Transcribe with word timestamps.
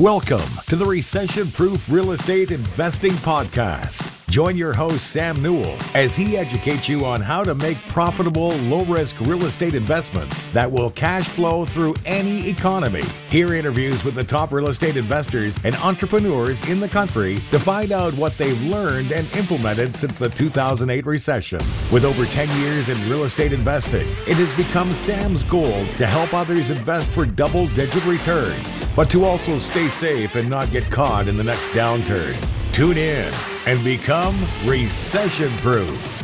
Welcome 0.00 0.48
to 0.68 0.76
the 0.76 0.86
Recession 0.86 1.50
Proof 1.50 1.86
Real 1.90 2.12
Estate 2.12 2.52
Investing 2.52 3.12
Podcast. 3.16 4.19
Join 4.30 4.56
your 4.56 4.72
host, 4.72 5.10
Sam 5.10 5.42
Newell, 5.42 5.76
as 5.92 6.14
he 6.14 6.36
educates 6.36 6.88
you 6.88 7.04
on 7.04 7.20
how 7.20 7.42
to 7.42 7.52
make 7.52 7.76
profitable, 7.88 8.50
low 8.58 8.84
risk 8.84 9.18
real 9.22 9.44
estate 9.44 9.74
investments 9.74 10.44
that 10.46 10.70
will 10.70 10.92
cash 10.92 11.26
flow 11.26 11.66
through 11.66 11.96
any 12.06 12.48
economy. 12.48 13.02
Hear 13.28 13.54
interviews 13.54 14.04
with 14.04 14.14
the 14.14 14.22
top 14.22 14.52
real 14.52 14.68
estate 14.68 14.96
investors 14.96 15.58
and 15.64 15.74
entrepreneurs 15.74 16.64
in 16.68 16.78
the 16.78 16.88
country 16.88 17.40
to 17.50 17.58
find 17.58 17.90
out 17.90 18.14
what 18.14 18.38
they've 18.38 18.62
learned 18.66 19.10
and 19.10 19.26
implemented 19.34 19.96
since 19.96 20.16
the 20.16 20.28
2008 20.28 21.06
recession. 21.06 21.60
With 21.90 22.04
over 22.04 22.24
10 22.24 22.60
years 22.60 22.88
in 22.88 23.10
real 23.10 23.24
estate 23.24 23.52
investing, 23.52 24.06
it 24.28 24.36
has 24.36 24.54
become 24.54 24.94
Sam's 24.94 25.42
goal 25.42 25.84
to 25.96 26.06
help 26.06 26.32
others 26.34 26.70
invest 26.70 27.10
for 27.10 27.26
double 27.26 27.66
digit 27.66 28.06
returns, 28.06 28.86
but 28.94 29.10
to 29.10 29.24
also 29.24 29.58
stay 29.58 29.88
safe 29.88 30.36
and 30.36 30.48
not 30.48 30.70
get 30.70 30.88
caught 30.88 31.26
in 31.26 31.36
the 31.36 31.42
next 31.42 31.66
downturn. 31.70 32.38
Tune 32.72 32.98
in 32.98 33.32
and 33.66 33.82
become 33.82 34.34
recession 34.64 35.50
proof. 35.58 36.22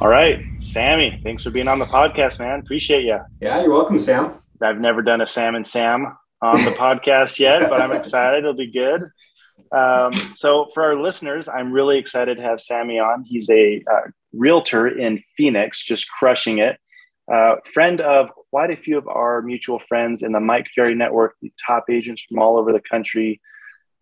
All 0.00 0.08
right, 0.08 0.44
Sammy, 0.58 1.20
thanks 1.22 1.44
for 1.44 1.50
being 1.50 1.68
on 1.68 1.78
the 1.78 1.86
podcast, 1.86 2.40
man. 2.40 2.58
Appreciate 2.58 3.04
you. 3.04 3.20
Yeah, 3.40 3.62
you're 3.62 3.70
welcome, 3.70 4.00
Sam. 4.00 4.34
I've 4.60 4.80
never 4.80 5.02
done 5.02 5.20
a 5.20 5.26
Sam 5.26 5.54
and 5.54 5.66
Sam 5.66 6.16
on 6.42 6.64
the 6.64 6.70
podcast 6.78 7.38
yet, 7.38 7.70
but 7.70 7.80
I'm 7.80 7.92
excited. 7.96 8.40
It'll 8.40 8.54
be 8.54 8.72
good. 8.72 9.04
Um, 9.70 10.12
so, 10.34 10.68
for 10.74 10.82
our 10.82 11.00
listeners, 11.00 11.48
I'm 11.48 11.72
really 11.72 11.98
excited 11.98 12.38
to 12.38 12.42
have 12.42 12.60
Sammy 12.60 12.98
on. 12.98 13.24
He's 13.24 13.48
a 13.48 13.82
uh, 13.90 14.10
realtor 14.32 14.88
in 14.88 15.22
Phoenix, 15.36 15.84
just 15.84 16.10
crushing 16.10 16.58
it. 16.58 16.76
Uh, 17.32 17.56
friend 17.72 18.00
of 18.00 18.30
quite 18.50 18.70
a 18.70 18.76
few 18.76 18.98
of 18.98 19.06
our 19.08 19.42
mutual 19.42 19.78
friends 19.78 20.22
in 20.22 20.32
the 20.32 20.40
Mike 20.40 20.66
Ferry 20.74 20.94
Network, 20.94 21.36
the 21.40 21.52
top 21.64 21.84
agents 21.88 22.22
from 22.22 22.38
all 22.40 22.58
over 22.58 22.72
the 22.72 22.82
country. 22.90 23.40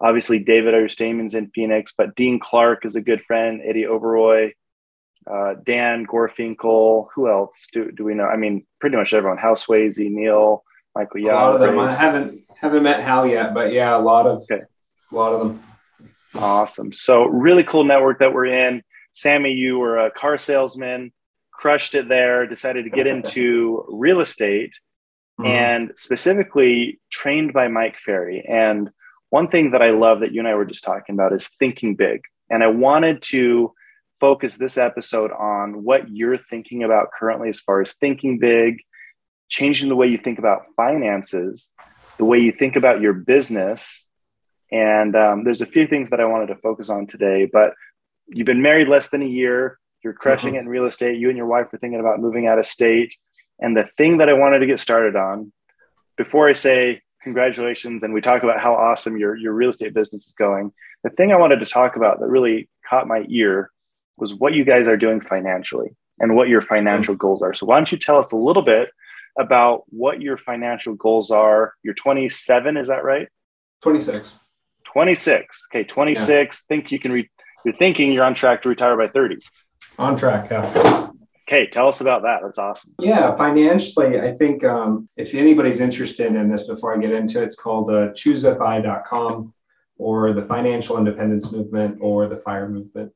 Obviously, 0.02 0.41
David 0.41 0.74
Understateman's 0.74 1.34
in 1.34 1.51
Phoenix, 1.55 1.92
but 1.97 2.16
Dean 2.16 2.41
Clark 2.41 2.84
is 2.84 2.97
a 2.97 3.01
good 3.01 3.23
friend. 3.23 3.60
Eddie 3.65 3.85
Oberoy, 3.85 4.52
uh, 5.30 5.54
Dan 5.63 6.07
Gorfinkel. 6.07 7.07
Who 7.15 7.30
else 7.30 7.68
do, 7.73 7.93
do 7.93 8.04
we 8.04 8.15
know? 8.15 8.24
I 8.24 8.37
mean, 8.37 8.66
pretty 8.80 8.96
much 8.96 9.15
everyone. 9.15 9.38
Hal 9.38 9.54
Swayze, 9.54 9.99
Neil, 9.99 10.65
Michael 10.96 11.21
Young. 11.21 11.35
A 11.35 11.38
lot 11.38 11.54
of 11.54 11.60
them. 11.60 11.79
I 11.79 11.95
haven't 11.95 12.45
haven't 12.60 12.82
met 12.82 13.02
Hal 13.02 13.27
yet, 13.27 13.54
but 13.54 13.73
yeah, 13.73 13.96
a 13.96 13.99
lot 13.99 14.27
of 14.27 14.43
okay. 14.43 14.62
a 15.12 15.15
lot 15.15 15.32
of 15.32 15.40
them. 15.40 15.62
Awesome. 16.34 16.93
So 16.93 17.27
really 17.27 17.62
cool 17.62 17.84
network 17.84 18.18
that 18.21 18.32
we're 18.32 18.46
in. 18.46 18.82
Sammy, 19.12 19.52
you 19.52 19.79
were 19.79 19.99
a 19.99 20.10
car 20.10 20.38
salesman, 20.38 21.12
crushed 21.52 21.95
it 21.95 22.09
there. 22.09 22.46
Decided 22.46 22.84
to 22.84 22.90
get 22.90 23.07
into 23.15 23.84
real 23.88 24.21
estate, 24.21 24.79
mm-hmm. 25.38 25.49
and 25.49 25.93
specifically 25.96 27.01
trained 27.10 27.52
by 27.52 27.68
Mike 27.68 27.99
Ferry 28.05 28.45
and 28.49 28.90
one 29.33 29.49
thing 29.49 29.71
that 29.71 29.80
I 29.80 29.93
love 29.93 30.21
that 30.21 30.33
you 30.33 30.41
and 30.41 30.49
I 30.49 30.55
were 30.55 30.66
just 30.66 30.85
talking 30.85 31.15
about 31.15 31.33
is 31.33 31.49
thinking 31.59 31.95
big. 31.95 32.21
And 32.51 32.63
I 32.63 32.66
wanted 32.66 33.23
to 33.30 33.73
focus 34.21 34.59
this 34.59 34.77
episode 34.77 35.30
on 35.33 35.85
what 35.85 36.11
you're 36.11 36.37
thinking 36.37 36.83
about 36.83 37.13
currently 37.19 37.49
as 37.49 37.59
far 37.59 37.80
as 37.80 37.95
thinking 37.95 38.39
big, 38.39 38.83
changing 39.49 39.89
the 39.89 39.97
way 39.97 40.09
you 40.09 40.19
think 40.19 40.39
about 40.39 40.66
finances, 40.77 41.71
the 42.19 42.27
way 42.27 42.41
you 42.41 42.52
think 42.52 42.77
about 42.77 43.01
your 43.01 43.15
business. 43.15 44.07
And 44.71 45.16
um, 45.16 45.45
there's 45.45 45.63
a 45.63 45.67
few 45.67 45.87
things 45.87 46.11
that 46.11 46.21
I 46.21 46.27
wanted 46.27 46.49
to 46.49 46.57
focus 46.57 46.91
on 46.91 47.07
today, 47.07 47.49
but 47.51 47.73
you've 48.29 48.45
been 48.45 48.61
married 48.61 48.89
less 48.89 49.09
than 49.09 49.23
a 49.23 49.27
year. 49.27 49.79
You're 50.05 50.13
crushing 50.13 50.51
mm-hmm. 50.51 50.57
it 50.57 50.61
in 50.61 50.69
real 50.69 50.85
estate. 50.85 51.19
You 51.19 51.30
and 51.30 51.39
your 51.39 51.46
wife 51.46 51.73
are 51.73 51.79
thinking 51.79 52.01
about 52.01 52.21
moving 52.21 52.49
out 52.49 52.59
of 52.59 52.67
state. 52.67 53.17
And 53.59 53.74
the 53.74 53.89
thing 53.96 54.19
that 54.19 54.29
I 54.29 54.35
wanted 54.35 54.59
to 54.59 54.67
get 54.67 54.79
started 54.79 55.17
on 55.17 55.55
before 56.19 56.51
I 56.51 56.52
say 56.52 57.01
congratulations 57.23 58.02
and 58.02 58.12
we 58.12 58.20
talk 58.20 58.42
about 58.42 58.60
how 58.60 58.74
awesome 58.74 59.16
your, 59.16 59.37
your 59.37 59.52
real 59.52 59.70
estate 59.70 59.95
business 59.95 60.26
is 60.26 60.34
going. 60.34 60.73
The 61.04 61.10
thing 61.10 61.32
i 61.32 61.37
wanted 61.37 61.60
to 61.60 61.66
talk 61.66 61.96
about 61.96 62.20
that 62.20 62.28
really 62.28 62.68
caught 62.88 63.06
my 63.06 63.24
ear 63.28 63.70
was 64.16 64.34
what 64.34 64.54
you 64.54 64.65
guys 64.65 64.87
are 64.87 64.97
doing 64.97 65.20
financially 65.20 65.97
and 66.19 66.37
what 66.37 66.48
your 66.48 66.62
financial 66.62 67.15
goals 67.15 67.43
are. 67.43 67.55
So 67.55 67.66
why 67.66 67.77
don't 67.77 67.91
you 67.91 67.99
tell 67.99 68.19
us 68.19 68.32
a 68.32 68.37
little 68.37 68.62
bit 68.62 68.91
about 69.38 69.84
what 69.88 70.21
your 70.21 70.37
financial 70.37 70.94
goals 70.94 71.31
are? 71.31 71.75
You're 71.82 71.94
27 71.94 72.77
is 72.77 72.88
that 72.88 73.05
right? 73.05 73.28
26 73.82 74.37
26 74.84 75.69
okay 75.71 75.84
26 75.84 76.28
yeah. 76.28 76.75
think 76.75 76.93
you 76.93 76.99
can 76.99 77.12
re- 77.12 77.31
you're 77.65 77.75
thinking 77.75 78.12
you're 78.12 78.25
on 78.25 78.34
track 78.34 78.62
to 78.62 78.69
retire 78.69 78.97
by 78.97 79.09
30 79.09 79.37
on 79.99 80.16
track 80.16 80.49
yeah 80.50 81.11
Okay, 81.49 81.67
tell 81.67 81.89
us 81.89 82.01
about 82.01 82.23
that. 82.23 82.41
That's 82.43 82.59
awesome. 82.59 82.95
Yeah, 83.01 83.37
financially, 83.37 84.21
I 84.21 84.33
think 84.33 84.65
um, 84.65 85.09
if 85.17 85.35
anybody's 85.35 85.81
interested 85.81 86.35
in 86.35 86.49
this 86.49 86.67
before 86.67 86.97
I 86.97 87.01
get 87.01 87.11
into 87.11 87.43
it, 87.43 87.45
it's 87.45 87.57
called 87.57 87.91
uh, 87.91 88.11
choosefi.com 88.11 89.53
or 89.99 90.33
the 90.33 90.43
Financial 90.43 90.99
Independence 90.99 91.51
Movement 91.51 91.99
or 92.01 92.29
the 92.29 92.37
FIRE 92.37 92.69
Movement. 92.69 93.13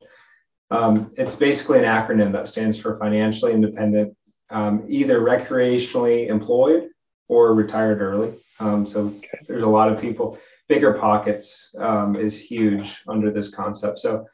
Um, 0.71 1.13
it's 1.17 1.37
basically 1.37 1.79
an 1.79 1.85
acronym 1.85 2.33
that 2.33 2.49
stands 2.49 2.79
for 2.79 2.99
financially 2.99 3.53
independent, 3.53 4.17
um, 4.51 4.85
either 4.89 5.21
recreationally 5.21 6.29
employed 6.29 6.89
or 7.29 7.55
retired 7.55 8.01
early. 8.01 8.35
Um, 8.59 8.87
so 8.87 9.07
okay. 9.07 9.39
there's 9.47 9.63
a 9.63 9.69
lot 9.69 9.93
of 9.93 10.01
people. 10.01 10.39
BiggerPockets 10.69 11.79
um, 11.81 12.17
is 12.17 12.37
huge 12.37 13.03
under 13.07 13.31
this 13.31 13.51
concept. 13.51 14.01
So 14.01 14.27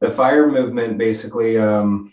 the 0.00 0.10
FIRE 0.10 0.52
movement 0.52 0.98
basically 0.98 1.58
um, 1.58 2.12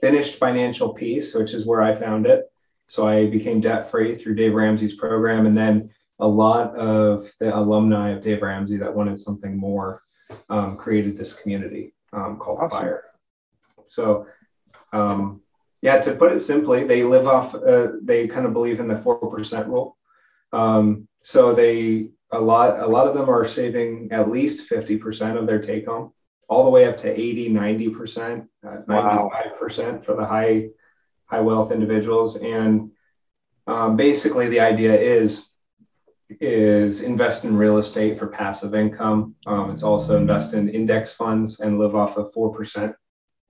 finished 0.00 0.36
financial 0.36 0.92
peace, 0.94 1.34
which 1.34 1.54
is 1.54 1.66
where 1.66 1.82
I 1.82 1.94
found 1.94 2.26
it. 2.26 2.50
So 2.86 3.06
I 3.06 3.26
became 3.26 3.60
debt 3.60 3.90
free 3.90 4.16
through 4.16 4.34
Dave 4.34 4.54
Ramsey's 4.54 4.96
program. 4.96 5.46
And 5.46 5.56
then 5.56 5.90
a 6.18 6.26
lot 6.26 6.74
of 6.76 7.30
the 7.38 7.56
alumni 7.56 8.10
of 8.10 8.22
Dave 8.22 8.42
Ramsey 8.42 8.76
that 8.78 8.94
wanted 8.94 9.18
something 9.18 9.56
more 9.56 10.02
um, 10.48 10.76
created 10.76 11.16
this 11.16 11.34
community 11.34 11.94
um, 12.12 12.38
called 12.38 12.58
awesome. 12.60 12.80
Fire. 12.80 13.04
So, 13.86 14.26
um, 14.92 15.42
yeah, 15.80 16.00
to 16.00 16.14
put 16.14 16.32
it 16.32 16.40
simply, 16.40 16.84
they 16.84 17.04
live 17.04 17.26
off, 17.26 17.54
uh, 17.54 17.88
they 18.02 18.26
kind 18.26 18.46
of 18.46 18.52
believe 18.52 18.80
in 18.80 18.88
the 18.88 18.96
4% 18.96 19.66
rule. 19.66 19.96
Um, 20.52 21.06
so 21.22 21.54
they, 21.54 22.10
a 22.32 22.40
lot, 22.40 22.80
a 22.80 22.86
lot 22.86 23.06
of 23.06 23.14
them 23.14 23.28
are 23.30 23.46
saving 23.46 24.08
at 24.10 24.30
least 24.30 24.68
50% 24.68 25.38
of 25.38 25.46
their 25.46 25.60
take 25.60 25.86
home 25.86 26.12
all 26.48 26.64
the 26.64 26.70
way 26.70 26.86
up 26.86 26.96
to 26.98 27.20
80, 27.20 27.50
90%, 27.50 28.48
uh, 28.66 28.68
95% 28.88 30.04
for 30.04 30.16
the 30.16 30.24
high, 30.24 30.68
high 31.26 31.40
wealth 31.40 31.70
individuals. 31.70 32.36
And 32.36 32.90
um, 33.66 33.96
basically 33.96 34.48
the 34.48 34.60
idea 34.60 34.98
is, 34.98 35.44
is 36.40 37.02
invest 37.02 37.44
in 37.44 37.56
real 37.56 37.78
estate 37.78 38.18
for 38.18 38.26
passive 38.26 38.74
income. 38.74 39.34
Um, 39.46 39.70
it's 39.70 39.82
also 39.82 40.16
invest 40.16 40.54
in 40.54 40.68
index 40.68 41.12
funds 41.12 41.60
and 41.60 41.78
live 41.78 41.94
off 41.94 42.16
of 42.16 42.32
4% 42.32 42.94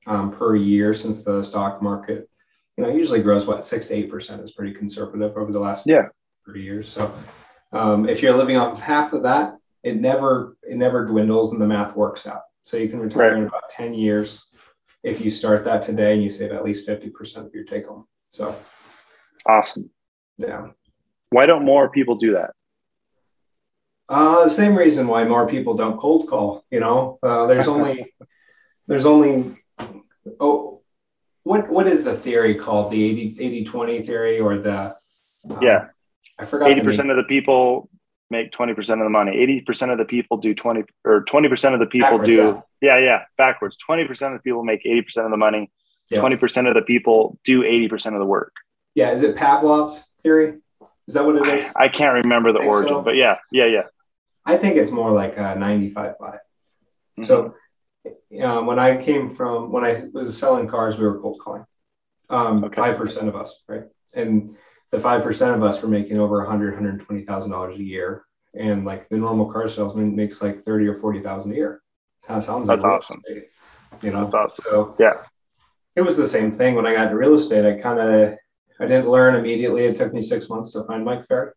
um, 0.08 0.32
per 0.32 0.56
year 0.56 0.94
since 0.94 1.22
the 1.22 1.42
stock 1.44 1.82
market, 1.82 2.28
you 2.76 2.84
know, 2.84 2.90
usually 2.90 3.22
grows 3.22 3.46
what 3.46 3.64
six 3.64 3.86
to 3.88 4.08
8% 4.08 4.42
is 4.42 4.52
pretty 4.52 4.72
conservative 4.72 5.36
over 5.36 5.52
the 5.52 5.60
last 5.60 5.86
yeah. 5.86 6.08
30 6.46 6.60
years. 6.60 6.88
So 6.88 7.12
um, 7.72 8.08
if 8.08 8.22
you're 8.22 8.36
living 8.36 8.56
off 8.56 8.74
of 8.74 8.80
half 8.80 9.12
of 9.12 9.22
that, 9.24 9.56
it 9.82 9.96
never, 10.00 10.56
it 10.62 10.76
never 10.76 11.04
dwindles 11.04 11.52
and 11.52 11.60
the 11.60 11.66
math 11.66 11.94
works 11.94 12.26
out. 12.26 12.42
So 12.68 12.76
you 12.76 12.90
can 12.90 13.00
retire 13.00 13.30
right. 13.30 13.38
in 13.38 13.46
about 13.46 13.70
10 13.70 13.94
years 13.94 14.44
if 15.02 15.22
you 15.22 15.30
start 15.30 15.64
that 15.64 15.80
today 15.80 16.12
and 16.12 16.22
you 16.22 16.28
save 16.28 16.52
at 16.52 16.66
least 16.66 16.86
50% 16.86 17.46
of 17.46 17.54
your 17.54 17.64
take 17.64 17.86
home. 17.86 18.06
So 18.30 18.54
awesome. 19.46 19.88
Yeah. 20.36 20.66
Why 21.30 21.46
don't 21.46 21.64
more 21.64 21.88
people 21.88 22.16
do 22.16 22.34
that? 22.34 22.50
Uh, 24.10 24.44
the 24.44 24.50
same 24.50 24.76
reason 24.76 25.06
why 25.06 25.24
more 25.24 25.48
people 25.48 25.78
don't 25.78 25.98
cold 25.98 26.28
call, 26.28 26.62
you 26.70 26.80
know, 26.80 27.18
uh, 27.22 27.46
there's 27.46 27.68
only, 27.74 28.14
there's 28.86 29.06
only, 29.06 29.56
oh, 30.38 30.82
what, 31.44 31.70
what 31.70 31.86
is 31.86 32.04
the 32.04 32.18
theory 32.18 32.54
called? 32.54 32.92
The 32.92 33.02
80, 33.02 33.36
80, 33.40 33.64
20 33.64 34.02
theory 34.02 34.40
or 34.40 34.58
the, 34.58 34.74
uh, 35.50 35.58
yeah, 35.62 35.86
I 36.38 36.44
forgot 36.44 36.68
80% 36.68 37.10
of 37.10 37.16
the 37.16 37.24
people 37.26 37.88
make 38.30 38.52
20% 38.52 38.78
of 38.78 38.98
the 38.98 39.08
money. 39.08 39.32
80% 39.66 39.92
of 39.92 39.98
the 39.98 40.04
people 40.04 40.36
do 40.36 40.54
20 40.54 40.84
or 41.04 41.24
20% 41.24 41.74
of 41.74 41.80
the 41.80 41.86
people 41.86 42.10
backwards, 42.10 42.28
do 42.28 42.62
yeah. 42.80 42.98
yeah, 42.98 42.98
yeah, 42.98 43.22
backwards. 43.36 43.76
20% 43.88 44.10
of 44.10 44.32
the 44.34 44.38
people 44.44 44.64
make 44.64 44.84
80% 44.84 45.24
of 45.24 45.30
the 45.30 45.36
money. 45.36 45.70
Yeah. 46.10 46.20
20% 46.20 46.68
of 46.68 46.74
the 46.74 46.82
people 46.82 47.38
do 47.44 47.62
80% 47.62 48.14
of 48.14 48.18
the 48.18 48.26
work. 48.26 48.52
Yeah, 48.94 49.10
is 49.10 49.22
it 49.22 49.36
Pavlov's 49.36 50.02
theory? 50.22 50.58
Is 51.06 51.14
that 51.14 51.24
what 51.24 51.36
it 51.36 51.54
is? 51.54 51.64
I, 51.76 51.84
I 51.84 51.88
can't 51.88 52.24
remember 52.24 52.52
the 52.52 52.60
origin, 52.60 52.94
so. 52.94 53.02
but 53.02 53.16
yeah, 53.16 53.38
yeah, 53.50 53.66
yeah. 53.66 53.82
I 54.44 54.56
think 54.56 54.76
it's 54.76 54.90
more 54.90 55.12
like 55.12 55.38
uh, 55.38 55.54
95 55.54 56.16
5. 56.18 56.32
Mm-hmm. 56.32 57.24
So 57.24 57.54
um, 58.42 58.66
when 58.66 58.78
I 58.78 58.96
came 59.02 59.30
from, 59.30 59.70
when 59.72 59.84
I 59.84 60.04
was 60.12 60.36
selling 60.36 60.68
cars, 60.68 60.98
we 60.98 61.06
were 61.06 61.20
cold 61.20 61.40
calling. 61.40 61.64
Um, 62.30 62.64
okay. 62.64 62.80
5% 62.80 63.28
of 63.28 63.36
us, 63.36 63.62
right? 63.68 63.84
And 64.14 64.56
the 64.90 64.98
5% 64.98 65.54
of 65.54 65.62
us 65.62 65.82
were 65.82 65.88
making 65.88 66.18
over 66.18 66.38
100 66.38 66.78
$120,000 66.78 67.74
a 67.74 67.82
year. 67.82 68.24
And 68.54 68.84
like 68.84 69.08
the 69.08 69.16
normal 69.16 69.50
car 69.52 69.68
salesman 69.68 70.16
makes 70.16 70.42
like 70.42 70.64
30 70.64 70.86
or 70.88 71.00
40,000 71.00 71.52
a 71.52 71.54
year. 71.54 71.82
That 72.28 72.42
sounds 72.42 72.68
That's 72.68 72.84
awesome. 72.84 73.22
Estate, 73.28 73.48
you 74.02 74.10
know, 74.10 74.22
That's 74.22 74.34
awesome. 74.34 74.64
So 74.68 74.96
yeah, 74.98 75.14
it 75.96 76.02
was 76.02 76.16
the 76.16 76.28
same 76.28 76.52
thing 76.52 76.74
when 76.74 76.86
I 76.86 76.94
got 76.94 77.04
into 77.04 77.16
real 77.16 77.34
estate. 77.34 77.64
I 77.64 77.80
kind 77.80 77.98
of, 77.98 78.38
I 78.80 78.86
didn't 78.86 79.08
learn 79.08 79.34
immediately. 79.34 79.84
It 79.84 79.96
took 79.96 80.12
me 80.12 80.22
six 80.22 80.48
months 80.48 80.72
to 80.72 80.84
find 80.84 81.04
Mike 81.04 81.26
Ferry. 81.26 81.52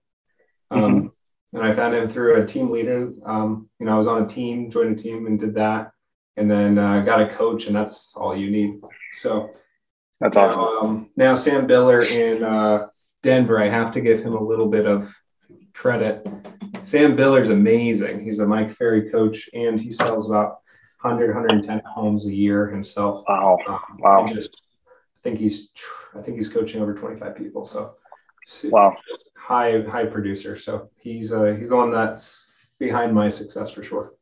Um, 0.72 0.82
mm-hmm. 0.82 1.58
and 1.58 1.64
I 1.64 1.76
found 1.76 1.94
him 1.94 2.10
through 2.10 2.42
a 2.42 2.46
team 2.46 2.72
leader. 2.72 3.12
Um, 3.26 3.70
you 3.80 3.86
know, 3.86 3.94
I 3.94 3.98
was 3.98 4.08
on 4.08 4.24
a 4.24 4.28
team, 4.28 4.72
joined 4.72 4.98
a 4.98 5.02
team, 5.02 5.28
and 5.28 5.40
did 5.40 5.54
that, 5.56 5.92
and 6.38 6.50
then 6.50 6.78
uh, 6.78 7.02
got 7.02 7.22
a 7.22 7.28
coach, 7.28 7.68
and 7.68 7.76
that's 7.76 8.14
all 8.16 8.36
you 8.36 8.50
need. 8.50 8.82
So 9.14 9.52
that's 10.20 10.38
awesome. 10.38 10.62
Now, 10.62 10.80
um, 10.80 11.10
now 11.18 11.36
Sam 11.36 11.68
Biller 11.68 12.10
in 12.10 12.44
uh, 12.44 12.88
Denver, 13.22 13.62
I 13.62 13.70
have 13.70 13.92
to 13.92 14.02
give 14.02 14.24
him 14.24 14.34
a 14.34 14.44
little 14.44 14.68
bit 14.68 14.86
of 14.86 15.14
credit. 15.74 16.28
Sam 16.84 17.16
Biller's 17.16 17.50
amazing. 17.50 18.24
He's 18.24 18.40
a 18.40 18.48
Mike 18.48 18.72
Ferry 18.72 19.10
coach, 19.10 19.50
and 19.54 19.80
he 19.80 19.92
sells 19.92 20.28
about 20.28 20.60
100, 21.02 21.34
110 21.34 21.82
homes 21.86 22.26
a 22.26 22.34
year 22.34 22.68
himself. 22.68 23.24
Wow! 23.28 23.58
Um, 23.68 23.98
wow! 24.00 24.28
Just, 24.28 24.50
I 24.86 25.20
think 25.24 25.40
he's, 25.40 25.70
I 26.16 26.22
think 26.22 26.38
he's 26.38 26.50
coaching 26.50 26.82
over 26.82 26.94
25 26.94 27.36
people. 27.36 27.66
So, 27.66 27.96
wow! 28.66 28.96
High, 29.36 29.82
high 29.84 30.06
producer. 30.06 30.58
So 30.58 30.90
he's, 30.98 31.34
uh, 31.34 31.56
he's 31.58 31.70
the 31.70 31.76
one 31.76 31.92
that's 31.92 32.46
behind 32.80 33.14
my 33.14 33.30
success 33.30 33.72
for 33.72 33.84
sure. 33.84 34.14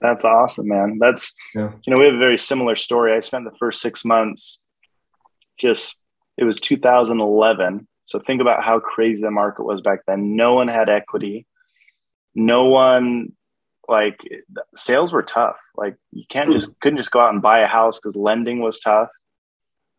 That's 0.00 0.24
awesome, 0.24 0.68
man. 0.68 0.98
That's 0.98 1.34
yeah. 1.54 1.72
you 1.84 1.92
know 1.92 1.98
we 1.98 2.06
have 2.06 2.14
a 2.14 2.18
very 2.18 2.38
similar 2.38 2.74
story. 2.74 3.14
I 3.14 3.20
spent 3.20 3.44
the 3.44 3.56
first 3.58 3.82
six 3.82 4.04
months 4.04 4.60
just 5.58 5.98
it 6.38 6.44
was 6.44 6.58
2011 6.58 7.86
so 8.10 8.18
think 8.18 8.40
about 8.40 8.64
how 8.64 8.80
crazy 8.80 9.22
the 9.22 9.30
market 9.30 9.62
was 9.62 9.82
back 9.82 10.00
then. 10.04 10.34
No 10.34 10.54
one 10.54 10.66
had 10.66 10.88
equity. 10.88 11.46
No 12.34 12.64
one 12.64 13.34
like 13.86 14.20
sales 14.74 15.12
were 15.12 15.22
tough. 15.22 15.58
Like 15.76 15.94
you 16.10 16.24
can't 16.28 16.50
just 16.50 16.72
couldn't 16.80 16.96
just 16.96 17.12
go 17.12 17.20
out 17.20 17.32
and 17.32 17.40
buy 17.40 17.60
a 17.60 17.68
house 17.68 18.00
because 18.00 18.16
lending 18.16 18.58
was 18.58 18.80
tough. 18.80 19.10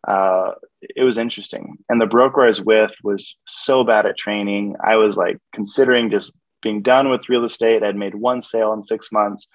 Uh, 0.05 0.55
it 0.81 1.03
was 1.03 1.17
interesting. 1.17 1.77
And 1.87 2.01
the 2.01 2.05
broker 2.05 2.43
i 2.43 2.47
was 2.47 2.59
with 2.59 2.91
was 3.01 3.37
so 3.47 3.85
bad 3.85 4.05
at 4.05 4.17
training. 4.17 4.75
I 4.85 4.97
was 4.97 5.15
like 5.15 5.37
considering 5.55 6.11
just 6.11 6.35
being 6.61 6.81
done 6.81 7.09
with 7.09 7.29
real 7.29 7.45
estate. 7.45 7.81
I'd 7.81 7.95
made 7.95 8.15
one 8.15 8.41
sale 8.41 8.73
in 8.73 8.83
six 8.83 9.09
months. 9.09 9.47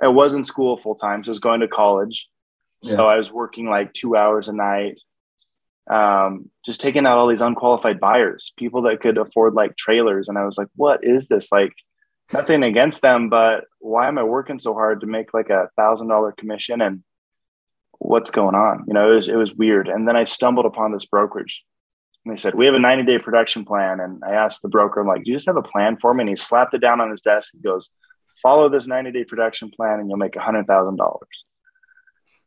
I 0.00 0.06
was 0.06 0.34
in 0.34 0.44
school 0.44 0.76
full 0.76 0.94
time 0.94 1.24
so 1.24 1.30
i 1.30 1.32
was 1.32 1.40
going 1.40 1.60
to 1.62 1.68
college. 1.68 2.28
Yeah. 2.84 2.92
so 2.94 3.08
i 3.08 3.18
was 3.18 3.32
working 3.32 3.68
like 3.68 3.92
two 3.92 4.14
hours 4.14 4.46
a 4.46 4.52
night. 4.52 5.00
Um, 5.90 6.50
just 6.66 6.80
taking 6.80 7.06
out 7.06 7.18
all 7.18 7.28
these 7.28 7.40
unqualified 7.40 8.00
buyers, 8.00 8.52
people 8.58 8.82
that 8.82 9.00
could 9.00 9.18
afford 9.18 9.54
like 9.54 9.76
trailers. 9.76 10.28
And 10.28 10.38
I 10.38 10.44
was 10.44 10.56
like, 10.56 10.68
what 10.76 11.04
is 11.04 11.28
this? 11.28 11.52
Like, 11.52 11.72
nothing 12.32 12.62
against 12.62 13.02
them, 13.02 13.28
but 13.28 13.64
why 13.80 14.08
am 14.08 14.18
I 14.18 14.22
working 14.22 14.58
so 14.58 14.72
hard 14.72 15.00
to 15.00 15.06
make 15.06 15.34
like 15.34 15.50
a 15.50 15.68
thousand 15.76 16.08
dollar 16.08 16.32
commission? 16.32 16.80
And 16.80 17.02
what's 17.98 18.30
going 18.30 18.54
on? 18.54 18.84
You 18.86 18.94
know, 18.94 19.12
it 19.12 19.16
was, 19.16 19.28
it 19.28 19.36
was 19.36 19.52
weird. 19.52 19.88
And 19.88 20.08
then 20.08 20.16
I 20.16 20.24
stumbled 20.24 20.66
upon 20.66 20.92
this 20.92 21.06
brokerage. 21.06 21.62
And 22.24 22.34
they 22.34 22.40
said, 22.40 22.54
We 22.54 22.66
have 22.66 22.74
a 22.74 22.78
90 22.78 23.04
day 23.04 23.18
production 23.18 23.64
plan. 23.64 24.00
And 24.00 24.22
I 24.24 24.32
asked 24.32 24.62
the 24.62 24.68
broker, 24.68 25.00
I'm 25.00 25.06
like, 25.06 25.24
Do 25.24 25.30
you 25.30 25.36
just 25.36 25.46
have 25.46 25.56
a 25.56 25.62
plan 25.62 25.98
for 26.00 26.14
me? 26.14 26.22
And 26.22 26.30
he 26.30 26.36
slapped 26.36 26.74
it 26.74 26.78
down 26.78 27.00
on 27.00 27.10
his 27.10 27.20
desk. 27.20 27.52
He 27.52 27.60
goes, 27.60 27.90
Follow 28.42 28.68
this 28.68 28.86
90 28.86 29.12
day 29.12 29.24
production 29.24 29.70
plan 29.70 30.00
and 30.00 30.08
you'll 30.08 30.18
make 30.18 30.36
a 30.36 30.40
$100,000. 30.40 31.18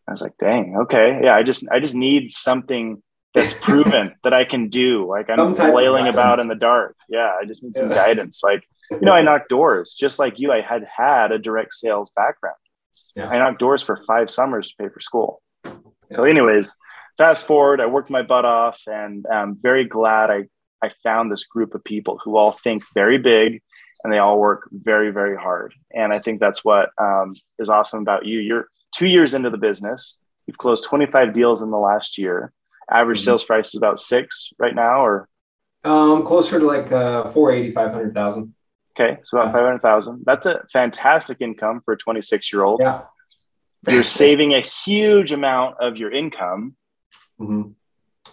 I 0.07 0.11
was 0.11 0.21
like, 0.21 0.37
Dang, 0.39 0.77
okay. 0.81 1.19
Yeah, 1.23 1.35
I 1.35 1.43
just, 1.43 1.67
I 1.69 1.79
just 1.79 1.95
need 1.95 2.31
something 2.31 3.03
that's 3.37 3.53
proven 3.61 4.15
that 4.23 4.33
I 4.33 4.43
can 4.45 4.69
do. 4.69 5.07
Like 5.07 5.29
I'm 5.29 5.55
flailing 5.55 6.07
about 6.07 6.39
in 6.39 6.47
the 6.47 6.55
dark. 6.55 6.95
Yeah, 7.09 7.35
I 7.41 7.45
just 7.45 7.63
need 7.63 7.75
some 7.75 7.89
yeah. 7.89 7.95
guidance. 7.95 8.41
Like, 8.43 8.63
you 8.91 8.99
know, 9.01 9.13
I 9.13 9.21
knocked 9.21 9.49
doors 9.49 9.93
just 9.93 10.19
like 10.19 10.39
you. 10.39 10.51
I 10.51 10.61
had 10.61 10.85
had 10.85 11.31
a 11.31 11.39
direct 11.39 11.73
sales 11.73 12.11
background. 12.15 12.57
Yeah. 13.15 13.29
I 13.29 13.39
knocked 13.39 13.59
doors 13.59 13.81
for 13.81 14.01
five 14.05 14.29
summers 14.29 14.69
to 14.69 14.83
pay 14.83 14.89
for 14.89 14.99
school. 14.99 15.41
Yeah. 15.63 15.71
So, 16.13 16.23
anyways, 16.23 16.75
fast 17.17 17.47
forward, 17.47 17.81
I 17.81 17.85
worked 17.87 18.09
my 18.09 18.21
butt 18.21 18.45
off, 18.45 18.79
and 18.87 19.25
I'm 19.31 19.55
very 19.55 19.85
glad 19.85 20.29
I 20.29 20.45
I 20.81 20.91
found 21.03 21.31
this 21.31 21.43
group 21.43 21.73
of 21.73 21.83
people 21.83 22.19
who 22.23 22.37
all 22.37 22.51
think 22.51 22.83
very 22.93 23.17
big 23.17 23.61
and 24.03 24.13
they 24.13 24.19
all 24.19 24.39
work 24.39 24.69
very 24.71 25.11
very 25.11 25.35
hard. 25.35 25.73
And 25.93 26.13
I 26.13 26.19
think 26.19 26.39
that's 26.39 26.63
what 26.63 26.89
um, 27.01 27.33
is 27.59 27.69
awesome 27.69 28.01
about 28.01 28.25
you. 28.25 28.39
You're 28.39 28.67
two 28.93 29.07
years 29.07 29.33
into 29.33 29.49
the 29.49 29.57
business. 29.57 30.19
You've 30.45 30.57
closed 30.57 30.85
25 30.85 31.33
deals 31.33 31.61
in 31.61 31.71
the 31.71 31.77
last 31.77 32.17
year 32.17 32.53
average 32.91 33.19
mm-hmm. 33.19 33.25
sales 33.25 33.43
price 33.43 33.69
is 33.69 33.75
about 33.75 33.99
six 33.99 34.51
right 34.59 34.75
now 34.75 35.03
or? 35.03 35.27
Um 35.83 36.25
closer 36.25 36.59
to 36.59 36.65
like 36.65 36.91
uh 36.91 37.29
480 37.31 37.73
500,000 37.73 38.53
okay 38.99 39.19
so 39.23 39.39
about 39.39 39.53
500,000 39.53 40.23
that's 40.25 40.45
a 40.45 40.63
fantastic 40.73 41.37
income 41.39 41.81
for 41.85 41.93
a 41.93 41.97
26 41.97 42.51
year 42.51 42.63
old 42.63 42.79
yeah. 42.81 43.01
You're 43.87 44.03
saving 44.23 44.53
a 44.53 44.61
huge 44.61 45.31
amount 45.31 45.77
of 45.79 45.97
your 45.97 46.11
income 46.11 46.75
mm-hmm. 47.39 47.71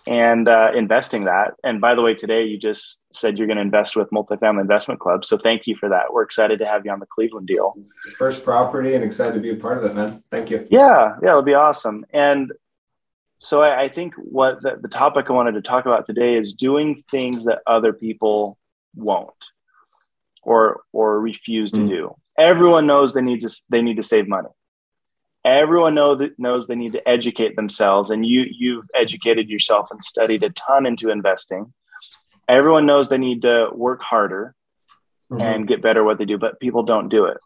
and 0.06 0.48
uh, 0.48 0.70
investing 0.74 1.24
that. 1.24 1.54
And 1.62 1.80
by 1.80 1.94
the 1.94 2.02
way 2.02 2.14
today 2.14 2.44
you 2.44 2.58
just 2.58 3.00
said 3.12 3.38
you're 3.38 3.46
going 3.46 3.56
to 3.56 3.62
invest 3.62 3.96
with 3.96 4.10
multifamily 4.10 4.62
investment 4.62 5.00
club 5.00 5.24
so 5.24 5.36
thank 5.36 5.66
you 5.66 5.76
for 5.76 5.88
that. 5.90 6.12
We're 6.12 6.22
excited 6.22 6.58
to 6.60 6.66
have 6.66 6.84
you 6.84 6.92
on 6.92 7.00
the 7.00 7.06
cleveland 7.06 7.46
deal. 7.46 7.74
First 8.16 8.44
property 8.44 8.94
and 8.94 9.04
excited 9.04 9.34
to 9.34 9.40
be 9.40 9.50
a 9.50 9.56
part 9.56 9.78
of 9.78 9.84
it 9.84 9.94
man. 9.94 10.22
Thank 10.30 10.50
you. 10.50 10.66
Yeah 10.70 11.16
yeah 11.22 11.30
it'll 11.30 11.42
be 11.42 11.54
awesome. 11.54 12.04
And 12.12 12.52
so 13.44 13.61
I, 13.61 13.82
I 13.82 13.88
think 13.91 14.14
what 14.17 14.62
the, 14.62 14.79
the, 14.81 14.88
topic 14.88 15.26
I 15.29 15.35
wanted 15.35 15.52
to 15.52 15.62
talk 15.62 15.85
about 15.85 16.06
today 16.06 16.35
is 16.37 16.55
doing 16.55 17.02
things 17.11 17.44
that 17.44 17.58
other 17.67 17.93
people 17.93 18.56
won't 18.96 19.35
or 20.43 20.81
or 20.93 21.20
refuse 21.20 21.70
to 21.73 21.81
mm. 21.81 21.88
do. 21.88 22.17
Everyone 22.38 22.87
knows 22.87 23.12
they 23.12 23.20
need 23.20 23.43
to 23.43 23.50
they 23.69 23.82
need 23.82 23.96
to 23.96 24.02
save 24.02 24.29
money. 24.29 24.49
Everyone 25.44 25.94
know 25.94 26.14
that 26.17 26.38
knows 26.38 26.67
they 26.67 26.75
need 26.75 26.93
to 26.93 27.06
educate 27.06 27.55
themselves, 27.55 28.11
and 28.11 28.25
you 28.25 28.46
you've 28.50 28.87
educated 28.94 29.50
yourself 29.50 29.88
and 29.91 30.02
studied 30.02 30.43
a 30.43 30.49
ton 30.50 30.87
into 30.87 31.11
investing. 31.11 31.75
Everyone 32.49 32.87
knows 32.87 33.11
they 33.11 33.19
need 33.19 33.43
to 33.43 33.69
work 33.75 34.02
harder 34.02 34.55
mm-hmm. 35.31 35.43
and 35.43 35.69
get 35.69 35.82
better 35.82 36.00
at 36.00 36.06
what 36.06 36.17
they 36.17 36.25
do, 36.25 36.38
but 36.38 36.61
people 36.61 36.82
don't 36.82 37.11
do 37.11 37.26
it. 37.26 37.37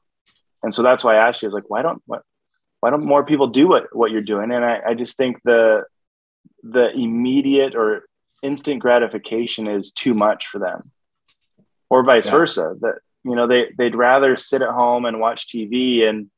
And 0.63 0.73
so 0.73 0.83
that's 0.83 1.03
why 1.03 1.17
I 1.17 1.29
asked 1.29 1.43
you, 1.43 1.49
I 1.49 1.51
was 1.51 1.55
like, 1.55 1.71
why 1.71 1.83
don't 1.83 2.03
what 2.07 2.23
why 2.81 2.91
don't 2.91 3.05
more 3.05 3.25
people 3.25 3.49
do 3.49 3.69
what, 3.69 3.95
what 3.95 4.11
you're 4.11 4.23
doing? 4.23 4.51
And 4.53 4.65
I, 4.65 4.81
I 4.89 4.95
just 4.95 5.17
think 5.17 5.41
the 5.45 5.85
the 6.63 6.91
immediate 6.91 7.75
or 7.75 8.05
instant 8.43 8.81
gratification 8.81 9.67
is 9.67 9.93
too 9.93 10.15
much 10.15 10.47
for 10.47 10.59
them. 10.59 10.91
Or 11.91 12.05
vice 12.05 12.27
yeah. 12.27 12.33
versa. 12.33 12.77
That 12.81 12.97
you 13.25 13.35
know, 13.35 13.47
they 13.47 13.67
they'd 13.77 13.95
rather 13.95 14.37
sit 14.37 14.63
at 14.63 14.71
home 14.71 15.05
and 15.05 15.21
watch 15.21 15.49
TV 15.49 16.03
and 16.09 16.31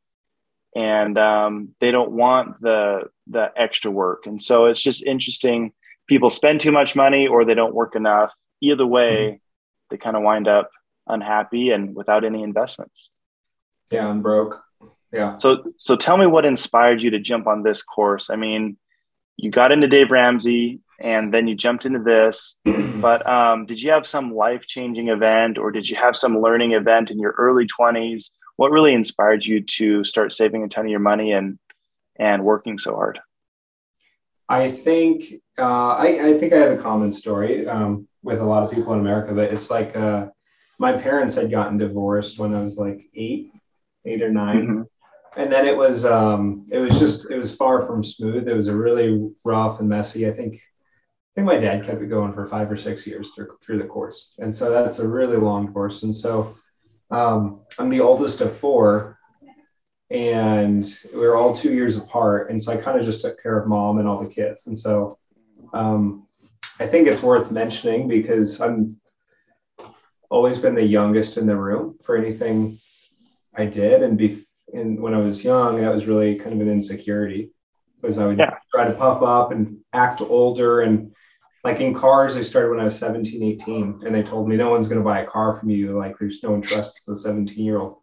and 0.75 1.19
um, 1.19 1.75
they 1.81 1.91
don't 1.91 2.13
want 2.13 2.61
the 2.61 3.11
the 3.27 3.51
extra 3.57 3.91
work. 3.91 4.27
And 4.27 4.41
so 4.41 4.67
it's 4.67 4.83
just 4.83 5.05
interesting. 5.05 5.73
People 6.09 6.31
spend 6.31 6.61
too 6.61 6.73
much 6.73 6.97
money 6.97 7.27
or 7.27 7.45
they 7.45 7.55
don't 7.55 7.75
work 7.75 7.97
enough. 7.97 8.33
Either 8.61 8.87
way, 8.87 9.13
mm-hmm. 9.13 9.37
they 9.91 9.97
kind 9.97 10.17
of 10.17 10.23
wind 10.23 10.49
up 10.49 10.71
unhappy 11.07 11.71
and 11.71 11.95
without 11.95 12.25
any 12.25 12.43
investments. 12.43 13.11
Yeah, 13.91 14.09
I'm 14.09 14.23
broke. 14.23 14.63
Yeah. 15.13 15.39
So 15.39 15.65
so 15.77 15.97
tell 15.97 16.17
me 16.17 16.27
what 16.27 16.45
inspired 16.45 17.03
you 17.03 17.11
to 17.11 17.19
jump 17.19 17.47
on 17.47 17.63
this 17.63 17.83
course. 17.83 18.31
I 18.31 18.37
mean, 18.37 18.77
you 19.37 19.51
got 19.51 19.73
into 19.73 19.89
Dave 19.89 20.11
Ramsey 20.11 20.81
and 21.01 21.33
then 21.33 21.49
you 21.49 21.55
jumped 21.55 21.87
into 21.87 21.99
this, 21.99 22.57
but 22.65 23.27
um, 23.27 23.67
did 23.67 23.83
you 23.83 23.91
have 23.91 24.07
some 24.07 24.35
life 24.35 24.67
changing 24.67 25.09
event 25.09 25.59
or 25.59 25.71
did 25.71 25.89
you 25.89 25.97
have 25.97 26.15
some 26.15 26.41
learning 26.41 26.73
event 26.73 27.11
in 27.11 27.19
your 27.19 27.35
early 27.39 27.67
20s? 27.67 28.31
What 28.57 28.71
really 28.71 28.93
inspired 28.93 29.45
you 29.45 29.63
to 29.63 30.05
start 30.05 30.33
saving 30.33 30.63
a 30.63 30.69
ton 30.69 30.85
of 30.85 30.91
your 30.91 31.01
money 31.01 31.33
and 31.33 31.59
and 32.17 32.45
working 32.45 32.79
so 32.79 32.95
hard? 32.95 33.19
I 34.49 34.71
think 34.71 35.35
uh, 35.59 35.93
I, 35.93 36.27
I, 36.27 36.39
think 36.39 36.53
I 36.53 36.59
have 36.59 36.79
a 36.79 36.83
common 36.83 37.13
story 37.13 37.67
um, 37.69 38.09
with 38.23 38.41
a 38.41 38.45
lot 38.45 38.65
of 38.65 38.71
people 38.73 38.93
in 38.93 38.99
America. 38.99 39.33
But 39.33 39.53
it's 39.53 39.71
like 39.71 39.97
uh, 39.97 40.27
my 40.79 40.93
parents 40.93 41.37
had 41.37 41.51
gotten 41.51 41.79
divorced 41.79 42.39
when 42.39 42.53
I 42.53 42.61
was 42.61 42.77
like 42.77 43.09
eight, 43.15 43.53
eight 44.05 44.23
or 44.23 44.31
9 44.31 44.57
mm-hmm 44.57 44.83
and 45.37 45.53
then 45.53 45.67
it 45.67 45.77
was 45.77 46.05
um, 46.05 46.67
it 46.71 46.79
was 46.79 46.99
just 46.99 47.31
it 47.31 47.39
was 47.39 47.55
far 47.55 47.87
from 47.87 48.03
smooth. 48.03 48.49
It 48.49 48.57
was 48.57 48.69
a 48.69 48.77
really 48.77 49.31
rough 49.45 49.81
and 49.81 49.89
messy. 49.89 50.29
I 50.29 50.33
think 50.33 50.55
I 50.55 51.31
think 51.35 51.47
my 51.47 51.59
dad 51.59 51.85
kept 51.85 52.03
it 52.03 52.07
going 52.07 52.33
for 52.33 52.47
five 52.47 52.71
or 52.71 52.77
six 52.77 53.07
years 53.07 53.31
through 53.35 53.57
through 53.63 53.79
the 53.79 53.85
course, 53.85 54.33
and 54.39 54.55
so 54.55 54.71
that's 54.71 54.99
a 54.99 55.09
really 55.09 55.37
long 55.37 55.73
course. 55.73 56.03
And 56.03 56.15
so 56.15 56.57
um, 57.11 57.61
I'm 57.79 57.91
the 57.91 58.01
oldest 58.01 58.41
of 58.41 58.57
four, 58.57 59.19
and 60.11 60.99
we 61.15 61.25
are 61.25 61.37
all 61.37 61.55
two 61.55 61.73
years 61.73 61.97
apart. 61.97 62.51
And 62.51 62.61
so 62.61 62.73
I 62.73 62.77
kind 62.77 62.99
of 62.99 63.05
just 63.05 63.23
took 63.23 63.41
care 63.43 63.59
of 63.59 63.69
mom 63.69 63.99
and 63.99 64.09
all 64.09 64.23
the 64.23 64.29
kids. 64.29 64.67
And 64.67 64.77
so 64.77 65.19
um, 65.73 66.27
I 66.79 66.87
think 66.87 67.07
it's 67.07 67.23
worth 67.23 67.51
mentioning 67.51 68.09
because 68.09 68.61
I'm 68.61 68.97
always 70.31 70.59
been 70.59 70.75
the 70.75 70.83
youngest 70.83 71.37
in 71.37 71.47
the 71.47 71.57
room 71.57 71.99
for 72.03 72.17
anything 72.17 72.79
I 73.55 73.67
did, 73.67 74.03
and 74.03 74.17
be 74.17 74.45
and 74.75 75.01
when 75.01 75.15
I 75.15 75.19
was 75.19 75.45
young, 75.45 75.81
that 75.81 75.93
was 75.93 76.07
really 76.07 76.37
kind 76.37 76.55
of 76.55 76.61
an 76.61 76.73
insecurity 76.73 77.51
because 78.01 78.19
I 78.19 78.27
would 78.27 78.39
yeah. 78.39 78.57
try 78.71 78.87
to 78.89 78.95
puff 78.95 79.23
up 79.23 79.53
and 79.53 79.79
act 79.93 80.21
older. 80.21 80.83
And 80.83 81.13
like 81.65 81.81
in 81.81 81.95
cars, 81.95 82.37
I 82.37 82.43
started 82.43 82.71
when 82.71 82.81
I 82.81 82.85
was 82.85 82.99
17, 82.99 83.43
18, 83.43 84.03
and 84.05 84.15
they 84.15 84.23
told 84.23 84.49
me 84.49 84.57
no 84.57 84.71
one's 84.71 84.89
going 84.89 85.01
to 85.01 85.05
buy 85.05 85.21
a 85.21 85.27
car 85.27 85.59
from 85.59 85.71
you. 85.71 85.91
Like 85.91 86.19
there's 86.19 86.43
no 86.43 86.53
one 86.53 86.63
trusts 86.63 87.07
a 87.09 87.17
17 87.17 87.65
year 87.65 87.79
old. 87.79 87.97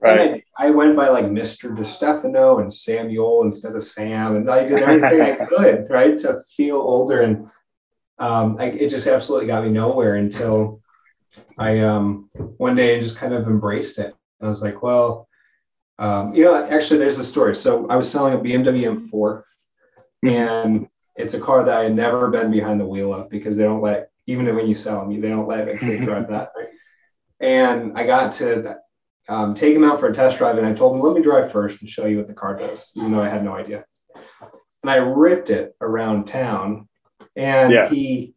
Right. 0.00 0.44
I, 0.58 0.66
I, 0.66 0.70
went 0.70 0.94
by 0.94 1.08
like 1.08 1.24
Mr. 1.24 1.76
DeStefano 1.76 2.60
and 2.60 2.72
Samuel 2.72 3.42
instead 3.42 3.74
of 3.74 3.82
Sam. 3.82 4.36
And 4.36 4.48
I 4.48 4.64
did 4.64 4.80
everything 4.80 5.20
I 5.20 5.44
could, 5.44 5.88
right, 5.90 6.16
to 6.18 6.40
feel 6.56 6.76
older. 6.76 7.22
And 7.22 7.48
um, 8.20 8.58
I, 8.60 8.66
it 8.66 8.90
just 8.90 9.08
absolutely 9.08 9.48
got 9.48 9.64
me 9.64 9.70
nowhere 9.70 10.14
until 10.14 10.80
I 11.58 11.80
um, 11.80 12.30
one 12.32 12.76
day 12.76 13.00
just 13.00 13.16
kind 13.16 13.34
of 13.34 13.48
embraced 13.48 13.98
it. 13.98 14.14
I 14.40 14.46
was 14.46 14.62
like, 14.62 14.82
well, 14.82 15.27
um, 15.98 16.34
you 16.34 16.44
know, 16.44 16.64
actually, 16.64 16.98
there's 16.98 17.18
a 17.18 17.24
story. 17.24 17.56
So 17.56 17.88
I 17.88 17.96
was 17.96 18.10
selling 18.10 18.34
a 18.34 18.38
BMW 18.38 19.10
M4, 19.10 19.42
and 20.22 20.88
it's 21.16 21.34
a 21.34 21.40
car 21.40 21.64
that 21.64 21.76
I 21.76 21.84
had 21.84 21.94
never 21.94 22.28
been 22.28 22.50
behind 22.50 22.80
the 22.80 22.86
wheel 22.86 23.12
of 23.12 23.28
because 23.28 23.56
they 23.56 23.64
don't 23.64 23.82
let, 23.82 24.10
even 24.26 24.54
when 24.54 24.68
you 24.68 24.74
sell 24.74 25.00
them, 25.00 25.20
they 25.20 25.28
don't 25.28 25.48
let 25.48 25.68
a 25.68 25.76
kid 25.76 26.02
drive 26.02 26.28
that. 26.30 26.52
Right? 26.56 26.68
And 27.40 27.98
I 27.98 28.06
got 28.06 28.32
to 28.34 28.76
um, 29.28 29.54
take 29.54 29.74
him 29.74 29.84
out 29.84 29.98
for 29.98 30.08
a 30.08 30.14
test 30.14 30.38
drive, 30.38 30.56
and 30.58 30.66
I 30.66 30.72
told 30.72 30.94
him, 30.94 31.02
let 31.02 31.14
me 31.14 31.22
drive 31.22 31.50
first 31.50 31.80
and 31.80 31.90
show 31.90 32.06
you 32.06 32.18
what 32.18 32.28
the 32.28 32.34
car 32.34 32.56
does, 32.56 32.90
even 32.94 33.12
though 33.12 33.22
I 33.22 33.28
had 33.28 33.44
no 33.44 33.54
idea. 33.54 33.84
And 34.82 34.90
I 34.90 34.96
ripped 34.96 35.50
it 35.50 35.74
around 35.80 36.26
town, 36.28 36.88
and 37.34 37.72
yeah. 37.72 37.88
he 37.88 38.34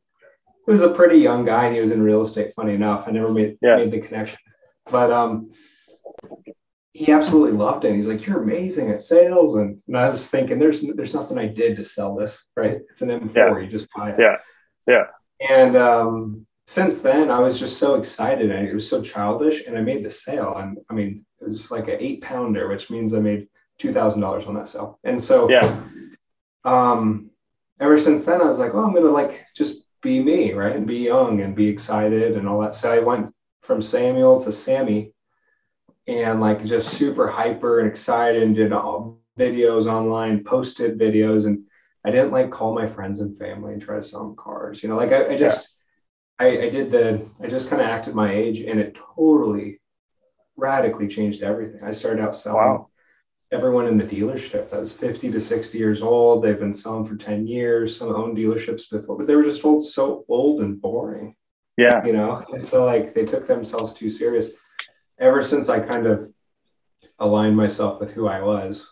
he 0.66 0.72
was 0.72 0.82
a 0.82 0.90
pretty 0.90 1.18
young 1.18 1.44
guy 1.46 1.66
and 1.66 1.74
he 1.74 1.82
was 1.82 1.92
in 1.92 2.02
real 2.02 2.22
estate. 2.22 2.54
Funny 2.56 2.74
enough, 2.74 3.08
I 3.08 3.12
never 3.12 3.32
made 3.32 3.58
yeah. 3.62 3.76
made 3.76 3.92
the 3.92 4.00
connection, 4.00 4.40
but 4.90 5.12
um, 5.12 5.52
he 6.94 7.12
absolutely 7.12 7.58
loved 7.58 7.86
it. 7.86 7.96
He's 7.96 8.08
like, 8.08 8.26
"You're 8.26 8.44
amazing 8.44 8.92
at 8.92 9.02
sales," 9.02 9.56
and, 9.56 9.82
and 9.88 9.98
I 9.98 10.08
was 10.08 10.28
thinking, 10.28 10.60
"There's 10.60 10.82
there's 10.96 11.14
nothing 11.14 11.38
I 11.38 11.48
did 11.48 11.78
to 11.78 11.86
sell 11.86 12.16
this, 12.16 12.50
right? 12.56 12.80
It's 12.90 13.02
an 13.02 13.10
M4. 13.10 13.36
Yeah. 13.36 13.60
You 13.60 13.68
just 13.68 13.88
buy 13.96 14.12
it." 14.12 14.20
Yeah, 14.20 14.36
yeah. 14.88 15.04
And 15.50 15.76
um, 15.76 16.46
since 16.68 17.00
then, 17.00 17.32
I 17.32 17.40
was 17.40 17.60
just 17.60 17.78
so 17.78 17.96
excited, 17.96 18.52
and 18.52 18.68
it 18.68 18.74
was 18.74 18.90
so 18.90 19.02
childish, 19.02 19.66
and 19.66 19.78
I 19.78 19.82
made 19.82 20.04
the 20.04 20.12
sale. 20.12 20.58
And 20.58 20.80
I 20.90 20.94
mean, 20.94 21.26
it 21.40 21.48
was 21.48 21.72
like 21.72 21.88
an 21.88 21.98
eight 22.00 22.22
pounder, 22.22 22.68
which 22.68 22.90
means 22.90 23.14
I 23.14 23.20
made 23.20 23.48
two 23.80 23.94
thousand 23.94 24.22
dollars 24.22 24.46
on 24.46 24.56
that 24.56 24.68
sale. 24.68 25.00
And 25.04 25.22
so, 25.22 25.50
yeah. 25.50 25.82
Um, 26.64 27.32
ever 27.80 28.00
since 28.00 28.26
then, 28.26 28.42
I 28.42 28.46
was 28.46 28.60
like, 28.60 28.74
"Oh, 28.74 28.84
I'm 28.84 28.94
gonna 28.94 29.08
like 29.08 29.46
just 29.56 29.86
be 30.02 30.22
me, 30.22 30.52
right? 30.52 30.76
And 30.76 30.86
be 30.86 30.98
young 30.98 31.42
and 31.42 31.56
be 31.56 31.68
excited 31.68 32.36
and 32.36 32.48
all 32.48 32.60
that. 32.62 32.76
So 32.76 32.92
I 32.92 33.00
went 33.00 33.34
from 33.62 33.82
Samuel 33.82 34.42
to 34.42 34.52
Sammy 34.52 35.14
and 36.08 36.42
like 36.42 36.66
just 36.66 36.90
super 36.90 37.28
hyper 37.28 37.80
and 37.80 37.90
excited 37.90 38.44
and 38.44 38.56
did 38.56 38.74
all 38.74 39.20
videos 39.38 39.86
online, 39.86 40.44
posted 40.44 41.00
videos. 41.00 41.46
And 41.46 41.64
I 42.06 42.12
didn't 42.12 42.32
like 42.32 42.52
call 42.52 42.74
my 42.74 42.88
friends 42.88 43.20
and 43.20 43.38
family 43.38 43.74
and 43.74 43.82
try 43.82 43.96
to 43.96 44.04
sell 44.04 44.24
them 44.24 44.36
cars. 44.36 44.82
You 44.82 44.90
know, 44.90 44.96
like 44.96 45.12
I, 45.12 45.34
I 45.34 45.38
just, 45.38 45.76
yeah. 46.40 46.48
I, 46.48 46.50
I 46.64 46.70
did 46.70 46.92
the, 46.92 47.26
I 47.42 47.48
just 47.48 47.70
kind 47.70 47.82
of 47.82 47.88
acted 47.88 48.16
my 48.16 48.34
age 48.34 48.62
and 48.62 48.80
it 48.80 48.98
totally 49.16 49.80
radically 50.58 51.08
changed 51.08 51.44
everything. 51.44 51.82
I 51.84 51.92
started 51.92 52.22
out 52.22 52.36
selling 52.36 52.58
wow 52.58 52.88
everyone 53.52 53.86
in 53.86 53.98
the 53.98 54.04
dealership 54.04 54.70
that 54.70 54.80
was 54.80 54.94
50 54.94 55.32
to 55.32 55.40
60 55.40 55.78
years 55.78 56.02
old. 56.02 56.44
They've 56.44 56.60
been 56.60 56.74
selling 56.74 57.06
for 57.06 57.16
10 57.16 57.46
years. 57.48 57.98
Some 57.98 58.10
owned 58.10 58.38
dealerships 58.38 58.90
before, 58.90 59.18
but 59.18 59.28
they 59.28 59.36
were 59.36 59.44
just 59.44 59.66
old, 59.66 59.86
so 59.86 60.26
old 60.30 60.62
and 60.62 60.82
boring. 60.82 61.36
Yeah. 61.78 62.04
You 62.06 62.14
know, 62.14 62.44
and 62.52 62.62
so 62.62 62.86
like 62.86 63.14
they 63.14 63.26
took 63.26 63.48
themselves 63.48 63.94
too 63.94 64.10
serious. 64.10 64.52
Ever 65.22 65.44
since 65.44 65.70
I 65.70 65.80
kind 65.80 66.08
of 66.08 66.28
aligned 67.20 67.56
myself 67.56 68.02
with 68.02 68.12
who 68.12 68.28
I 68.28 68.42
was, 68.42 68.92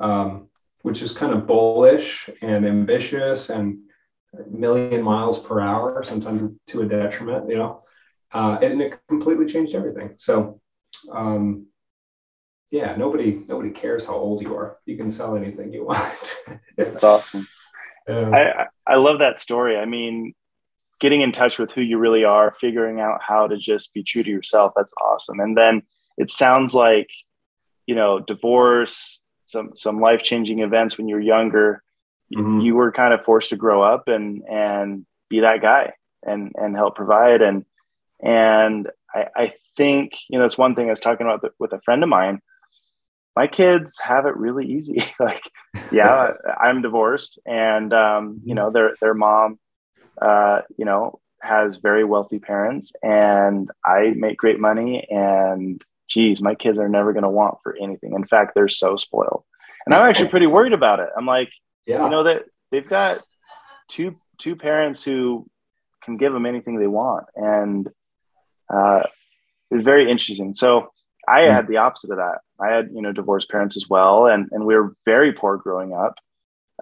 um, 0.00 0.48
which 0.82 1.00
is 1.00 1.12
kind 1.12 1.32
of 1.32 1.46
bullish 1.46 2.28
and 2.42 2.66
ambitious 2.66 3.50
and 3.50 3.78
million 4.50 5.02
miles 5.02 5.40
per 5.40 5.60
hour, 5.60 6.02
sometimes 6.02 6.42
to 6.66 6.82
a 6.82 6.86
detriment, 6.86 7.48
you 7.48 7.56
know, 7.56 7.82
uh, 8.32 8.58
and 8.60 8.82
it 8.82 8.98
completely 9.08 9.46
changed 9.46 9.74
everything. 9.74 10.14
So, 10.18 10.60
um, 11.12 11.66
yeah, 12.70 12.94
nobody 12.96 13.42
nobody 13.48 13.70
cares 13.70 14.04
how 14.04 14.14
old 14.14 14.42
you 14.42 14.54
are. 14.56 14.78
You 14.86 14.96
can 14.96 15.10
sell 15.10 15.36
anything 15.36 15.72
you 15.72 15.84
want. 15.92 16.38
That's 16.76 17.04
awesome. 17.04 17.48
Um, 18.08 18.34
I 18.34 18.66
I 18.86 18.96
love 18.96 19.20
that 19.20 19.40
story. 19.40 19.76
I 19.76 19.84
mean, 19.84 20.34
getting 21.00 21.22
in 21.22 21.32
touch 21.32 21.58
with 21.58 21.70
who 21.72 21.80
you 21.80 21.98
really 21.98 22.24
are, 22.24 22.54
figuring 22.60 23.00
out 23.00 23.20
how 23.26 23.46
to 23.46 23.56
just 23.56 23.92
be 23.94 24.02
true 24.02 24.22
to 24.22 24.30
yourself. 24.30 24.72
That's 24.76 24.92
awesome. 25.00 25.40
And 25.40 25.56
then 25.56 25.82
it 26.16 26.30
sounds 26.30 26.74
like, 26.74 27.08
you 27.86 27.94
know, 27.94 28.20
divorce, 28.20 29.20
some 29.46 29.72
some 29.74 30.00
life 30.00 30.22
changing 30.22 30.60
events 30.60 30.96
when 30.96 31.08
you're 31.08 31.20
younger. 31.20 31.82
Mm-hmm. 32.34 32.60
You 32.60 32.74
were 32.76 32.92
kind 32.92 33.12
of 33.12 33.24
forced 33.24 33.50
to 33.50 33.56
grow 33.56 33.82
up 33.82 34.08
and 34.08 34.42
and 34.48 35.06
be 35.28 35.40
that 35.40 35.62
guy 35.62 35.94
and 36.22 36.52
and 36.54 36.76
help 36.76 36.96
provide 36.96 37.40
and 37.40 37.64
and 38.22 38.88
I, 39.12 39.26
I 39.34 39.52
think 39.76 40.12
you 40.28 40.38
know 40.38 40.44
it's 40.44 40.58
one 40.58 40.74
thing 40.74 40.86
I 40.86 40.90
was 40.90 41.00
talking 41.00 41.26
about 41.26 41.52
with 41.58 41.72
a 41.72 41.80
friend 41.80 42.02
of 42.02 42.08
mine 42.08 42.40
my 43.36 43.46
kids 43.46 43.98
have 44.00 44.26
it 44.26 44.36
really 44.36 44.66
easy. 44.66 45.02
like, 45.20 45.50
yeah, 45.90 46.32
I'm 46.60 46.82
divorced, 46.82 47.38
and 47.46 47.92
um, 47.92 48.40
you 48.44 48.54
know, 48.54 48.70
their 48.70 48.96
their 49.00 49.14
mom, 49.14 49.58
uh, 50.20 50.60
you 50.76 50.84
know, 50.84 51.20
has 51.40 51.76
very 51.76 52.04
wealthy 52.04 52.38
parents, 52.38 52.92
and 53.02 53.70
I 53.84 54.12
make 54.16 54.36
great 54.36 54.60
money. 54.60 55.06
And 55.10 55.82
geez, 56.08 56.40
my 56.40 56.54
kids 56.54 56.78
are 56.78 56.88
never 56.88 57.12
going 57.12 57.22
to 57.22 57.30
want 57.30 57.58
for 57.62 57.76
anything. 57.80 58.14
In 58.14 58.26
fact, 58.26 58.52
they're 58.54 58.68
so 58.68 58.96
spoiled, 58.96 59.44
and 59.86 59.94
I'm 59.94 60.08
actually 60.08 60.28
pretty 60.28 60.46
worried 60.46 60.72
about 60.72 61.00
it. 61.00 61.08
I'm 61.16 61.26
like, 61.26 61.50
yeah. 61.86 62.04
you 62.04 62.10
know, 62.10 62.24
that 62.24 62.44
they've 62.70 62.88
got 62.88 63.22
two 63.88 64.16
two 64.38 64.56
parents 64.56 65.02
who 65.02 65.48
can 66.04 66.16
give 66.16 66.32
them 66.32 66.46
anything 66.46 66.78
they 66.78 66.86
want, 66.86 67.26
and 67.34 67.88
uh, 68.72 69.02
it's 69.70 69.84
very 69.84 70.10
interesting. 70.10 70.54
So 70.54 70.92
I 71.26 71.42
mm. 71.42 71.52
had 71.52 71.66
the 71.68 71.78
opposite 71.78 72.10
of 72.10 72.18
that. 72.18 72.38
I 72.60 72.68
had, 72.68 72.90
you 72.92 73.02
know, 73.02 73.12
divorced 73.12 73.48
parents 73.48 73.76
as 73.76 73.88
well, 73.88 74.26
and 74.26 74.48
and 74.52 74.66
we 74.66 74.74
were 74.74 74.94
very 75.04 75.32
poor 75.32 75.56
growing 75.56 75.94
up 75.94 76.16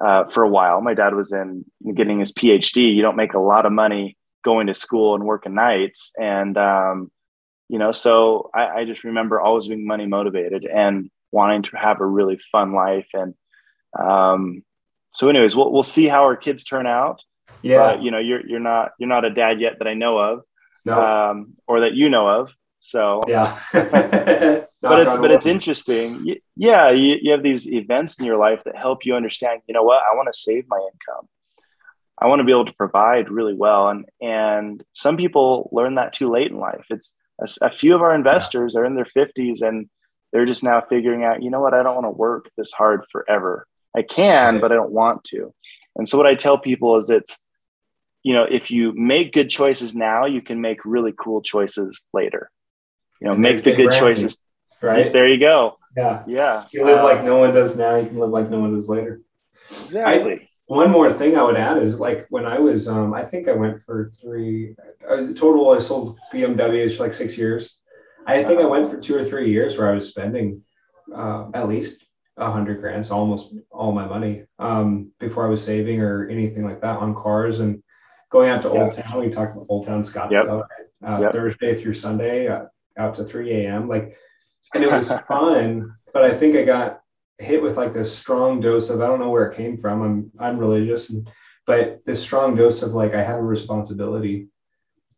uh, 0.01 0.25
for 0.33 0.43
a 0.43 0.49
while. 0.49 0.81
My 0.81 0.95
dad 0.95 1.15
was 1.15 1.33
in 1.33 1.65
getting 1.95 2.21
his 2.21 2.33
PhD. 2.33 2.95
You 2.95 3.03
don't 3.03 3.17
make 3.17 3.35
a 3.35 3.41
lot 3.41 3.67
of 3.67 3.73
money 3.73 4.17
going 4.45 4.69
to 4.69 4.75
school 4.75 5.15
and 5.15 5.25
working 5.25 5.55
nights, 5.55 6.13
and 6.19 6.57
um, 6.57 7.11
you 7.69 7.79
know, 7.79 7.93
so 7.93 8.51
I, 8.55 8.81
I 8.81 8.85
just 8.85 9.05
remember 9.05 9.41
always 9.41 9.69
being 9.69 9.87
money 9.87 10.07
motivated 10.07 10.65
and 10.65 11.11
wanting 11.31 11.63
to 11.65 11.77
have 11.77 12.01
a 12.01 12.07
really 12.07 12.39
fun 12.51 12.73
life. 12.73 13.09
And 13.13 13.35
um, 13.99 14.65
so, 15.13 15.29
anyways, 15.29 15.55
we'll 15.55 15.71
we'll 15.73 15.83
see 15.83 16.07
how 16.09 16.25
our 16.25 16.37
kids 16.37 16.65
turn 16.65 16.87
out. 16.87 17.21
Yeah, 17.63 17.95
but, 17.95 18.03
you 18.03 18.11
know, 18.11 18.19
you're 18.19 18.47
you're 18.47 18.61
not 18.61 18.93
you're 18.99 19.09
not 19.09 19.25
a 19.25 19.31
dad 19.31 19.61
yet 19.61 19.79
that 19.79 19.89
I 19.89 19.95
know 19.95 20.19
of, 20.19 20.43
no. 20.85 21.03
um, 21.03 21.55
or 21.67 21.81
that 21.81 21.95
you 21.95 22.09
know 22.09 22.29
of. 22.29 22.51
So 22.81 23.23
yeah, 23.27 23.59
but 23.73 23.83
it's 24.83 25.17
but 25.17 25.31
it's 25.31 25.47
interesting. 25.47 26.37
Yeah, 26.57 26.91
you, 26.91 27.17
you 27.21 27.33
have 27.33 27.43
these 27.43 27.71
events 27.71 28.19
in 28.19 28.25
your 28.25 28.39
life 28.39 28.65
that 28.65 28.77
help 28.77 29.05
you 29.05 29.15
understand. 29.15 29.63
You 29.67 29.75
know 29.75 29.83
what? 29.83 30.03
I 30.11 30.15
want 30.15 30.29
to 30.33 30.39
save 30.39 30.67
my 30.69 30.79
income. 30.79 31.29
I 32.21 32.27
want 32.27 32.41
to 32.41 32.45
be 32.45 32.53
able 32.53 32.67
to 32.67 32.73
provide 32.73 33.31
really 33.31 33.55
well, 33.55 33.89
and 33.89 34.05
and 34.21 34.83
some 34.93 35.17
people 35.17 35.69
learn 35.73 35.97
that 35.97 36.13
too 36.13 36.31
late 36.31 36.51
in 36.51 36.59
life. 36.59 36.87
It's 36.91 37.15
a, 37.41 37.67
a 37.67 37.71
few 37.71 37.95
of 37.95 38.03
our 38.03 38.15
investors 38.15 38.73
yeah. 38.75 38.81
are 38.81 38.85
in 38.85 38.95
their 38.95 39.07
fifties 39.07 39.63
and 39.63 39.89
they're 40.33 40.47
just 40.47 40.63
now 40.63 40.83
figuring 40.89 41.25
out. 41.25 41.43
You 41.43 41.51
know 41.51 41.61
what? 41.61 41.75
I 41.75 41.83
don't 41.83 41.95
want 41.95 42.07
to 42.07 42.11
work 42.11 42.51
this 42.57 42.73
hard 42.73 43.05
forever. 43.11 43.67
I 43.97 44.03
can, 44.03 44.55
right. 44.55 44.61
but 44.61 44.73
I 44.73 44.77
don't 44.77 44.93
want 44.93 45.25
to. 45.25 45.53
And 45.97 46.09
so 46.09 46.19
what 46.19 46.27
I 46.27 46.35
tell 46.35 46.59
people 46.59 46.97
is 46.97 47.11
it's 47.11 47.41
you 48.23 48.35
know 48.35 48.45
if 48.45 48.71
you 48.71 48.93
make 48.93 49.33
good 49.33 49.51
choices 49.51 49.97
now, 49.97 50.27
you 50.27 50.43
can 50.43 50.61
make 50.61 50.85
really 50.85 51.13
cool 51.13 51.43
choices 51.43 52.03
later 52.13 52.51
you 53.21 53.29
know, 53.29 53.37
make 53.37 53.65
the 53.65 53.75
good 53.75 53.93
choices. 53.93 54.41
Right. 54.81 55.13
There 55.13 55.29
you 55.29 55.39
go. 55.39 55.79
Yeah. 55.97 56.23
Yeah. 56.27 56.65
You 56.73 56.85
live 56.85 56.99
um, 56.99 57.05
like 57.05 57.25
no 57.25 57.39
one 57.39 57.53
does 57.53 57.77
now. 57.77 57.97
You 57.97 58.07
can 58.07 58.19
live 58.19 58.31
like 58.31 58.51
no 58.51 58.61
one 58.61 58.75
does 58.75 58.89
later. 58.89 59.21
Exactly. 59.71 60.33
I, 60.33 60.49
one 60.67 60.91
more 60.91 61.13
thing 61.13 61.37
I 61.37 61.43
would 61.43 61.57
add 61.57 61.83
is 61.83 61.99
like 61.99 62.27
when 62.29 62.45
I 62.45 62.59
was, 62.59 62.87
um, 62.89 63.15
I 63.15 63.25
think 63.25 63.49
I 63.49 63.53
went 63.53 63.83
for 63.83 64.13
three, 64.21 64.77
I 65.11 65.15
was, 65.15 65.35
total, 65.35 65.71
I 65.71 65.79
sold 65.79 66.19
BMWs 66.33 66.97
for 66.97 67.05
like 67.05 67.15
six 67.15 67.37
years. 67.39 67.77
I 68.27 68.45
think 68.45 68.61
I 68.61 68.67
went 68.67 68.91
for 68.91 69.01
two 69.01 69.17
or 69.17 69.25
three 69.25 69.51
years 69.51 69.79
where 69.79 69.91
I 69.91 69.95
was 69.95 70.11
spending 70.11 70.63
uh, 71.15 71.47
at 71.55 71.69
least 71.69 72.05
a 72.37 72.51
hundred 72.51 72.81
grand, 72.81 73.07
so 73.07 73.17
almost 73.17 73.55
all 73.71 73.93
my 73.93 74.07
money 74.07 74.45
um, 74.59 75.11
before 75.19 75.47
I 75.47 75.49
was 75.49 75.65
saving 75.65 76.03
or 76.03 76.29
anything 76.29 76.65
like 76.65 76.83
that 76.83 76.99
on 76.99 77.15
cars 77.15 77.61
and 77.61 77.83
going 78.31 78.51
out 78.51 78.61
to 78.63 78.69
Old 78.69 78.93
Town. 78.93 79.21
We 79.21 79.31
talked 79.31 79.57
about 79.57 79.67
Old 79.71 79.87
Town 79.87 80.03
Scottsdale, 80.03 80.65
yep. 81.03 81.11
uh, 81.11 81.21
yep. 81.23 81.33
Thursday 81.33 81.83
through 81.83 81.95
Sunday. 81.95 82.49
Uh, 82.49 82.67
out 82.99 83.15
to 83.17 83.25
3 83.25 83.65
a.m. 83.65 83.89
Like, 83.89 84.17
and 84.75 84.85
it 84.85 84.91
was 84.91 85.09
fun, 85.29 85.95
but 86.13 86.25
I 86.25 86.37
think 86.37 86.57
I 86.57 86.65
got 86.65 87.01
hit 87.39 87.63
with 87.63 87.77
like 87.77 87.95
this 87.95 88.17
strong 88.17 88.61
dose 88.61 88.91
of 88.91 89.01
I 89.01 89.07
don't 89.07 89.21
know 89.21 89.31
where 89.31 89.51
it 89.51 89.57
came 89.57 89.79
from. 89.79 90.03
I'm 90.03 90.31
I'm 90.39 90.59
religious, 90.59 91.11
and, 91.11 91.29
but 91.67 92.05
this 92.05 92.21
strong 92.21 92.57
dose 92.57 92.83
of 92.83 92.93
like 92.93 93.15
I 93.15 93.23
have 93.23 93.39
a 93.39 93.43
responsibility, 93.43 94.49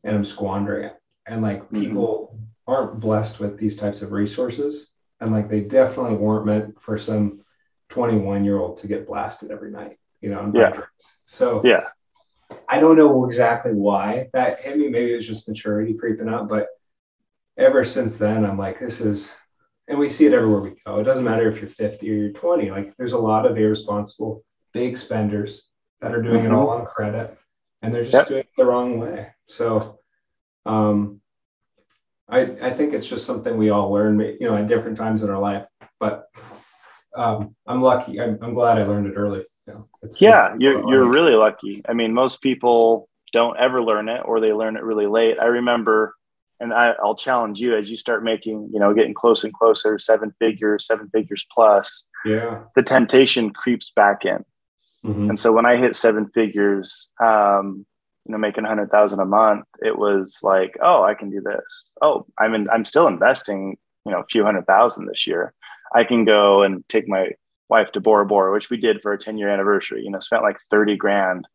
and 0.05 0.15
I'm 0.15 0.25
squandering 0.25 0.87
it, 0.87 0.97
and 1.27 1.43
like 1.43 1.63
mm-hmm. 1.65 1.81
people 1.81 2.39
aren't 2.67 3.01
blessed 3.01 3.41
with 3.41 3.59
these 3.59 3.77
types 3.77 4.03
of 4.03 4.13
resources, 4.13 4.91
and 5.21 5.33
like 5.33 5.49
they 5.49 5.61
definitely 5.61 6.17
weren't 6.17 6.47
meant 6.47 6.81
for 6.81 6.99
some 6.99 7.41
21 7.89 8.45
year 8.45 8.59
old 8.59 8.77
to 8.79 8.87
get 8.87 9.07
blasted 9.07 9.51
every 9.51 9.71
night, 9.71 9.99
you 10.21 10.31
know. 10.31 10.51
Yeah. 10.55 10.81
So 11.25 11.63
yeah. 11.65 11.89
I 12.69 12.81
don't 12.81 12.97
know 12.97 13.25
exactly 13.25 13.73
why 13.73 14.29
that 14.33 14.61
hit 14.61 14.77
me. 14.77 14.89
Maybe 14.89 15.13
it 15.13 15.17
was 15.17 15.27
just 15.27 15.49
maturity 15.49 15.95
creeping 15.95 16.29
up, 16.29 16.49
but 16.49 16.67
ever 17.61 17.85
since 17.85 18.17
then, 18.17 18.45
I'm 18.45 18.59
like, 18.59 18.79
this 18.81 19.01
is, 19.01 19.35
and 19.89 19.99
we 19.99 20.11
see 20.11 20.27
it 20.27 20.33
everywhere 20.33 20.61
we 20.61 20.75
go. 20.87 20.99
It 20.99 21.05
doesn't 21.05 21.25
matter 21.25 21.49
if 21.51 21.61
you're 21.61 21.71
50 21.71 22.11
or 22.11 22.15
you're 22.15 22.33
20. 22.33 22.71
Like, 22.71 22.97
there's 22.97 23.13
a 23.13 23.19
lot 23.19 23.47
of 23.47 23.59
irresponsible 23.59 24.45
big 24.73 24.97
spenders 24.97 25.65
that 26.01 26.15
are 26.15 26.23
doing 26.23 26.45
mm-hmm. 26.45 26.53
it 26.53 26.57
all 26.57 26.71
on 26.71 26.87
credit, 26.87 27.37
and 27.83 27.95
they're 27.95 28.03
just 28.03 28.15
yep. 28.15 28.29
doing 28.29 28.41
it 28.41 28.49
the 28.57 28.65
wrong 28.65 28.99
way. 28.99 29.29
So, 29.47 30.01
um, 30.67 31.21
I, 32.29 32.41
I 32.63 32.73
think 32.73 32.95
it's 32.95 33.07
just 33.07 33.27
something 33.27 33.57
we 33.57 33.71
all 33.71 33.91
learn, 33.91 34.21
you 34.21 34.47
know, 34.47 34.57
at 34.57 34.69
different 34.69 34.97
times 34.97 35.23
in 35.23 35.31
our 35.31 35.41
life. 35.41 35.67
But 35.99 36.27
um, 37.17 37.57
I'm 37.67 37.83
lucky. 37.83 38.21
I'm, 38.21 38.39
I'm 38.41 38.55
glad 38.55 38.79
I 38.79 38.85
learned 38.85 39.09
it 39.09 39.15
early. 39.15 39.45
You 39.67 39.75
know, 39.75 39.89
it's, 40.03 40.21
yeah, 40.21 40.53
it's, 40.53 40.61
you're 40.61 40.89
you're 40.89 41.09
really 41.09 41.35
lucky. 41.35 41.83
I 41.89 41.93
mean, 41.93 42.15
most 42.15 42.41
people 42.41 43.09
don't 43.33 43.59
ever 43.59 43.83
learn 43.83 44.09
it, 44.09 44.23
or 44.25 44.41
they 44.41 44.53
learn 44.53 44.77
it 44.77 44.85
really 44.85 45.07
late. 45.07 45.39
I 45.41 45.47
remember, 45.47 46.15
and 46.61 46.75
I, 46.75 46.93
I'll 47.03 47.17
challenge 47.17 47.59
you 47.59 47.77
as 47.77 47.91
you 47.91 47.97
start 47.97 48.23
making, 48.23 48.71
you 48.73 48.79
know, 48.79 48.93
getting 48.95 49.15
close 49.15 49.43
and 49.45 49.53
closer, 49.53 49.99
seven 49.99 50.33
figures, 50.39 50.87
seven 50.87 51.09
figures 51.09 51.47
plus. 51.51 52.07
Yeah, 52.25 52.61
the 52.77 52.83
temptation 52.83 53.51
creeps 53.51 53.91
back 53.91 54.25
in. 54.25 54.45
Mm-hmm. 55.05 55.31
And 55.31 55.39
so 55.39 55.53
when 55.53 55.65
I 55.65 55.77
hit 55.77 55.97
seven 55.97 56.29
figures, 56.29 57.11
um, 57.19 57.87
you 58.27 58.33
know, 58.33 58.39
making 58.39 58.65
a 58.65 58.69
hundred 58.69 58.91
thousand 58.91 59.21
a 59.21 59.25
month, 59.25 59.65
it 59.81 59.99
was 59.99 60.41
like, 60.43 60.77
oh, 60.83 61.03
I 61.03 61.15
can 61.15 61.31
do 61.31 61.41
this. 61.41 61.91
Oh, 62.03 62.27
I'm 62.39 62.55
in, 62.55 62.69
I'm 62.69 62.85
still 62.85 63.07
investing, 63.07 63.79
you 64.05 64.13
know, 64.13 64.21
a 64.21 64.27
few 64.27 64.45
hundred 64.45 64.67
thousand 64.67 65.07
this 65.07 65.27
year. 65.27 65.55
I 65.95 66.05
can 66.05 66.25
go 66.25 66.63
and 66.63 66.87
take 66.89 67.09
my 67.09 67.31
wife 67.69 67.91
to 67.93 68.01
Bora 68.01 68.27
Bora, 68.27 68.53
which 68.53 68.69
we 68.69 68.77
did 68.77 69.01
for 69.01 69.13
a 69.13 69.19
10 69.19 69.39
year 69.39 69.49
anniversary, 69.49 70.05
you 70.05 70.11
know, 70.11 70.21
spent 70.21 70.43
like 70.43 70.59
30 70.71 70.97
grand 70.97 71.49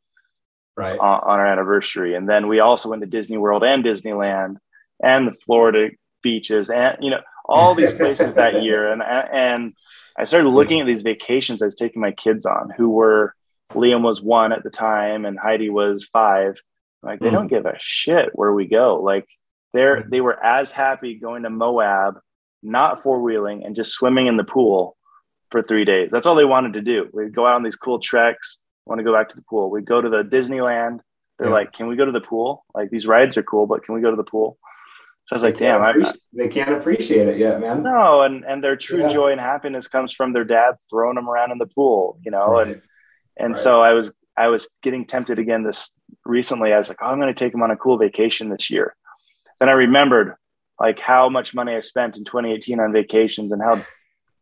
right 0.76 0.98
on, 0.98 1.20
on 1.22 1.40
our 1.40 1.46
anniversary. 1.46 2.16
And 2.16 2.28
then 2.28 2.48
we 2.48 2.60
also 2.60 2.90
went 2.90 3.02
to 3.02 3.08
Disney 3.08 3.38
World 3.38 3.64
and 3.64 3.84
Disneyland 3.84 4.56
and 5.04 5.28
the 5.28 5.34
Florida 5.46 5.90
beaches 6.24 6.70
and, 6.70 6.98
you 7.02 7.10
know, 7.10 7.22
all 7.46 7.76
these 7.76 7.94
places 8.02 8.34
that 8.36 8.64
year. 8.64 8.92
And, 8.92 9.02
and 9.02 9.74
I 10.18 10.26
started 10.26 10.50
looking 10.50 10.82
at 10.82 10.88
these 10.88 11.04
vacations 11.04 11.62
I 11.62 11.66
was 11.66 11.76
taking 11.76 12.02
my 12.02 12.12
kids 12.12 12.46
on 12.46 12.72
who 12.76 12.90
were, 12.90 13.36
Liam 13.72 14.02
was 14.02 14.22
one 14.22 14.52
at 14.52 14.64
the 14.64 14.70
time 14.70 15.26
and 15.26 15.40
Heidi 15.40 15.70
was 15.70 16.06
five. 16.06 16.56
Like 17.04 17.20
they 17.20 17.30
mm. 17.30 17.34
don't 17.34 17.48
give 17.48 17.66
a 17.66 17.76
shit 17.80 18.30
where 18.34 18.54
we 18.54 18.68
go. 18.68 19.02
Like 19.02 19.28
they're, 19.74 20.06
they 20.10 20.22
were 20.22 20.44
as 20.44 20.72
happy 20.72 21.16
going 21.16 21.44
to 21.44 21.50
Moab, 21.50 22.20
not 22.64 23.04
four 23.04 23.22
wheeling 23.22 23.64
and 23.64 23.76
just 23.76 23.94
swimming 23.94 24.28
in 24.28 24.38
the 24.38 24.44
pool 24.44 24.96
for 25.52 25.62
three 25.62 25.86
days. 25.86 26.10
That's 26.12 26.26
all 26.26 26.36
they 26.36 26.46
wanted 26.46 26.74
to 26.74 26.82
do. 26.82 27.10
We'd 27.14 27.36
go 27.36 27.46
out 27.46 27.56
on 27.56 27.64
these 27.64 27.76
cool 27.76 28.00
treks, 28.00 28.60
want 28.86 29.00
to 29.00 29.04
go 29.04 29.14
back 29.14 29.30
to 29.30 29.36
the 29.36 29.44
pool. 29.44 29.70
We'd 29.70 29.86
go 29.86 30.02
to 30.02 30.10
the 30.10 30.24
Disneyland. 30.24 31.00
They're 31.38 31.48
yeah. 31.48 31.54
like, 31.54 31.74
can 31.74 31.88
we 31.88 31.96
go 31.96 32.06
to 32.06 32.12
the 32.12 32.22
pool? 32.22 32.66
Like 32.74 32.90
these 32.90 33.06
rides 33.06 33.38
are 33.38 33.44
cool, 33.44 33.68
but 33.68 33.84
can 33.84 33.96
we 33.96 34.02
go 34.02 34.10
to 34.10 34.18
the 34.18 34.24
pool? 34.24 34.58
So 35.26 35.34
I 35.34 35.36
was 35.36 35.44
like, 35.44 35.58
damn, 35.58 35.82
I, 35.82 36.14
they 36.34 36.48
can't 36.48 36.76
appreciate 36.76 37.28
it 37.28 37.40
yet, 37.40 37.60
man. 37.60 37.82
No, 37.82 38.22
and 38.22 38.46
and 38.46 38.64
their 38.64 38.76
true 38.76 39.02
yeah. 39.02 39.10
joy 39.10 39.32
and 39.32 39.42
happiness 39.42 39.88
comes 39.88 40.14
from 40.14 40.34
their 40.34 40.44
dad 40.44 40.76
throwing 40.90 41.16
them 41.16 41.28
around 41.28 41.52
in 41.52 41.58
the 41.58 41.66
pool, 41.66 42.20
you 42.24 42.30
know, 42.30 42.52
right. 42.52 42.68
and 42.68 42.82
and 43.38 43.56
right. 43.56 43.64
so 43.64 43.82
I 43.82 43.94
was 43.94 44.14
I 44.38 44.48
was 44.48 44.70
getting 44.84 45.06
tempted 45.06 45.40
again 45.40 45.64
this 45.64 45.96
recently. 46.26 46.74
I 46.74 46.78
was 46.78 46.90
like, 46.90 47.00
oh, 47.02 47.08
I'm 47.08 47.20
going 47.20 47.34
to 47.34 47.40
take 47.40 47.52
them 47.52 47.64
on 47.64 47.72
a 47.72 47.78
cool 47.78 47.98
vacation 47.98 48.50
this 48.50 48.70
year. 48.70 48.96
Then 49.60 49.70
I 49.70 49.74
remembered 49.74 50.36
like 50.80 51.00
how 51.00 51.30
much 51.30 51.56
money 51.56 51.74
I 51.74 51.80
spent 51.80 52.18
in 52.18 52.26
2018 52.26 52.80
on 52.80 52.92
vacations 52.92 53.52
and 53.52 53.62
how 53.62 53.84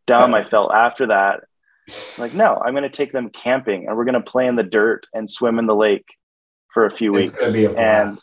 dumb 0.08 0.34
I 0.34 0.44
felt 0.50 0.74
after 0.74 1.08
that. 1.08 1.42
Like, 2.18 2.34
no, 2.34 2.56
I'm 2.56 2.74
going 2.74 2.84
to 2.84 2.90
take 2.90 3.12
them 3.12 3.30
camping 3.30 3.88
and 3.88 3.96
we're 3.96 4.06
going 4.06 4.14
to 4.16 4.22
play 4.22 4.48
in 4.48 4.56
the 4.56 4.64
dirt 4.64 5.06
and 5.14 5.30
swim 5.30 5.60
in 5.60 5.66
the 5.68 5.76
lake 5.76 6.06
for 6.74 6.86
a 6.86 6.92
few 6.92 7.16
it's 7.18 7.34
weeks. 7.34 7.78
and 7.78 8.18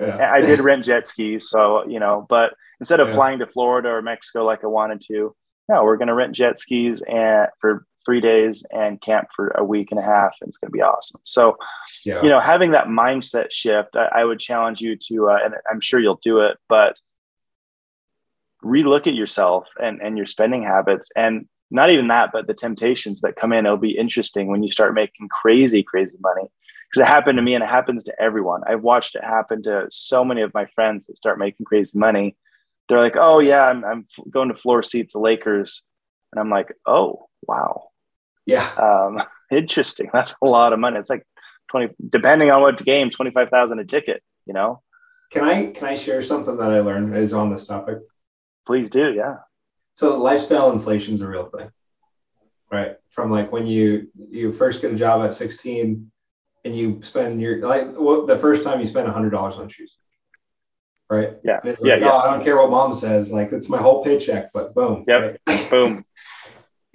yeah. 0.00 0.32
I 0.32 0.40
did 0.40 0.60
rent 0.60 0.84
jet 0.84 1.06
skis. 1.06 1.48
So, 1.48 1.86
you 1.86 2.00
know, 2.00 2.26
but 2.28 2.54
instead 2.80 3.00
of 3.00 3.08
yeah. 3.08 3.14
flying 3.14 3.38
to 3.38 3.46
Florida 3.46 3.88
or 3.88 4.02
Mexico 4.02 4.44
like 4.44 4.64
I 4.64 4.68
wanted 4.68 5.00
to, 5.08 5.34
no, 5.68 5.84
we're 5.84 5.96
going 5.96 6.08
to 6.08 6.14
rent 6.14 6.34
jet 6.34 6.58
skis 6.58 7.02
and 7.02 7.48
for 7.60 7.86
three 8.04 8.20
days 8.20 8.64
and 8.70 9.00
camp 9.00 9.28
for 9.34 9.48
a 9.48 9.64
week 9.64 9.90
and 9.90 9.98
a 9.98 10.02
half. 10.02 10.36
And 10.40 10.48
it's 10.48 10.58
going 10.58 10.70
to 10.70 10.76
be 10.76 10.82
awesome. 10.82 11.20
So, 11.24 11.56
yeah. 12.04 12.22
you 12.22 12.28
know, 12.28 12.40
having 12.40 12.72
that 12.72 12.86
mindset 12.86 13.50
shift, 13.50 13.96
I, 13.96 14.20
I 14.20 14.24
would 14.24 14.40
challenge 14.40 14.80
you 14.80 14.96
to, 15.08 15.30
uh, 15.30 15.38
and 15.42 15.54
I'm 15.70 15.80
sure 15.80 16.00
you'll 16.00 16.20
do 16.22 16.40
it, 16.40 16.58
but 16.68 16.98
relook 18.62 19.06
at 19.06 19.14
yourself 19.14 19.68
and, 19.82 20.00
and 20.02 20.16
your 20.16 20.26
spending 20.26 20.62
habits 20.62 21.10
and 21.16 21.46
not 21.70 21.90
even 21.90 22.08
that, 22.08 22.30
but 22.32 22.46
the 22.46 22.54
temptations 22.54 23.20
that 23.22 23.36
come 23.36 23.52
in. 23.52 23.66
It'll 23.66 23.76
be 23.76 23.98
interesting 23.98 24.48
when 24.48 24.62
you 24.62 24.70
start 24.70 24.94
making 24.94 25.28
crazy, 25.28 25.82
crazy 25.82 26.16
money. 26.20 26.48
Because 26.94 27.08
it 27.08 27.12
happened 27.12 27.38
to 27.38 27.42
me 27.42 27.54
and 27.54 27.64
it 27.64 27.70
happens 27.70 28.04
to 28.04 28.22
everyone. 28.22 28.62
I've 28.68 28.82
watched 28.82 29.16
it 29.16 29.24
happen 29.24 29.64
to 29.64 29.86
so 29.90 30.24
many 30.24 30.42
of 30.42 30.54
my 30.54 30.66
friends 30.66 31.06
that 31.06 31.16
start 31.16 31.40
making 31.40 31.66
crazy 31.66 31.98
money. 31.98 32.36
They're 32.88 33.00
like, 33.00 33.16
oh, 33.18 33.40
yeah, 33.40 33.64
I'm, 33.64 33.84
I'm 33.84 34.06
going 34.30 34.48
to 34.48 34.54
floor 34.54 34.84
seats, 34.84 35.16
Lakers. 35.16 35.82
And 36.32 36.40
I'm 36.40 36.50
like, 36.50 36.72
oh, 36.86 37.26
wow. 37.48 37.88
Yeah. 38.46 38.64
Um, 38.76 39.20
interesting. 39.50 40.08
That's 40.12 40.36
a 40.40 40.46
lot 40.46 40.72
of 40.72 40.78
money. 40.78 40.98
It's 40.98 41.10
like 41.10 41.26
20, 41.70 41.94
depending 42.10 42.52
on 42.52 42.62
what 42.62 42.84
game, 42.84 43.10
25,000 43.10 43.80
a 43.80 43.84
ticket, 43.84 44.22
you 44.46 44.54
know? 44.54 44.80
Can 45.32 45.42
I, 45.42 45.72
can 45.72 45.88
I 45.88 45.96
share 45.96 46.22
something 46.22 46.56
that 46.58 46.70
I 46.70 46.78
learned 46.78 47.16
is 47.16 47.32
on 47.32 47.52
this 47.52 47.66
topic? 47.66 47.98
Please 48.68 48.88
do. 48.88 49.12
Yeah. 49.12 49.38
So 49.94 50.16
lifestyle 50.16 50.70
inflation 50.70 51.14
is 51.14 51.22
a 51.22 51.26
real 51.26 51.46
thing, 51.46 51.70
right? 52.70 52.98
From 53.10 53.32
like 53.32 53.50
when 53.50 53.66
you 53.66 54.08
you 54.30 54.52
first 54.52 54.80
get 54.80 54.92
a 54.92 54.96
job 54.96 55.24
at 55.24 55.34
16 55.34 56.10
and 56.64 56.76
you 56.76 57.00
spend 57.02 57.40
your 57.40 57.66
like 57.66 57.88
well, 57.96 58.26
the 58.26 58.38
first 58.38 58.64
time 58.64 58.80
you 58.80 58.86
spend 58.86 59.08
a 59.08 59.12
hundred 59.12 59.30
dollars 59.30 59.56
on 59.56 59.68
shoes, 59.68 59.94
right? 61.08 61.34
Yeah. 61.44 61.60
Like, 61.64 61.78
yeah, 61.82 61.96
yeah. 61.96 62.10
Oh, 62.10 62.18
I 62.18 62.30
don't 62.30 62.44
care 62.44 62.56
what 62.56 62.70
mom 62.70 62.94
says. 62.94 63.30
Like 63.30 63.52
it's 63.52 63.68
my 63.68 63.78
whole 63.78 64.04
paycheck, 64.04 64.52
but 64.52 64.74
boom. 64.74 65.04
Yep. 65.06 65.40
Right? 65.46 65.70
boom. 65.70 66.04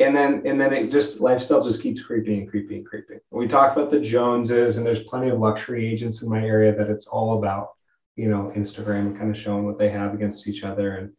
And 0.02 0.16
then 0.16 0.44
and 0.46 0.62
then 0.62 0.72
it 0.72 0.92
just 0.92 1.20
lifestyle 1.20 1.62
just 1.62 1.82
keeps 1.82 2.02
creeping 2.02 2.40
and 2.40 2.50
creeping 2.50 2.78
and 2.78 2.86
creeping. 2.86 3.20
We 3.32 3.50
talk 3.50 3.76
about 3.76 3.92
the 3.92 4.00
Joneses, 4.00 4.78
and 4.78 4.88
there's 4.88 5.04
plenty 5.04 5.28
of 5.28 5.40
luxury 5.40 5.86
agents 5.86 6.22
in 6.22 6.30
my 6.30 6.42
area 6.42 6.74
that 6.74 6.90
it's 6.90 7.08
all 7.08 7.38
about, 7.38 7.72
you 8.16 8.30
know, 8.30 8.50
Instagram 8.56 9.08
and 9.08 9.18
kind 9.18 9.30
of 9.30 9.38
showing 9.38 9.66
what 9.66 9.78
they 9.78 9.90
have 9.90 10.14
against 10.14 10.48
each 10.48 10.64
other 10.64 10.96
and 10.96 11.12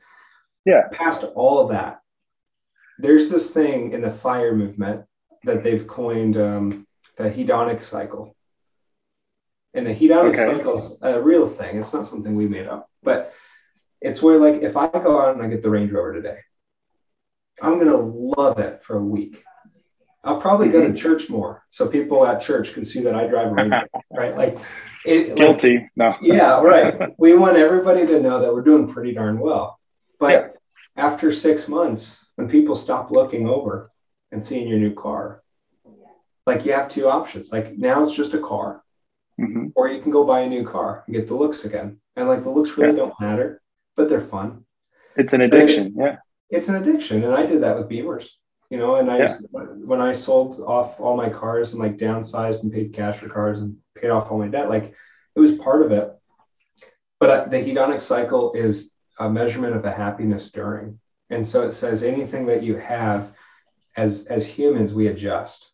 yeah. 0.65 0.89
Past 0.93 1.25
all 1.35 1.59
of 1.59 1.71
that, 1.71 2.01
there's 2.99 3.29
this 3.29 3.51
thing 3.51 3.93
in 3.93 4.03
the 4.03 4.11
fire 4.11 4.55
movement 4.55 5.05
that 5.45 5.63
they've 5.65 5.87
coined 5.87 6.37
um, 6.37 6.87
the 7.17 7.25
hedonic 7.25 7.83
cycle. 7.83 8.37
And 9.75 9.87
the 9.87 9.95
hedonic 9.95 10.33
okay. 10.33 10.47
cycle 10.47 10.79
is 10.79 10.97
a 11.03 11.21
real 11.21 11.49
thing. 11.49 11.79
It's 11.79 11.93
not 11.93 12.07
something 12.07 12.35
we 12.35 12.49
made 12.49 12.67
up, 12.67 12.91
but 13.03 13.33
it's 14.01 14.23
where 14.23 14.39
like 14.39 14.63
if 14.63 14.77
I 14.77 14.89
go 14.89 15.21
out 15.21 15.35
and 15.35 15.45
I 15.45 15.49
get 15.49 15.63
the 15.63 15.71
Range 15.71 15.91
Rover 15.93 16.15
today, 16.15 16.39
I'm 17.63 17.79
gonna 17.79 17.97
love 17.97 18.59
it 18.59 18.83
for 18.83 18.97
a 18.97 19.05
week. 19.05 19.45
I'll 20.25 20.41
probably 20.41 20.69
go 20.69 20.81
to 20.81 20.89
mm-hmm. 20.89 20.97
church 20.97 21.31
more 21.31 21.65
so 21.71 21.87
people 21.87 22.27
at 22.27 22.43
church 22.43 22.75
can 22.75 22.85
see 22.85 23.01
that 23.03 23.15
I 23.15 23.27
drive 23.27 23.53
a 23.53 23.55
Range 23.55 23.71
Rover, 23.71 23.89
right? 24.11 24.37
Like 24.37 24.59
it, 25.05 25.37
guilty. 25.37 25.77
Like, 25.77 25.91
no. 25.97 26.15
yeah, 26.21 26.61
right. 26.61 27.11
We 27.19 27.35
want 27.35 27.57
everybody 27.57 28.07
to 28.07 28.21
know 28.21 28.41
that 28.41 28.53
we're 28.53 28.63
doing 28.63 28.93
pretty 28.93 29.13
darn 29.13 29.39
well. 29.39 29.79
But 30.19 30.33
yeah. 30.97 31.05
after 31.05 31.33
six 31.33 31.69
months, 31.69 32.25
when 32.37 32.49
people 32.49 32.77
stop 32.77 33.11
looking 33.11 33.49
over 33.49 33.89
and 34.33 34.45
seeing 34.45 34.69
your 34.69 34.79
new 34.79 34.95
car, 34.95 35.43
like 36.47 36.65
you 36.65 36.73
have 36.73 36.89
two 36.89 37.09
options. 37.09 37.53
Like 37.53 37.77
now 37.79 38.03
it's 38.03 38.15
just 38.15 38.35
a 38.35 38.39
car, 38.39 38.83
mm-hmm. 39.41 39.67
or 39.75 39.89
you 39.89 40.01
can 40.01 40.11
go 40.11 40.25
buy 40.25 40.41
a 40.41 40.49
new 40.49 40.67
car 40.67 41.05
and 41.07 41.15
get 41.15 41.29
the 41.29 41.35
looks 41.35 41.65
again. 41.65 41.99
And 42.17 42.29
like 42.29 42.43
the 42.43 42.51
looks 42.51 42.77
really 42.77 42.93
yeah. 42.93 42.97
don't 42.97 43.21
matter, 43.21 43.63
but 43.97 44.09
they're 44.09 44.21
fun. 44.21 44.65
It's 45.17 45.33
an 45.33 45.41
addiction. 45.41 45.87
And 45.87 45.97
yeah. 45.97 46.17
It's 46.51 46.69
an 46.69 46.77
addiction. 46.77 47.25
And 47.25 47.35
I 47.35 47.47
did 47.47 47.63
that 47.63 47.79
with 47.79 47.89
Beamers, 47.89 48.29
you 48.71 48.79
know, 48.79 48.97
and 48.97 49.11
I, 49.11 49.19
yeah. 49.19 49.39
when 49.53 50.01
I 50.01 50.13
sold 50.13 50.61
off 50.61 51.01
all 51.01 51.17
my 51.17 51.31
cars 51.31 51.73
and 51.73 51.81
like 51.81 51.97
downsized 51.97 52.63
and 52.63 52.73
paid 52.73 52.93
cash 52.93 53.19
for 53.19 53.29
cars 53.29 53.61
and 53.61 53.77
paid 53.97 54.11
off 54.11 54.31
all 54.31 54.39
my 54.39 54.49
debt, 54.49 54.69
like 54.69 54.95
it 55.35 55.41
was 55.41 55.53
part 55.53 55.83
of 55.83 55.93
it. 55.93 56.13
But 57.19 57.51
the 57.51 57.59
hedonic 57.59 58.01
cycle 58.01 58.53
is 58.55 58.95
a 59.19 59.31
measurement 59.31 59.77
of 59.77 59.83
the 59.83 59.93
happiness 59.93 60.51
during. 60.51 60.99
And 61.29 61.47
so 61.47 61.67
it 61.67 61.73
says 61.73 62.03
anything 62.03 62.47
that 62.47 62.63
you 62.63 62.77
have 62.77 63.33
as 63.97 64.27
as 64.27 64.47
humans, 64.47 64.93
we 64.93 65.09
adjust. 65.09 65.70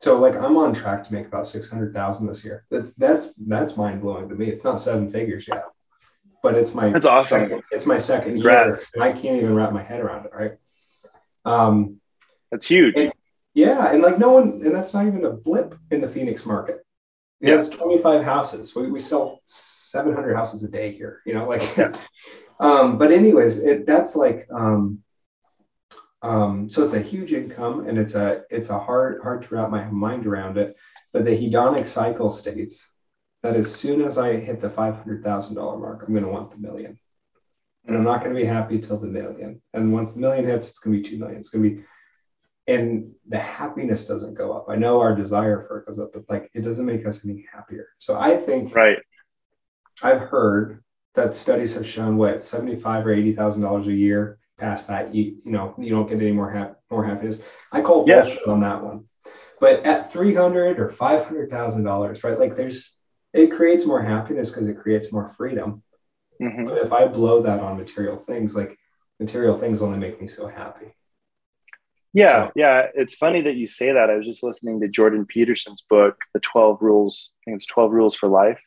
So 0.00 0.18
like 0.18 0.36
I'm 0.36 0.56
on 0.56 0.74
track 0.74 1.06
to 1.06 1.12
make 1.12 1.26
about 1.26 1.46
600,000 1.46 2.26
this 2.26 2.44
year. 2.44 2.64
That, 2.70 2.92
that's 2.98 3.34
that's 3.46 3.76
mind 3.76 4.00
blowing 4.00 4.28
to 4.28 4.34
me. 4.34 4.46
It's 4.46 4.64
not 4.64 4.80
seven 4.80 5.10
figures 5.10 5.46
yet, 5.48 5.64
but 6.42 6.54
it's 6.54 6.74
my 6.74 6.90
that's 6.90 7.06
awesome. 7.06 7.40
Second, 7.40 7.62
it's 7.72 7.86
my 7.86 7.98
second 7.98 8.34
Congrats. 8.34 8.92
year, 8.94 9.04
I 9.04 9.12
can't 9.12 9.36
even 9.36 9.54
wrap 9.54 9.72
my 9.72 9.82
head 9.82 10.00
around 10.00 10.26
it. 10.26 10.32
Right. 10.32 10.52
Um, 11.44 12.00
that's 12.50 12.66
huge. 12.66 12.94
And, 12.96 13.12
yeah, 13.54 13.92
and 13.92 14.02
like 14.02 14.18
no 14.18 14.30
one, 14.30 14.60
and 14.64 14.74
that's 14.74 14.94
not 14.94 15.06
even 15.06 15.24
a 15.24 15.32
blip 15.32 15.74
in 15.90 16.00
the 16.00 16.08
Phoenix 16.08 16.46
market. 16.46 16.84
Yeah, 17.40 17.54
it's 17.54 17.68
25 17.68 18.24
houses. 18.24 18.74
We, 18.74 18.90
we 18.90 18.98
sell 18.98 19.40
700 19.46 20.34
houses 20.34 20.64
a 20.64 20.68
day 20.68 20.92
here. 20.92 21.22
You 21.26 21.34
know, 21.34 21.48
like. 21.48 21.96
Um, 22.60 22.98
but 22.98 23.12
anyways, 23.12 23.58
it, 23.58 23.86
that's 23.86 24.16
like 24.16 24.48
um, 24.52 25.02
um, 26.22 26.68
so 26.68 26.84
it's 26.84 26.94
a 26.94 27.00
huge 27.00 27.32
income 27.32 27.86
and 27.86 27.98
it's 27.98 28.14
a 28.14 28.42
it's 28.50 28.70
a 28.70 28.78
hard 28.78 29.22
hard 29.22 29.42
to 29.42 29.54
wrap 29.54 29.70
my 29.70 29.84
mind 29.84 30.26
around 30.26 30.58
it. 30.58 30.76
But 31.12 31.24
the 31.24 31.30
hedonic 31.30 31.86
cycle 31.86 32.30
states 32.30 32.90
that 33.42 33.56
as 33.56 33.72
soon 33.72 34.02
as 34.02 34.18
I 34.18 34.36
hit 34.36 34.60
the 34.60 34.70
five 34.70 34.96
hundred 34.96 35.22
thousand 35.22 35.54
dollar 35.54 35.78
mark, 35.78 36.02
I'm 36.02 36.12
going 36.12 36.24
to 36.24 36.30
want 36.30 36.50
the 36.50 36.58
million, 36.58 36.98
and 37.86 37.96
I'm 37.96 38.04
not 38.04 38.22
going 38.22 38.34
to 38.34 38.40
be 38.40 38.46
happy 38.46 38.80
till 38.80 38.98
the 38.98 39.06
million. 39.06 39.62
And 39.74 39.92
once 39.92 40.12
the 40.12 40.20
million 40.20 40.44
hits, 40.44 40.68
it's 40.68 40.80
going 40.80 40.96
to 40.96 41.02
be 41.02 41.08
two 41.08 41.18
million. 41.18 41.38
It's 41.38 41.50
going 41.50 41.62
to 41.64 41.70
be 41.76 41.82
and 42.68 43.12
the 43.26 43.38
happiness 43.38 44.06
doesn't 44.06 44.34
go 44.34 44.52
up. 44.52 44.66
I 44.68 44.76
know 44.76 45.00
our 45.00 45.16
desire 45.16 45.64
for 45.66 45.78
it 45.78 45.86
goes 45.86 45.98
up, 45.98 46.10
but 46.12 46.24
like 46.28 46.50
it 46.54 46.60
doesn't 46.60 46.84
make 46.84 47.06
us 47.06 47.24
any 47.24 47.46
happier. 47.50 47.88
So 47.98 48.16
I 48.16 48.36
think 48.36 48.74
right. 48.74 48.98
I've 50.02 50.20
heard 50.20 50.84
that 51.14 51.34
studies 51.34 51.74
have 51.74 51.86
shown 51.86 52.18
what 52.18 52.42
seventy-five 52.42 53.06
or 53.06 53.12
eighty 53.12 53.34
thousand 53.34 53.62
dollars 53.62 53.86
a 53.88 53.92
year. 53.92 54.37
Past 54.58 54.88
that, 54.88 55.14
you 55.14 55.36
you 55.44 55.52
know 55.52 55.74
you 55.78 55.90
don't 55.90 56.08
get 56.08 56.20
any 56.20 56.32
more 56.32 56.50
hap- 56.50 56.80
more 56.90 57.04
happiness. 57.04 57.42
I 57.70 57.80
call 57.80 58.04
Yeah. 58.08 58.22
bullshit 58.22 58.46
on 58.48 58.60
that 58.60 58.82
one. 58.82 59.04
But 59.60 59.84
at 59.84 60.12
three 60.12 60.34
hundred 60.34 60.80
or 60.80 60.90
five 60.90 61.24
hundred 61.26 61.48
thousand 61.50 61.84
dollars, 61.84 62.24
right? 62.24 62.38
Like 62.38 62.56
there's 62.56 62.94
it 63.32 63.52
creates 63.52 63.86
more 63.86 64.02
happiness 64.02 64.50
because 64.50 64.66
it 64.66 64.78
creates 64.78 65.12
more 65.12 65.28
freedom. 65.30 65.82
Mhm. 66.42 66.66
But 66.66 66.78
if 66.78 66.92
I 66.92 67.06
blow 67.06 67.42
that 67.42 67.60
on 67.60 67.76
material 67.76 68.16
things, 68.16 68.56
like 68.56 68.76
material 69.20 69.58
things 69.58 69.80
only 69.80 69.98
make 69.98 70.20
me 70.20 70.26
so 70.26 70.48
happy. 70.48 70.92
Yeah, 72.12 72.46
So- 72.46 72.52
yeah. 72.56 72.86
It's 72.94 73.14
funny 73.14 73.42
that 73.42 73.56
you 73.56 73.66
say 73.66 73.92
that. 73.92 74.10
I 74.10 74.16
was 74.16 74.26
just 74.26 74.42
listening 74.42 74.80
to 74.80 74.88
Jordan 74.88 75.26
Peterson's 75.26 75.82
book, 75.82 76.16
The 76.34 76.40
12 76.40 76.80
Rules, 76.82 77.32
I 77.42 77.50
think 77.50 77.56
it's 77.56 77.66
12 77.66 77.92
Rules 77.92 78.16
for 78.16 78.28
Life. 78.28 78.60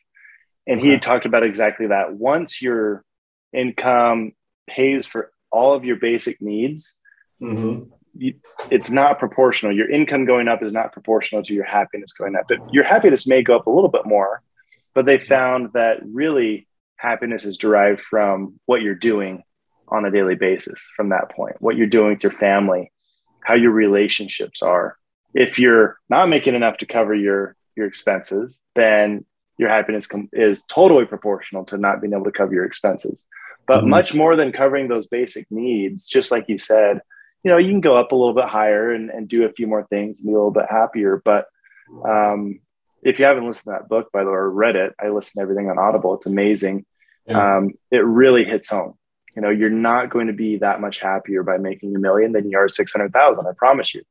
And 0.66 0.80
he 0.80 0.90
had 0.90 1.02
talked 1.02 1.26
about 1.26 1.42
exactly 1.42 1.88
that. 1.88 2.14
Once 2.14 2.62
your 2.62 3.04
income 3.52 4.32
pays 4.68 5.06
for 5.06 5.31
all 5.52 5.74
of 5.74 5.84
your 5.84 5.96
basic 5.96 6.40
needs, 6.42 6.98
Mm-hmm. 7.40 7.90
you, 8.16 8.34
it's 8.70 8.88
not 8.90 9.18
proportional. 9.18 9.74
Your 9.74 9.90
income 9.90 10.24
going 10.26 10.46
up 10.46 10.62
is 10.62 10.72
not 10.72 10.92
proportional 10.92 11.42
to 11.42 11.52
your 11.52 11.64
happiness 11.64 12.12
going 12.12 12.36
up. 12.36 12.44
But 12.48 12.72
your 12.72 12.84
happiness 12.84 13.26
may 13.26 13.42
go 13.42 13.56
up 13.56 13.66
a 13.66 13.70
little 13.70 13.90
bit 13.90 14.06
more, 14.06 14.42
but 14.94 15.06
they 15.06 15.18
found 15.18 15.72
that 15.72 15.96
really 16.04 16.68
happiness 16.96 17.44
is 17.44 17.58
derived 17.58 18.00
from 18.00 18.60
what 18.66 18.80
you're 18.82 18.94
doing 18.94 19.42
on 19.88 20.04
a 20.04 20.10
daily 20.12 20.36
basis 20.36 20.88
from 20.96 21.08
that 21.08 21.30
point, 21.32 21.56
what 21.60 21.76
you're 21.76 21.88
doing 21.88 22.10
with 22.10 22.22
your 22.22 22.32
family, 22.32 22.92
how 23.40 23.54
your 23.54 23.72
relationships 23.72 24.62
are. 24.62 24.96
If 25.34 25.58
you're 25.58 25.98
not 26.08 26.28
making 26.28 26.54
enough 26.54 26.76
to 26.78 26.86
cover 26.86 27.14
your 27.14 27.56
your 27.76 27.86
expenses, 27.86 28.60
then 28.76 29.24
your 29.58 29.68
happiness 29.70 30.06
com- 30.06 30.28
is 30.32 30.62
totally 30.68 31.06
proportional 31.06 31.64
to 31.64 31.76
not 31.76 32.00
being 32.00 32.12
able 32.12 32.24
to 32.24 32.30
cover 32.30 32.54
your 32.54 32.64
expenses. 32.66 33.20
But 33.72 33.84
Mhm. 33.84 33.88
much 33.88 34.12
more 34.12 34.36
than 34.36 34.52
covering 34.52 34.88
those 34.88 35.06
basic 35.06 35.50
needs, 35.50 36.06
just 36.06 36.30
like 36.30 36.46
you 36.46 36.58
said, 36.58 37.00
you 37.42 37.50
know, 37.50 37.56
you 37.56 37.70
can 37.70 37.80
go 37.80 37.96
up 37.96 38.12
a 38.12 38.14
little 38.14 38.34
bit 38.34 38.44
higher 38.44 38.90
and, 38.92 39.08
and 39.08 39.26
do 39.26 39.44
a 39.44 39.52
few 39.52 39.66
more 39.66 39.84
things 39.84 40.18
and 40.18 40.26
be 40.26 40.32
a 40.32 40.34
little 40.34 40.50
bit 40.50 40.66
happier. 40.68 41.22
But 41.24 41.46
um, 42.06 42.60
if 43.02 43.18
you 43.18 43.24
haven't 43.24 43.46
listened 43.46 43.72
to 43.72 43.78
that 43.78 43.88
book, 43.88 44.12
by 44.12 44.24
the 44.24 44.30
way, 44.30 44.36
or 44.36 44.50
read 44.50 44.76
it, 44.76 44.92
I 45.02 45.08
listen 45.08 45.38
to 45.38 45.42
everything 45.42 45.70
on 45.70 45.78
Audible. 45.78 46.12
It's 46.14 46.26
amazing. 46.26 46.84
Yeah. 47.26 47.56
Um, 47.56 47.70
it 47.90 48.04
really 48.04 48.44
hits 48.44 48.68
home. 48.68 48.98
You 49.34 49.40
know, 49.40 49.48
you're 49.48 49.70
not 49.70 50.10
going 50.10 50.26
to 50.26 50.34
be 50.34 50.58
that 50.58 50.82
much 50.82 50.98
happier 50.98 51.42
by 51.42 51.56
making 51.56 51.96
a 51.96 51.98
million 51.98 52.32
than 52.32 52.50
you 52.50 52.58
are 52.58 52.68
600,000. 52.68 53.46
I 53.46 53.52
promise 53.56 53.94
you. 53.94 54.02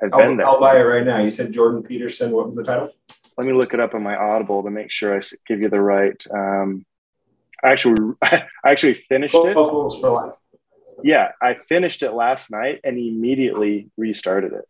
I've 0.00 0.12
been 0.12 0.20
I'll, 0.20 0.36
there. 0.36 0.46
I'll 0.46 0.60
buy 0.60 0.78
it 0.78 0.86
right 0.86 1.04
now. 1.04 1.18
You 1.18 1.30
said 1.30 1.50
Jordan 1.50 1.82
Peterson. 1.82 2.30
What 2.30 2.46
was 2.46 2.54
the 2.54 2.62
title? 2.62 2.92
Let 3.36 3.48
me 3.48 3.52
look 3.52 3.74
it 3.74 3.80
up 3.80 3.94
on 3.94 4.04
my 4.04 4.14
Audible 4.14 4.62
to 4.62 4.70
make 4.70 4.92
sure 4.92 5.16
I 5.16 5.20
give 5.48 5.60
you 5.60 5.68
the 5.68 5.80
right. 5.80 6.24
Um, 6.32 6.86
I 7.62 7.70
actually, 7.70 8.14
I 8.22 8.46
actually 8.64 8.94
finished 8.94 9.34
it. 9.34 9.56
Rules 9.56 10.00
for 10.00 10.10
Life. 10.10 10.34
Yeah, 11.02 11.30
I 11.40 11.54
finished 11.68 12.02
it 12.02 12.12
last 12.12 12.50
night 12.50 12.80
and 12.84 12.98
immediately 12.98 13.90
restarted 13.96 14.52
it. 14.52 14.64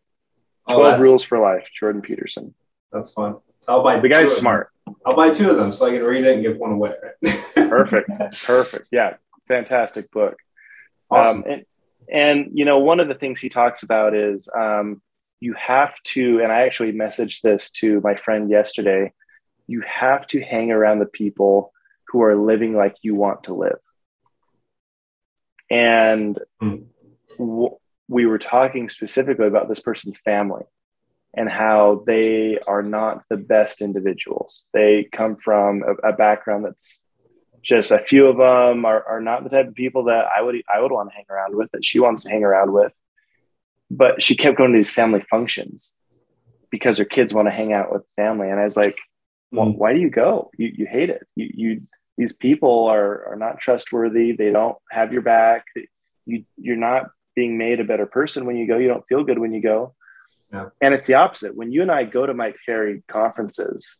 Oh, 0.66 0.76
12 0.76 1.00
Rules 1.00 1.24
for 1.24 1.38
Life, 1.38 1.68
Jordan 1.78 2.02
Peterson. 2.02 2.54
That's 2.92 3.10
fun. 3.12 3.36
So 3.60 3.72
I'll 3.72 3.82
buy. 3.82 3.98
The 3.98 4.08
guy's 4.08 4.36
smart. 4.36 4.68
I'll 5.04 5.16
buy 5.16 5.30
two 5.30 5.50
of 5.50 5.56
them 5.56 5.72
so 5.72 5.86
I 5.86 5.90
can 5.90 6.02
read 6.02 6.24
it 6.24 6.34
and 6.34 6.42
give 6.42 6.56
one 6.56 6.72
away. 6.72 6.92
Right? 7.22 7.40
Perfect. 7.54 8.10
Perfect. 8.44 8.88
Yeah, 8.90 9.14
fantastic 9.46 10.10
book. 10.10 10.36
Awesome. 11.10 11.38
Um, 11.38 11.44
and, 11.46 11.64
and, 12.10 12.50
you 12.54 12.64
know, 12.64 12.78
one 12.78 13.00
of 13.00 13.08
the 13.08 13.14
things 13.14 13.40
he 13.40 13.48
talks 13.48 13.82
about 13.82 14.14
is 14.14 14.48
um, 14.56 15.02
you 15.40 15.54
have 15.54 15.94
to, 16.04 16.40
and 16.42 16.52
I 16.52 16.62
actually 16.62 16.92
messaged 16.92 17.42
this 17.42 17.70
to 17.72 18.00
my 18.02 18.14
friend 18.14 18.50
yesterday, 18.50 19.12
you 19.66 19.82
have 19.82 20.26
to 20.28 20.40
hang 20.40 20.70
around 20.70 20.98
the 20.98 21.06
people 21.06 21.72
who 22.08 22.22
are 22.22 22.36
living 22.36 22.74
like 22.74 22.96
you 23.02 23.14
want 23.14 23.44
to 23.44 23.54
live. 23.54 23.78
And 25.70 26.38
Hmm. 26.60 26.76
w- 27.38 27.76
we 28.08 28.26
were 28.26 28.38
talking 28.38 28.88
specifically 28.88 29.46
about 29.46 29.68
this 29.68 29.80
person's 29.80 30.18
family 30.18 30.64
and 31.34 31.48
how 31.48 32.02
they 32.06 32.58
are 32.66 32.82
not 32.82 33.22
the 33.28 33.36
best 33.36 33.82
individuals. 33.82 34.66
They 34.72 35.08
come 35.12 35.36
from 35.36 35.82
a, 35.82 36.08
a 36.08 36.12
background 36.14 36.64
that's 36.64 37.02
just 37.62 37.90
a 37.90 37.98
few 37.98 38.26
of 38.28 38.38
them 38.38 38.86
are, 38.86 39.04
are 39.06 39.20
not 39.20 39.44
the 39.44 39.50
type 39.50 39.68
of 39.68 39.74
people 39.74 40.04
that 40.04 40.24
I 40.34 40.40
would 40.40 40.56
I 40.74 40.80
would 40.80 40.92
want 40.92 41.10
to 41.10 41.14
hang 41.14 41.26
around 41.28 41.54
with 41.54 41.70
that 41.72 41.84
she 41.84 42.00
wants 42.00 42.22
to 42.22 42.30
hang 42.30 42.44
around 42.44 42.72
with. 42.72 42.92
But 43.90 44.22
she 44.22 44.36
kept 44.36 44.56
going 44.56 44.72
to 44.72 44.78
these 44.78 44.90
family 44.90 45.22
functions 45.28 45.94
because 46.70 46.96
her 46.98 47.04
kids 47.04 47.34
want 47.34 47.48
to 47.48 47.52
hang 47.52 47.72
out 47.72 47.92
with 47.92 48.02
family. 48.16 48.48
And 48.48 48.58
I 48.60 48.64
was 48.64 48.76
like, 48.76 48.96
well, 49.50 49.66
Mm. 49.66 49.76
why 49.76 49.92
do 49.94 49.98
you 49.98 50.10
go? 50.10 50.50
You, 50.58 50.70
you 50.74 50.86
hate 50.86 51.08
it. 51.10 51.26
You, 51.34 51.50
you 51.54 51.82
these 52.18 52.32
people 52.32 52.86
are 52.86 53.26
are 53.28 53.36
not 53.36 53.60
trustworthy. 53.60 54.32
They 54.32 54.50
don't 54.50 54.76
have 54.90 55.12
your 55.12 55.22
back. 55.22 55.64
You 56.26 56.44
you're 56.56 56.76
not 56.76 57.10
being 57.34 57.56
made 57.56 57.80
a 57.80 57.84
better 57.84 58.06
person 58.06 58.44
when 58.44 58.56
you 58.56 58.66
go. 58.66 58.76
You 58.76 58.88
don't 58.88 59.06
feel 59.08 59.24
good 59.24 59.38
when 59.38 59.54
you 59.54 59.62
go. 59.62 59.94
Yeah. 60.52 60.70
And 60.82 60.92
it's 60.92 61.06
the 61.06 61.14
opposite. 61.14 61.54
When 61.54 61.70
you 61.70 61.82
and 61.82 61.90
I 61.90 62.04
go 62.04 62.26
to 62.26 62.34
Mike 62.34 62.56
Ferry 62.66 63.04
conferences, 63.08 63.98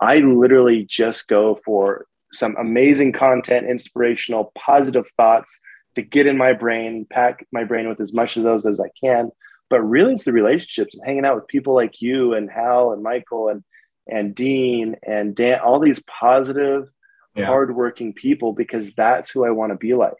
I 0.00 0.18
literally 0.18 0.84
just 0.88 1.26
go 1.28 1.58
for 1.64 2.06
some 2.32 2.54
amazing 2.56 3.12
content, 3.12 3.70
inspirational, 3.70 4.52
positive 4.58 5.06
thoughts 5.16 5.60
to 5.94 6.02
get 6.02 6.26
in 6.26 6.36
my 6.36 6.52
brain, 6.52 7.06
pack 7.08 7.46
my 7.52 7.64
brain 7.64 7.88
with 7.88 8.00
as 8.00 8.12
much 8.12 8.36
of 8.36 8.42
those 8.42 8.66
as 8.66 8.78
I 8.78 8.90
can. 9.02 9.30
But 9.70 9.80
really, 9.80 10.12
it's 10.12 10.24
the 10.24 10.32
relationships 10.32 10.94
and 10.94 11.06
hanging 11.06 11.24
out 11.24 11.36
with 11.36 11.48
people 11.48 11.74
like 11.74 12.02
you 12.02 12.34
and 12.34 12.50
Hal 12.50 12.92
and 12.92 13.02
Michael 13.02 13.48
and 13.48 13.64
and 14.08 14.34
Dean 14.34 14.96
and 15.04 15.34
Dan, 15.34 15.58
all 15.60 15.80
these 15.80 16.04
positive, 16.04 16.88
Yeah. 17.36 17.46
hardworking 17.46 18.14
people, 18.14 18.52
because 18.52 18.92
that's 18.94 19.30
who 19.30 19.44
I 19.44 19.50
want 19.50 19.72
to 19.72 19.76
be 19.76 19.94
like. 19.94 20.14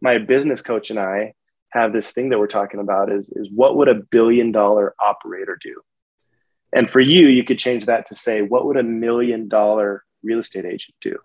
My 0.00 0.18
business 0.18 0.60
coach 0.62 0.90
and 0.90 0.98
I 0.98 1.34
have 1.70 1.92
this 1.92 2.10
thing 2.10 2.28
that 2.28 2.38
we're 2.38 2.46
talking 2.46 2.80
about 2.80 3.10
is, 3.10 3.30
is 3.30 3.48
what 3.50 3.76
would 3.76 3.88
a 3.88 3.94
billion 3.94 4.52
dollar 4.52 4.94
operator 5.00 5.58
do? 5.62 5.80
And 6.72 6.90
for 6.90 7.00
you, 7.00 7.28
you 7.28 7.44
could 7.44 7.58
change 7.58 7.86
that 7.86 8.06
to 8.06 8.14
say, 8.14 8.42
what 8.42 8.66
would 8.66 8.76
a 8.76 8.82
million 8.82 9.48
dollar 9.48 10.04
real 10.22 10.40
estate 10.40 10.64
agent 10.66 10.94
do? 11.00 11.18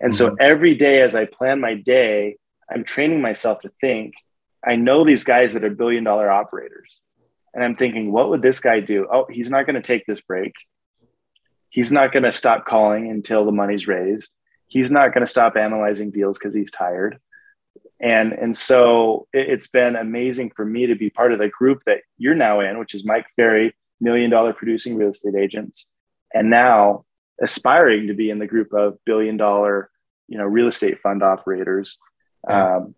And 0.00 0.14
so 0.14 0.30
Mhm. 0.30 0.36
every 0.40 0.74
day 0.74 1.00
as 1.00 1.14
I 1.14 1.24
plan 1.26 1.60
my 1.60 1.74
day, 1.74 2.36
I'm 2.70 2.84
training 2.84 3.20
myself 3.20 3.60
to 3.62 3.70
think, 3.80 4.14
I 4.64 4.76
know 4.76 5.04
these 5.04 5.24
guys 5.24 5.54
that 5.54 5.64
are 5.64 5.70
billion 5.70 6.04
dollar 6.04 6.30
operators. 6.30 7.00
And 7.52 7.64
I'm 7.64 7.74
thinking, 7.74 8.12
what 8.12 8.30
would 8.30 8.42
this 8.42 8.60
guy 8.60 8.78
do? 8.80 9.08
Oh, 9.12 9.26
he's 9.28 9.50
not 9.50 9.66
going 9.66 9.74
to 9.74 9.82
take 9.82 10.06
this 10.06 10.20
break. 10.20 10.52
He's 11.70 11.90
not 11.90 12.12
going 12.12 12.22
to 12.22 12.32
stop 12.32 12.64
calling 12.64 13.10
until 13.10 13.44
the 13.44 13.52
money's 13.52 13.88
raised. 13.88 14.32
He's 14.70 14.90
not 14.90 15.12
going 15.12 15.26
to 15.26 15.30
stop 15.30 15.56
analyzing 15.56 16.10
deals 16.10 16.38
because 16.38 16.54
he's 16.54 16.70
tired. 16.70 17.18
And, 18.00 18.32
and 18.32 18.56
so 18.56 19.26
it, 19.32 19.50
it's 19.50 19.68
been 19.68 19.96
amazing 19.96 20.52
for 20.56 20.64
me 20.64 20.86
to 20.86 20.94
be 20.94 21.10
part 21.10 21.32
of 21.32 21.38
the 21.38 21.48
group 21.48 21.82
that 21.86 21.98
you're 22.16 22.34
now 22.34 22.60
in, 22.60 22.78
which 22.78 22.94
is 22.94 23.04
Mike 23.04 23.26
Ferry, 23.36 23.74
million 24.00 24.30
dollar 24.30 24.52
producing 24.52 24.96
real 24.96 25.10
estate 25.10 25.34
agents. 25.34 25.86
And 26.32 26.48
now 26.48 27.04
aspiring 27.42 28.06
to 28.06 28.14
be 28.14 28.30
in 28.30 28.38
the 28.38 28.46
group 28.46 28.72
of 28.72 28.98
billion 29.04 29.36
dollar, 29.36 29.90
you 30.28 30.38
know, 30.38 30.44
real 30.44 30.68
estate 30.68 31.00
fund 31.00 31.22
operators. 31.22 31.98
Um, 32.48 32.94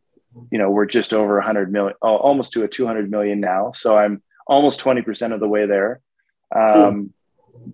you 0.50 0.58
know, 0.58 0.70
we're 0.70 0.86
just 0.86 1.14
over 1.14 1.36
100 1.36 1.72
million, 1.72 1.94
oh, 2.02 2.16
almost 2.16 2.52
to 2.52 2.64
a 2.64 2.68
200 2.68 3.10
million 3.10 3.40
now. 3.40 3.72
So 3.72 3.96
I'm 3.96 4.22
almost 4.46 4.80
20% 4.80 5.32
of 5.32 5.40
the 5.40 5.48
way 5.48 5.66
there. 5.66 6.00
Um, 6.54 7.12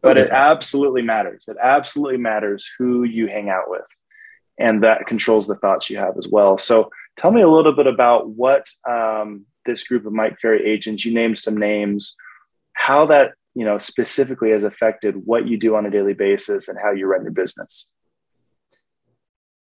but 0.02 0.16
it 0.16 0.30
absolutely 0.30 1.02
matters. 1.02 1.44
It 1.48 1.56
absolutely 1.62 2.18
matters 2.18 2.68
who 2.78 3.04
you 3.04 3.26
hang 3.26 3.48
out 3.48 3.68
with. 3.68 3.82
And 4.58 4.82
that 4.82 5.06
controls 5.06 5.46
the 5.46 5.54
thoughts 5.54 5.88
you 5.88 5.98
have 5.98 6.16
as 6.18 6.26
well. 6.30 6.58
So 6.58 6.90
tell 7.16 7.30
me 7.30 7.42
a 7.42 7.48
little 7.48 7.74
bit 7.74 7.86
about 7.86 8.28
what 8.28 8.66
um, 8.88 9.46
this 9.64 9.84
group 9.84 10.04
of 10.04 10.12
Mike 10.12 10.38
Ferry 10.40 10.66
agents, 10.66 11.04
you 11.04 11.14
named 11.14 11.38
some 11.38 11.56
names, 11.56 12.16
how 12.72 13.06
that, 13.06 13.32
you 13.54 13.64
know, 13.64 13.78
specifically 13.78 14.50
has 14.50 14.64
affected 14.64 15.14
what 15.14 15.46
you 15.46 15.58
do 15.58 15.76
on 15.76 15.86
a 15.86 15.90
daily 15.90 16.14
basis 16.14 16.68
and 16.68 16.78
how 16.82 16.92
you 16.92 17.06
run 17.06 17.22
your 17.22 17.32
business. 17.32 17.88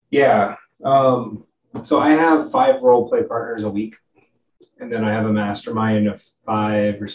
Yeah. 0.10 0.56
Um, 0.84 1.46
so 1.84 2.00
I 2.00 2.12
have 2.12 2.52
five 2.52 2.82
role 2.82 3.08
play 3.08 3.24
partners 3.24 3.64
a 3.64 3.70
week, 3.70 3.96
and 4.80 4.92
then 4.92 5.04
I 5.04 5.12
have 5.12 5.26
a 5.26 5.34
mastermind 5.34 6.08
of 6.08 6.24
five 6.46 7.02
or 7.02 7.10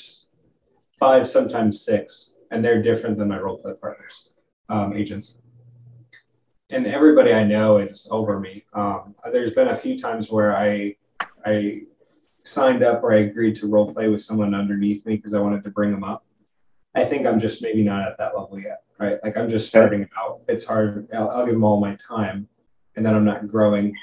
five, 0.98 1.28
sometimes 1.28 1.84
six, 1.84 2.31
and 2.52 2.62
they're 2.62 2.82
different 2.82 3.18
than 3.18 3.28
my 3.28 3.38
role 3.38 3.56
play 3.56 3.72
partners, 3.80 4.28
um, 4.68 4.92
agents. 4.92 5.36
And 6.70 6.86
everybody 6.86 7.32
I 7.32 7.44
know 7.44 7.78
is 7.78 8.06
over 8.10 8.38
me. 8.38 8.64
Um, 8.74 9.14
there's 9.32 9.54
been 9.54 9.68
a 9.68 9.76
few 9.76 9.98
times 9.98 10.30
where 10.30 10.56
I 10.56 10.94
I 11.44 11.82
signed 12.44 12.82
up 12.82 13.02
or 13.02 13.12
I 13.12 13.20
agreed 13.20 13.56
to 13.56 13.68
role 13.68 13.92
play 13.92 14.08
with 14.08 14.22
someone 14.22 14.54
underneath 14.54 15.04
me 15.06 15.16
because 15.16 15.34
I 15.34 15.40
wanted 15.40 15.64
to 15.64 15.70
bring 15.70 15.90
them 15.90 16.04
up. 16.04 16.24
I 16.94 17.04
think 17.04 17.26
I'm 17.26 17.40
just 17.40 17.62
maybe 17.62 17.82
not 17.82 18.06
at 18.06 18.18
that 18.18 18.36
level 18.36 18.58
yet, 18.58 18.82
right? 18.98 19.18
Like 19.24 19.36
I'm 19.36 19.48
just 19.48 19.68
starting 19.68 20.06
out. 20.16 20.42
It's 20.48 20.64
hard. 20.64 21.08
I'll, 21.14 21.30
I'll 21.30 21.44
give 21.46 21.54
them 21.54 21.64
all 21.64 21.80
my 21.80 21.96
time, 21.96 22.48
and 22.96 23.04
then 23.04 23.14
I'm 23.14 23.24
not 23.24 23.48
growing 23.48 23.94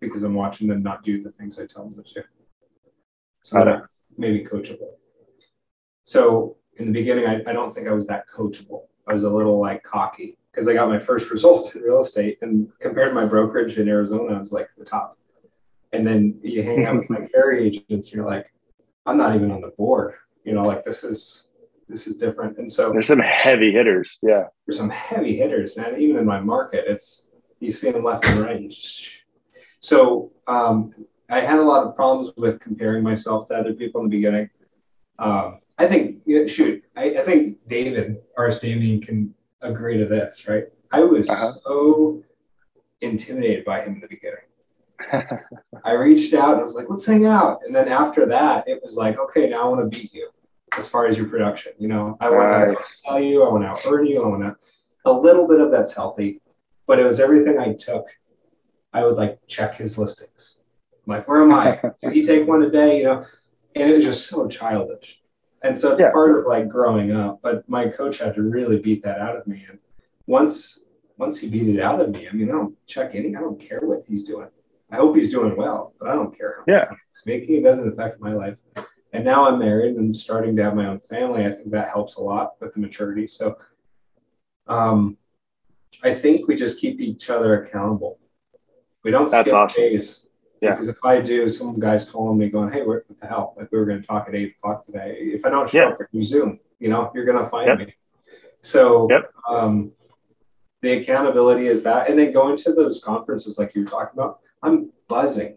because 0.00 0.22
I'm 0.22 0.34
watching 0.34 0.68
them 0.68 0.82
not 0.82 1.04
do 1.04 1.22
the 1.22 1.32
things 1.32 1.58
I 1.58 1.66
tell 1.66 1.84
them 1.84 2.02
to 2.02 2.14
do. 2.14 2.22
So 3.42 3.82
maybe 4.16 4.44
coachable. 4.44 4.92
So 6.04 6.56
in 6.76 6.86
the 6.86 6.92
beginning, 6.92 7.26
I, 7.26 7.42
I 7.46 7.52
don't 7.52 7.74
think 7.74 7.88
I 7.88 7.92
was 7.92 8.06
that 8.06 8.24
coachable. 8.28 8.84
I 9.06 9.12
was 9.12 9.24
a 9.24 9.30
little 9.30 9.60
like 9.60 9.82
cocky 9.82 10.38
because 10.50 10.68
I 10.68 10.74
got 10.74 10.88
my 10.88 10.98
first 10.98 11.30
results 11.32 11.74
in 11.74 11.82
real 11.82 12.02
estate 12.02 12.38
and 12.42 12.68
compared 12.80 13.10
to 13.10 13.14
my 13.14 13.26
brokerage 13.26 13.78
in 13.78 13.88
Arizona, 13.88 14.34
I 14.34 14.38
was 14.38 14.52
like 14.52 14.68
the 14.78 14.84
top. 14.84 15.16
And 15.92 16.06
then 16.06 16.38
you 16.42 16.62
hang 16.62 16.86
out 16.86 16.96
with 16.96 17.10
my 17.10 17.26
carry 17.34 17.66
agents, 17.66 18.06
and 18.06 18.12
you're 18.12 18.26
like, 18.26 18.52
I'm 19.06 19.16
not 19.16 19.34
even 19.34 19.50
on 19.50 19.60
the 19.60 19.72
board. 19.76 20.14
You 20.44 20.54
know, 20.54 20.62
like 20.62 20.84
this 20.84 21.02
is 21.02 21.48
this 21.88 22.06
is 22.06 22.16
different. 22.16 22.58
And 22.58 22.70
so 22.70 22.92
there's 22.92 23.08
some 23.08 23.18
heavy 23.18 23.72
hitters. 23.72 24.18
Yeah. 24.22 24.44
There's 24.66 24.78
some 24.78 24.90
heavy 24.90 25.36
hitters, 25.36 25.76
man. 25.76 26.00
Even 26.00 26.16
in 26.16 26.24
my 26.24 26.40
market, 26.40 26.84
it's 26.86 27.28
you 27.58 27.72
see 27.72 27.90
them 27.90 28.04
left 28.04 28.24
and 28.26 28.40
right. 28.40 28.74
So 29.80 30.30
um, 30.46 30.94
I 31.28 31.40
had 31.40 31.58
a 31.58 31.62
lot 31.62 31.84
of 31.84 31.96
problems 31.96 32.32
with 32.36 32.60
comparing 32.60 33.02
myself 33.02 33.48
to 33.48 33.54
other 33.54 33.74
people 33.74 34.00
in 34.02 34.08
the 34.08 34.16
beginning. 34.16 34.50
Um, 35.18 35.60
I 35.80 35.86
think, 35.86 36.20
shoot, 36.50 36.84
I, 36.94 37.04
I 37.04 37.22
think 37.22 37.56
David 37.66 38.18
Arustamian 38.38 39.02
can 39.02 39.34
agree 39.62 39.96
to 39.96 40.04
this, 40.04 40.46
right? 40.46 40.64
I 40.92 41.00
was 41.00 41.26
uh-huh. 41.26 41.54
so 41.64 42.22
intimidated 43.00 43.64
by 43.64 43.80
him 43.80 43.94
in 43.94 44.00
the 44.00 44.06
beginning. 44.06 45.38
I 45.84 45.92
reached 45.92 46.34
out 46.34 46.52
and 46.52 46.60
I 46.60 46.64
was 46.64 46.74
like, 46.74 46.90
let's 46.90 47.06
hang 47.06 47.24
out. 47.24 47.60
And 47.64 47.74
then 47.74 47.88
after 47.88 48.26
that, 48.26 48.68
it 48.68 48.82
was 48.82 48.96
like, 48.96 49.18
okay, 49.18 49.48
now 49.48 49.62
I 49.62 49.68
want 49.68 49.90
to 49.90 49.98
beat 49.98 50.12
you 50.12 50.28
as 50.76 50.86
far 50.86 51.06
as 51.06 51.16
your 51.16 51.28
production. 51.28 51.72
You 51.78 51.88
know, 51.88 52.18
I 52.20 52.28
want 52.28 52.78
to 52.78 53.02
tell 53.02 53.18
you, 53.18 53.42
I 53.42 53.50
want 53.50 53.64
to 53.64 53.88
earn 53.88 54.06
you, 54.06 54.22
I 54.22 54.28
want 54.28 54.42
to, 54.42 54.56
a 55.06 55.12
little 55.12 55.48
bit 55.48 55.60
of 55.60 55.70
that's 55.70 55.94
healthy, 55.94 56.42
but 56.86 56.98
it 56.98 57.04
was 57.04 57.20
everything 57.20 57.58
I 57.58 57.72
took. 57.72 58.04
I 58.92 59.02
would 59.02 59.16
like 59.16 59.38
check 59.46 59.76
his 59.76 59.96
listings. 59.96 60.58
I'm 61.06 61.14
like, 61.14 61.26
where 61.26 61.42
am 61.42 61.54
I? 61.54 61.80
Did 62.02 62.12
he 62.12 62.22
take 62.22 62.46
one 62.46 62.62
a 62.64 62.70
day? 62.70 62.98
You 62.98 63.04
know, 63.04 63.24
and 63.76 63.90
it 63.90 63.94
was 63.94 64.04
just 64.04 64.28
so 64.28 64.46
childish. 64.46 65.19
And 65.62 65.78
so 65.78 65.92
it's 65.92 66.00
yeah. 66.00 66.10
part 66.10 66.38
of 66.38 66.46
like 66.46 66.68
growing 66.68 67.12
up. 67.12 67.40
But 67.42 67.68
my 67.68 67.88
coach 67.88 68.18
had 68.18 68.34
to 68.36 68.42
really 68.42 68.78
beat 68.78 69.02
that 69.04 69.18
out 69.18 69.36
of 69.36 69.46
me. 69.46 69.66
And 69.68 69.78
once 70.26 70.80
once 71.18 71.38
he 71.38 71.48
beat 71.48 71.68
it 71.68 71.80
out 71.80 72.00
of 72.00 72.10
me, 72.10 72.28
I 72.28 72.32
mean, 72.32 72.48
I 72.48 72.52
don't 72.52 72.74
check 72.86 73.14
any, 73.14 73.36
I 73.36 73.40
don't 73.40 73.60
care 73.60 73.80
what 73.82 74.04
he's 74.08 74.24
doing. 74.24 74.48
I 74.90 74.96
hope 74.96 75.14
he's 75.16 75.30
doing 75.30 75.54
well, 75.54 75.92
but 76.00 76.08
I 76.08 76.14
don't 76.14 76.36
care. 76.36 76.64
yeah. 76.66 76.88
He's 76.88 77.26
making 77.26 77.56
it 77.56 77.62
doesn't 77.62 77.86
affect 77.92 78.20
my 78.20 78.32
life. 78.32 78.56
And 79.12 79.24
now 79.24 79.46
I'm 79.46 79.58
married 79.58 79.96
and 79.96 80.16
starting 80.16 80.56
to 80.56 80.62
have 80.64 80.74
my 80.74 80.86
own 80.86 80.98
family. 80.98 81.44
I 81.44 81.50
think 81.50 81.70
that 81.72 81.88
helps 81.88 82.16
a 82.16 82.22
lot 82.22 82.52
with 82.60 82.72
the 82.74 82.80
maturity. 82.80 83.26
So 83.26 83.56
um, 84.66 85.16
I 86.02 86.14
think 86.14 86.48
we 86.48 86.56
just 86.56 86.80
keep 86.80 87.00
each 87.00 87.28
other 87.28 87.64
accountable. 87.64 88.18
We 89.04 89.10
don't 89.10 89.30
That's 89.30 89.48
skip 89.48 89.54
awesome. 89.54 89.82
days. 89.82 90.26
Yeah. 90.60 90.72
Because 90.72 90.88
if 90.88 91.02
I 91.04 91.20
do, 91.20 91.48
some 91.48 91.78
guys 91.80 92.04
calling 92.08 92.38
me 92.38 92.50
going, 92.50 92.70
"Hey, 92.70 92.82
what 92.82 93.04
the 93.20 93.26
hell? 93.26 93.54
Like 93.56 93.72
we 93.72 93.78
were 93.78 93.86
going 93.86 94.00
to 94.00 94.06
talk 94.06 94.28
at 94.28 94.34
eight 94.34 94.56
o'clock 94.58 94.84
today. 94.84 95.16
If 95.18 95.44
I 95.44 95.50
don't 95.50 95.68
show 95.68 95.88
up 95.88 95.98
for 95.98 96.08
Zoom, 96.22 96.60
you 96.78 96.88
know, 96.88 97.10
you're 97.14 97.24
going 97.24 97.42
to 97.42 97.48
find 97.48 97.66
yep. 97.66 97.78
me." 97.78 97.94
So, 98.62 99.08
yep. 99.10 99.32
um, 99.48 99.92
the 100.82 100.92
accountability 100.92 101.66
is 101.66 101.82
that, 101.84 102.10
and 102.10 102.18
then 102.18 102.32
going 102.32 102.56
to 102.58 102.74
those 102.74 103.02
conferences 103.02 103.58
like 103.58 103.74
you 103.74 103.84
were 103.84 103.90
talking 103.90 104.18
about, 104.18 104.40
I'm 104.62 104.90
buzzing. 105.08 105.56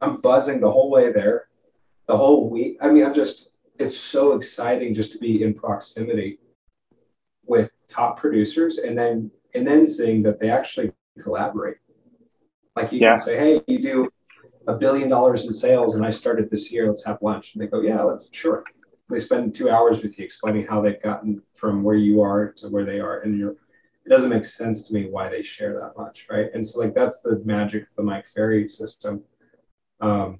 I'm 0.00 0.20
buzzing 0.20 0.60
the 0.60 0.70
whole 0.70 0.90
way 0.90 1.12
there, 1.12 1.48
the 2.06 2.16
whole 2.16 2.48
week. 2.50 2.78
I 2.80 2.90
mean, 2.90 3.04
I'm 3.04 3.14
just. 3.14 3.50
It's 3.78 3.96
so 3.96 4.32
exciting 4.32 4.92
just 4.92 5.12
to 5.12 5.18
be 5.18 5.44
in 5.44 5.54
proximity 5.54 6.40
with 7.46 7.70
top 7.86 8.18
producers, 8.18 8.78
and 8.78 8.98
then 8.98 9.30
and 9.54 9.64
then 9.64 9.86
seeing 9.86 10.24
that 10.24 10.40
they 10.40 10.50
actually 10.50 10.90
collaborate 11.22 11.76
like 12.78 12.92
you 12.92 13.00
yeah. 13.00 13.14
can 13.14 13.22
say, 13.22 13.36
hey, 13.36 13.60
you 13.66 13.78
do 13.80 14.08
a 14.66 14.74
billion 14.74 15.08
dollars 15.08 15.46
in 15.46 15.52
sales 15.52 15.94
and 15.94 16.04
I 16.04 16.10
started 16.10 16.50
this 16.50 16.70
year, 16.70 16.88
let's 16.88 17.04
have 17.04 17.18
lunch. 17.22 17.54
And 17.54 17.62
they 17.62 17.66
go, 17.66 17.80
yeah, 17.80 18.02
let's 18.02 18.28
sure. 18.30 18.64
They 19.10 19.18
spend 19.18 19.54
two 19.54 19.70
hours 19.70 20.02
with 20.02 20.18
you 20.18 20.24
explaining 20.24 20.66
how 20.66 20.82
they've 20.82 21.02
gotten 21.02 21.42
from 21.54 21.82
where 21.82 21.96
you 21.96 22.20
are 22.20 22.52
to 22.52 22.68
where 22.68 22.84
they 22.84 23.00
are. 23.00 23.20
And 23.20 23.38
you're, 23.38 23.52
it 24.04 24.10
doesn't 24.10 24.28
make 24.28 24.44
sense 24.44 24.86
to 24.88 24.94
me 24.94 25.06
why 25.06 25.28
they 25.28 25.42
share 25.42 25.74
that 25.80 25.96
much. 25.96 26.26
Right. 26.30 26.46
And 26.54 26.66
so 26.66 26.80
like, 26.80 26.94
that's 26.94 27.20
the 27.20 27.42
magic 27.44 27.82
of 27.82 27.88
the 27.96 28.02
Mike 28.02 28.28
Ferry 28.28 28.68
system. 28.68 29.22
Um, 30.00 30.38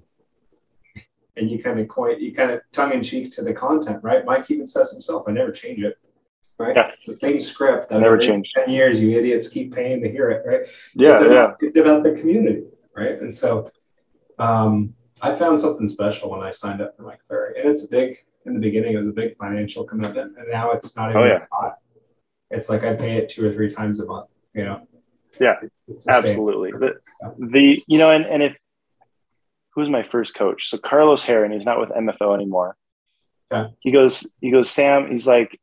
and 1.36 1.50
you 1.50 1.62
kind 1.62 1.80
of 1.80 1.88
coin, 1.88 2.20
you 2.20 2.34
kind 2.34 2.50
of 2.50 2.60
tongue 2.72 2.92
in 2.92 3.02
cheek 3.02 3.30
to 3.32 3.42
the 3.42 3.52
content, 3.52 4.02
right? 4.02 4.24
Mike 4.24 4.50
even 4.50 4.66
says 4.66 4.92
himself, 4.92 5.24
I 5.26 5.32
never 5.32 5.52
change 5.52 5.80
it 5.80 5.96
right? 6.58 6.76
Yeah. 6.76 6.90
It's 6.98 7.06
the 7.06 7.14
same 7.14 7.40
script. 7.40 7.90
That 7.90 8.00
Never 8.00 8.18
changed. 8.18 8.52
Ten 8.54 8.70
years, 8.70 9.00
you 9.00 9.18
idiots 9.18 9.48
keep 9.48 9.74
paying 9.74 10.02
to 10.02 10.10
hear 10.10 10.30
it, 10.30 10.44
right? 10.46 10.68
Yeah, 10.94 11.12
it's 11.12 11.22
about, 11.22 11.56
yeah. 11.60 11.68
It's 11.68 11.78
about 11.78 12.02
the 12.02 12.12
community, 12.12 12.64
right? 12.96 13.20
And 13.20 13.34
so, 13.34 13.70
um, 14.38 14.94
I 15.20 15.34
found 15.34 15.58
something 15.58 15.88
special 15.88 16.30
when 16.30 16.40
I 16.40 16.52
signed 16.52 16.80
up 16.80 16.96
for 16.96 17.02
Mike 17.02 17.20
Ferry, 17.28 17.60
and 17.60 17.70
it's 17.70 17.84
a 17.84 17.88
big. 17.88 18.16
In 18.46 18.54
the 18.54 18.60
beginning, 18.60 18.94
it 18.94 18.96
was 18.96 19.08
a 19.08 19.12
big 19.12 19.36
financial 19.36 19.84
commitment, 19.84 20.38
and 20.38 20.46
now 20.50 20.70
it's 20.70 20.96
not 20.96 21.10
even 21.10 21.22
oh, 21.22 21.26
yeah. 21.26 21.44
a 21.52 21.54
lot. 21.54 21.74
It's 22.50 22.70
like 22.70 22.82
I 22.82 22.94
pay 22.94 23.18
it 23.18 23.28
two 23.28 23.46
or 23.46 23.52
three 23.52 23.70
times 23.70 24.00
a 24.00 24.06
month. 24.06 24.30
You 24.54 24.64
know. 24.64 24.88
Yeah, 25.38 25.56
absolutely. 26.08 26.70
The, 26.70 26.94
the 27.36 27.82
you 27.86 27.98
know, 27.98 28.10
and 28.10 28.24
and 28.24 28.42
if 28.42 28.56
who's 29.74 29.90
my 29.90 30.02
first 30.10 30.34
coach? 30.34 30.70
So 30.70 30.78
Carlos 30.78 31.24
Heron, 31.24 31.52
he's 31.52 31.66
not 31.66 31.78
with 31.78 31.90
MFO 31.90 32.34
anymore. 32.34 32.76
Yeah. 33.50 33.68
He 33.80 33.92
goes, 33.92 34.30
he 34.40 34.50
goes, 34.50 34.70
Sam, 34.70 35.10
he's 35.10 35.26
like, 35.26 35.58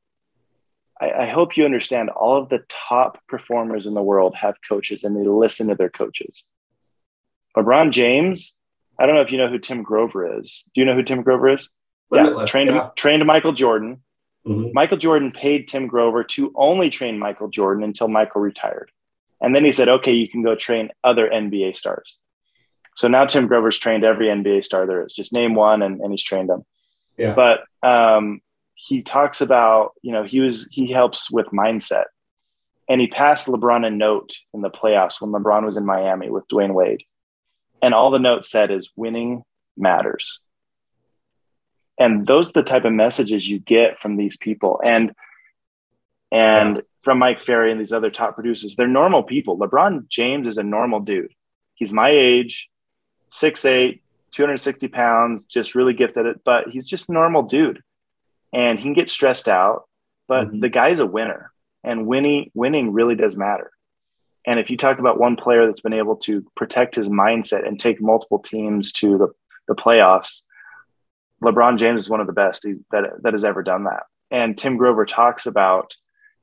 I, 1.00 1.12
I, 1.12 1.26
hope 1.26 1.58
you 1.58 1.66
understand 1.66 2.10
all 2.10 2.42
of 2.42 2.50
the 2.50 2.64
top 2.70 3.20
performers 3.28 3.86
in 3.86 3.94
the 3.94 4.02
world 4.02 4.36
have 4.36 4.56
coaches 4.68 5.04
and 5.04 5.16
they 5.16 5.28
listen 5.28 5.68
to 5.68 5.76
their 5.76 5.90
coaches. 5.90 6.46
LeBron 7.58 7.92
James, 7.92 8.56
I 9.00 9.06
don't 9.06 9.16
know 9.16 9.22
if 9.22 9.32
you 9.32 9.38
know 9.38 9.50
who 9.50 9.60
Tim 9.60 9.84
Grover 9.84 10.40
is. 10.40 10.64
Do 10.74 10.82
you 10.82 10.86
know 10.86 10.96
who 10.96 11.04
Tim 11.04 11.22
Grover 11.22 11.50
is? 11.50 11.70
Limitless, 12.12 12.42
yeah, 12.42 12.52
trained 12.52 12.76
yeah. 12.76 12.90
trained 12.96 13.26
Michael 13.26 13.54
Jordan. 13.54 14.04
Mm-hmm. 14.48 14.70
Michael 14.74 14.98
Jordan 14.98 15.32
paid 15.32 15.68
Tim 15.68 15.88
Grover 15.88 16.24
to 16.24 16.54
only 16.56 16.90
train 16.90 17.18
Michael 17.18 17.50
Jordan 17.50 17.84
until 17.84 18.08
Michael 18.08 18.42
retired. 18.42 18.92
And 19.42 19.56
then 19.56 19.66
he 19.66 19.72
said, 19.72 19.90
okay, 19.90 20.14
you 20.14 20.30
can 20.30 20.44
go 20.44 20.56
train 20.56 20.92
other 21.04 21.28
NBA 21.30 21.76
stars. 21.76 22.20
So 22.96 23.08
now 23.08 23.26
Tim 23.26 23.48
Grover's 23.48 23.78
trained 23.78 24.06
every 24.06 24.28
NBA 24.28 24.64
star 24.64 24.86
there 24.86 25.06
is. 25.06 25.14
Just 25.14 25.34
name 25.34 25.56
one 25.56 25.82
and, 25.82 26.00
and 26.00 26.12
he's 26.12 26.24
trained 26.24 26.50
them. 26.50 26.64
Yeah. 27.18 27.34
But 27.34 27.64
um, 27.84 28.42
he 28.76 29.02
talks 29.02 29.42
about, 29.42 29.94
you 30.02 30.12
know, 30.12 30.24
he 30.24 30.42
was 30.42 30.68
he 30.72 30.92
helps 30.92 31.32
with 31.32 31.48
mindset. 31.48 32.06
And 32.88 33.02
he 33.02 33.08
passed 33.08 33.48
LeBron 33.48 33.86
a 33.86 33.90
note 33.90 34.34
in 34.54 34.62
the 34.62 34.70
playoffs 34.70 35.20
when 35.20 35.32
LeBron 35.32 35.66
was 35.66 35.76
in 35.76 35.86
Miami 35.86 36.30
with 36.30 36.48
Dwyane 36.48 36.74
Wade. 36.74 37.04
And 37.82 37.96
all 37.96 38.12
the 38.12 38.20
note 38.20 38.46
said 38.46 38.70
is 38.70 38.92
winning 38.96 39.44
matters. 39.76 40.40
And 41.98 42.28
those 42.28 42.50
are 42.50 42.54
the 42.54 42.64
type 42.64 42.86
of 42.86 42.94
messages 42.94 43.50
you 43.50 43.58
get 43.60 44.00
from 44.00 44.18
these 44.18 44.38
people. 44.38 44.82
And 44.84 45.14
and 46.32 46.84
from 47.02 47.18
Mike 47.18 47.42
Ferry 47.42 47.72
and 47.72 47.80
these 47.80 47.94
other 47.94 48.12
top 48.12 48.36
producers, 48.36 48.76
they're 48.76 48.88
normal 48.88 49.24
people. 49.24 49.58
LeBron 49.58 50.08
James 50.10 50.48
is 50.48 50.58
a 50.58 50.64
normal 50.64 51.00
dude. 51.00 51.34
He's 51.76 51.94
my 51.94 52.10
age, 52.10 52.70
6'8, 53.30 54.02
260 54.32 54.88
pounds, 54.88 55.46
just 55.46 55.76
really 55.76 55.94
gifted 55.94 56.26
it, 56.26 56.42
but 56.44 56.70
he's 56.70 56.88
just 56.88 57.10
normal 57.10 57.44
dude 57.44 57.82
and 58.56 58.80
he 58.80 58.86
can 58.86 58.94
get 58.94 59.10
stressed 59.10 59.50
out, 59.50 59.84
but 60.30 60.48
mm-hmm. 60.48 60.62
the 60.62 60.70
guy's 60.70 61.00
a 61.00 61.06
winner 61.06 61.52
and 61.84 62.08
winning 62.08 62.50
winning 62.56 62.94
really 62.94 63.16
does 63.16 63.36
matter. 63.36 63.70
And 64.48 64.60
if 64.60 64.70
you 64.70 64.78
talk 64.78 64.98
about 64.98 65.20
one 65.20 65.36
player 65.36 65.66
that's 65.66 65.82
been 65.82 65.94
able 65.94 66.16
to 66.18 66.46
protect 66.56 66.96
his 66.96 67.10
mindset 67.10 67.68
and 67.68 67.80
take 67.80 68.02
multiple 68.02 68.40
teams 68.40 68.92
to 68.94 69.18
the, 69.18 69.28
the 69.68 69.76
playoffs, 69.76 70.44
LeBron 71.44 71.78
James 71.78 72.02
is 72.02 72.10
one 72.10 72.22
of 72.22 72.28
the 72.28 72.34
best 72.34 72.64
that, 72.92 73.12
that 73.24 73.34
has 73.34 73.44
ever 73.44 73.62
done 73.62 73.86
that. 73.86 74.04
And 74.32 74.58
Tim 74.58 74.78
Grover 74.78 75.06
talks 75.06 75.48
about, 75.48 75.94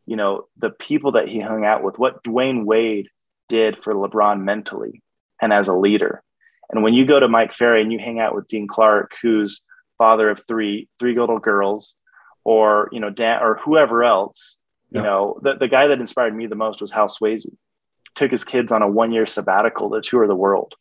you 0.04 0.16
know, 0.16 0.46
the 0.58 0.70
people 0.70 1.12
that 1.12 1.28
he 1.28 1.40
hung 1.40 1.64
out 1.64 1.82
with, 1.82 1.98
what 1.98 2.22
Dwyane 2.24 2.64
Wade 2.64 3.08
did 3.48 3.78
for 3.82 3.94
LeBron 3.94 4.42
mentally 4.42 5.02
and 5.40 5.52
as 5.52 5.68
a 5.68 5.74
leader. 5.74 6.22
And 6.70 6.82
when 6.82 6.94
you 6.94 7.06
go 7.06 7.20
to 7.20 7.28
Mike 7.28 7.54
Ferry 7.54 7.82
and 7.82 7.92
you 7.92 7.98
hang 7.98 8.18
out 8.18 8.34
with 8.34 8.48
Dean 8.48 8.66
Clark, 8.66 9.12
who's 9.22 9.62
father 9.96 10.28
of 10.28 10.42
three, 10.48 10.88
three 10.98 11.18
little 11.18 11.38
girls, 11.38 11.96
or 12.44 12.88
you 12.92 13.00
know 13.00 13.10
Dan 13.10 13.42
or 13.42 13.58
whoever 13.64 14.04
else. 14.04 14.58
You 14.90 15.00
yeah. 15.00 15.06
know, 15.06 15.40
the, 15.42 15.54
the 15.54 15.68
guy 15.68 15.86
that 15.86 16.00
inspired 16.00 16.36
me 16.36 16.46
the 16.46 16.54
most 16.54 16.80
was 16.80 16.92
Hal 16.92 17.08
Sweasey. 17.08 17.56
Took 18.14 18.30
his 18.30 18.44
kids 18.44 18.72
on 18.72 18.82
a 18.82 18.88
one 18.88 19.10
year 19.12 19.26
sabbatical 19.26 19.90
to 19.90 20.02
tour 20.02 20.26
the 20.26 20.34
world. 20.34 20.74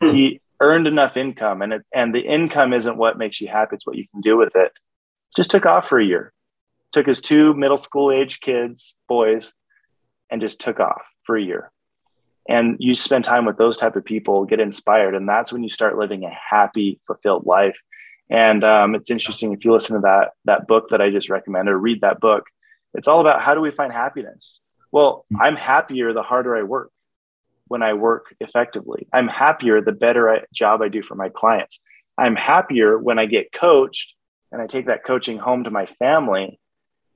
Hmm. 0.00 0.10
He 0.10 0.40
earned 0.60 0.86
enough 0.86 1.16
income, 1.16 1.62
and 1.62 1.72
it, 1.72 1.82
and 1.92 2.14
the 2.14 2.20
income 2.20 2.72
isn't 2.72 2.96
what 2.96 3.18
makes 3.18 3.40
you 3.40 3.48
happy; 3.48 3.76
it's 3.76 3.86
what 3.86 3.96
you 3.96 4.06
can 4.08 4.20
do 4.20 4.36
with 4.36 4.54
it. 4.54 4.72
Just 5.36 5.50
took 5.50 5.66
off 5.66 5.88
for 5.88 5.98
a 5.98 6.04
year. 6.04 6.32
Took 6.92 7.06
his 7.06 7.20
two 7.20 7.54
middle 7.54 7.76
school 7.76 8.12
age 8.12 8.40
kids, 8.40 8.96
boys, 9.08 9.52
and 10.30 10.40
just 10.40 10.60
took 10.60 10.80
off 10.80 11.02
for 11.24 11.36
a 11.36 11.42
year. 11.42 11.70
And 12.48 12.76
you 12.78 12.94
spend 12.94 13.24
time 13.24 13.44
with 13.44 13.58
those 13.58 13.76
type 13.76 13.96
of 13.96 14.04
people, 14.04 14.44
get 14.44 14.60
inspired, 14.60 15.14
and 15.14 15.28
that's 15.28 15.52
when 15.52 15.62
you 15.62 15.70
start 15.70 15.98
living 15.98 16.24
a 16.24 16.30
happy, 16.30 17.00
fulfilled 17.06 17.46
life. 17.46 17.76
And 18.30 18.62
um, 18.62 18.94
it's 18.94 19.10
interesting 19.10 19.52
if 19.52 19.64
you 19.64 19.72
listen 19.72 19.96
to 19.96 20.02
that 20.02 20.30
that 20.44 20.66
book 20.66 20.90
that 20.90 21.00
I 21.00 21.10
just 21.10 21.28
recommended 21.28 21.72
or 21.72 21.78
read 21.78 22.02
that 22.02 22.20
book. 22.20 22.44
It's 22.94 23.08
all 23.08 23.20
about 23.20 23.42
how 23.42 23.54
do 23.54 23.60
we 23.60 23.70
find 23.70 23.92
happiness. 23.92 24.60
Well, 24.92 25.24
hmm. 25.30 25.42
I'm 25.42 25.56
happier 25.56 26.12
the 26.12 26.22
harder 26.22 26.56
I 26.56 26.62
work 26.62 26.90
when 27.66 27.82
I 27.82 27.94
work 27.94 28.34
effectively. 28.40 29.06
I'm 29.12 29.28
happier 29.28 29.80
the 29.80 29.92
better 29.92 30.30
I, 30.30 30.40
job 30.52 30.80
I 30.82 30.88
do 30.88 31.02
for 31.02 31.14
my 31.14 31.28
clients. 31.28 31.80
I'm 32.16 32.36
happier 32.36 32.98
when 32.98 33.18
I 33.18 33.26
get 33.26 33.52
coached 33.52 34.14
and 34.52 34.60
I 34.60 34.66
take 34.66 34.86
that 34.86 35.04
coaching 35.04 35.38
home 35.38 35.64
to 35.64 35.70
my 35.70 35.86
family 35.98 36.58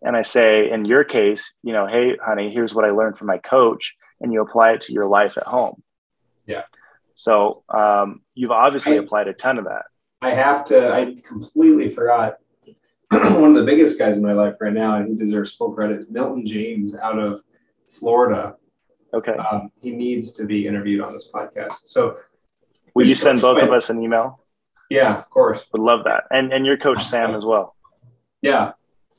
and 0.04 0.16
I 0.16 0.22
say, 0.22 0.70
in 0.70 0.84
your 0.84 1.02
case, 1.02 1.52
you 1.62 1.72
know, 1.72 1.86
hey, 1.86 2.16
honey, 2.22 2.52
here's 2.52 2.74
what 2.74 2.84
I 2.84 2.90
learned 2.90 3.16
from 3.16 3.26
my 3.26 3.38
coach, 3.38 3.94
and 4.20 4.32
you 4.32 4.42
apply 4.42 4.72
it 4.72 4.82
to 4.82 4.92
your 4.92 5.06
life 5.06 5.38
at 5.38 5.44
home. 5.44 5.82
Yeah. 6.46 6.64
So 7.14 7.64
um, 7.70 8.20
you've 8.34 8.50
obviously 8.50 8.94
I, 8.94 9.02
applied 9.02 9.28
a 9.28 9.32
ton 9.32 9.58
of 9.58 9.64
that. 9.64 9.86
I 10.24 10.30
have 10.30 10.64
to. 10.66 10.90
I 10.90 11.16
completely 11.22 11.90
forgot 11.90 12.38
one 13.10 13.50
of 13.50 13.56
the 13.56 13.64
biggest 13.64 13.98
guys 13.98 14.16
in 14.16 14.22
my 14.22 14.32
life 14.32 14.54
right 14.58 14.72
now, 14.72 14.96
and 14.96 15.06
he 15.06 15.14
deserves 15.14 15.54
full 15.54 15.72
credit. 15.72 16.10
Milton 16.10 16.46
James 16.46 16.94
out 16.94 17.18
of 17.18 17.42
Florida. 17.88 18.56
Okay. 19.12 19.32
Um, 19.34 19.70
he 19.82 19.90
needs 19.90 20.32
to 20.32 20.46
be 20.46 20.66
interviewed 20.66 21.02
on 21.02 21.12
this 21.12 21.28
podcast. 21.32 21.88
So, 21.88 22.16
would 22.94 23.06
you 23.06 23.14
send 23.14 23.42
both 23.42 23.62
of 23.62 23.70
us 23.70 23.90
an 23.90 24.02
email? 24.02 24.40
Yeah, 24.88 25.18
of 25.18 25.28
course. 25.28 25.66
Would 25.72 25.82
love 25.82 26.04
that, 26.04 26.24
and 26.30 26.54
and 26.54 26.64
your 26.64 26.78
coach 26.78 27.04
Sam 27.04 27.34
as 27.34 27.44
well. 27.44 27.76
Yeah, 28.40 28.72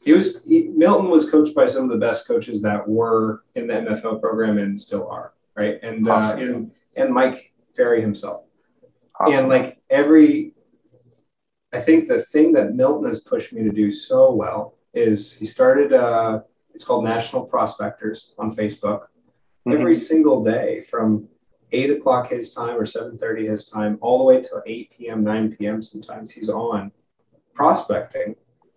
he 0.03 0.11
was. 0.11 0.41
He, 0.43 0.69
Milton 0.75 1.11
was 1.11 1.29
coached 1.29 1.53
by 1.53 1.67
some 1.67 1.83
of 1.83 1.89
the 1.91 2.03
best 2.03 2.27
coaches 2.27 2.63
that 2.63 2.87
were 2.87 3.43
in 3.53 3.67
the 3.67 3.73
NFL 3.73 4.21
program 4.21 4.57
and 4.57 4.79
still 4.79 5.07
are, 5.07 5.33
right? 5.55 5.77
And 5.83 6.09
awesome. 6.09 6.39
uh, 6.39 6.41
and, 6.41 6.71
and 6.95 7.13
Mike 7.13 7.53
Ferry 7.75 8.01
himself. 8.01 8.45
Awesome. 9.19 9.35
And 9.35 9.49
like 9.49 9.77
every 9.91 10.54
I 11.75 11.81
think 11.81 12.07
the 12.07 12.23
thing 12.23 12.53
that 12.53 12.73
Milton 12.73 13.05
has 13.05 13.19
pushed 13.19 13.51
me 13.51 13.61
to 13.63 13.71
do 13.71 13.91
so 13.91 14.31
well 14.31 14.75
is 14.93 15.33
he 15.33 15.45
started, 15.45 15.91
uh, 15.91 16.39
it's 16.73 16.85
called 16.85 17.03
National 17.03 17.43
Prospectors 17.45 18.33
on 18.39 18.55
Facebook. 18.55 19.07
Mm-hmm. 19.67 19.73
Every 19.73 19.95
single 19.95 20.41
day 20.41 20.81
from 20.89 21.27
eight 21.73 21.89
o'clock 21.89 22.29
his 22.29 22.53
time 22.53 22.77
or 22.77 22.85
7.30 22.85 23.49
his 23.49 23.67
time, 23.67 23.97
all 23.99 24.19
the 24.19 24.23
way 24.23 24.41
till 24.41 24.63
8 24.65 24.91
p.m., 24.97 25.23
9 25.23 25.55
p.m. 25.57 25.83
sometimes 25.83 26.31
he's 26.31 26.49
on 26.49 26.93
prospecting. 27.53 28.35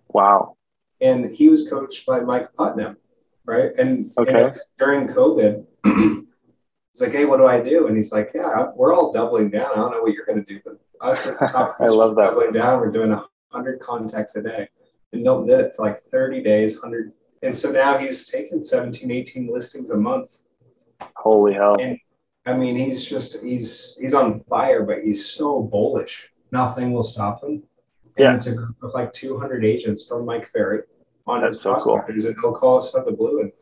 Wow. 0.09 0.57
And 1.01 1.31
he 1.31 1.49
was 1.49 1.69
coached 1.69 2.05
by 2.05 2.19
Mike 2.19 2.53
Putnam, 2.55 2.97
right? 3.45 3.71
And, 3.79 4.11
okay. 4.19 4.45
and 4.45 4.57
during 4.77 5.07
COVID, 5.07 5.65
he's 6.99 7.07
like, 7.07 7.17
hey, 7.17 7.25
what 7.27 7.37
do 7.37 7.47
I 7.47 7.61
do? 7.61 7.87
And 7.87 7.97
he's 7.97 8.11
like, 8.11 8.33
yeah, 8.35 8.71
we're 8.75 8.93
all 8.93 9.13
doubling 9.13 9.51
down. 9.51 9.71
I 9.73 9.77
don't 9.77 9.93
know 9.93 10.03
what 10.03 10.13
you're 10.13 10.27
going 10.27 10.45
to 10.45 10.53
do, 10.53 10.61
but 10.65 10.81
us 11.01 11.27
as 11.27 11.39
the 11.39 11.47
top 11.53 11.77
I 11.81 11.87
love 11.87 12.17
that. 12.17 12.31
Doubling 12.31 12.53
down, 12.53 12.81
we're 12.81 12.91
doing 12.91 13.11
100 13.11 13.81
contacts 13.81 14.35
a 14.35 14.43
day. 14.43 14.69
And 15.13 15.23
Milton 15.23 15.47
did 15.47 15.61
it 15.61 15.77
for 15.77 15.87
like 15.87 16.01
30 16.03 16.43
days, 16.43 16.81
100. 16.81 17.13
And 17.43 17.57
so 17.57 17.71
now 17.71 17.97
he's 17.99 18.27
taken 18.27 18.65
17, 18.65 19.11
18 19.11 19.53
listings 19.53 19.91
a 19.91 19.97
month. 19.97 20.39
Holy 21.15 21.55
hell. 21.55 21.77
And 21.81 21.99
I 22.47 22.55
mean, 22.55 22.77
he's 22.77 23.05
just, 23.05 23.41
he's, 23.43 23.97
he's 24.01 24.15
on 24.15 24.41
fire, 24.49 24.85
but 24.85 25.05
he's 25.05 25.25
so 25.25 25.63
bullish. 25.63 26.33
Nothing 26.51 26.93
will 26.93 27.05
stop 27.05 27.45
him. 27.45 27.63
And 28.17 28.25
yeah. 28.25 28.35
it's 28.35 28.47
a 28.47 28.55
group 28.55 28.77
of 28.83 28.93
like 28.95 29.13
200 29.13 29.65
agents 29.65 30.05
from 30.05 30.25
Mike 30.25 30.49
Ferry 30.49 30.83
on 31.29 31.43
That's 31.43 31.55
his 31.55 31.63
so 31.63 31.77
cool. 31.77 32.03
And 32.09 32.21
he'll 32.21 32.53
call 32.53 32.79
us 32.79 32.93
out 32.97 33.03
of 33.03 33.07
the 33.07 33.13
blue 33.13 33.43
and 33.43 33.53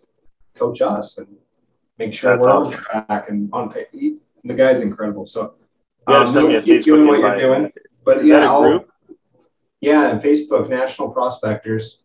coach 0.55 0.81
us 0.81 1.19
and 1.19 1.27
make 1.99 2.15
sure 2.15 2.33
That's 2.35 2.47
we're 2.47 2.53
awesome. 2.53 2.75
on 2.95 3.07
track 3.07 3.29
and 3.29 3.49
on 3.53 3.73
pay. 3.73 3.87
The 4.45 4.55
guy's 4.55 4.81
incredible. 4.81 5.27
So 5.27 5.55
yeah, 6.09 6.19
um, 6.19 6.27
send 6.27 6.49
me 6.49 6.57
a 6.57 6.63
keep 6.63 6.83
doing 6.83 7.07
what 7.07 7.19
you're 7.21 7.39
doing. 7.39 7.73
But 8.05 8.21
Is 8.21 8.29
yeah, 8.29 8.37
that 8.41 8.43
a 8.45 8.47
I'll- 8.47 8.63
group? 8.63 8.91
yeah, 9.81 10.11
and 10.11 10.23
Facebook 10.23 10.69
National 10.69 11.11
Prospectors. 11.11 12.03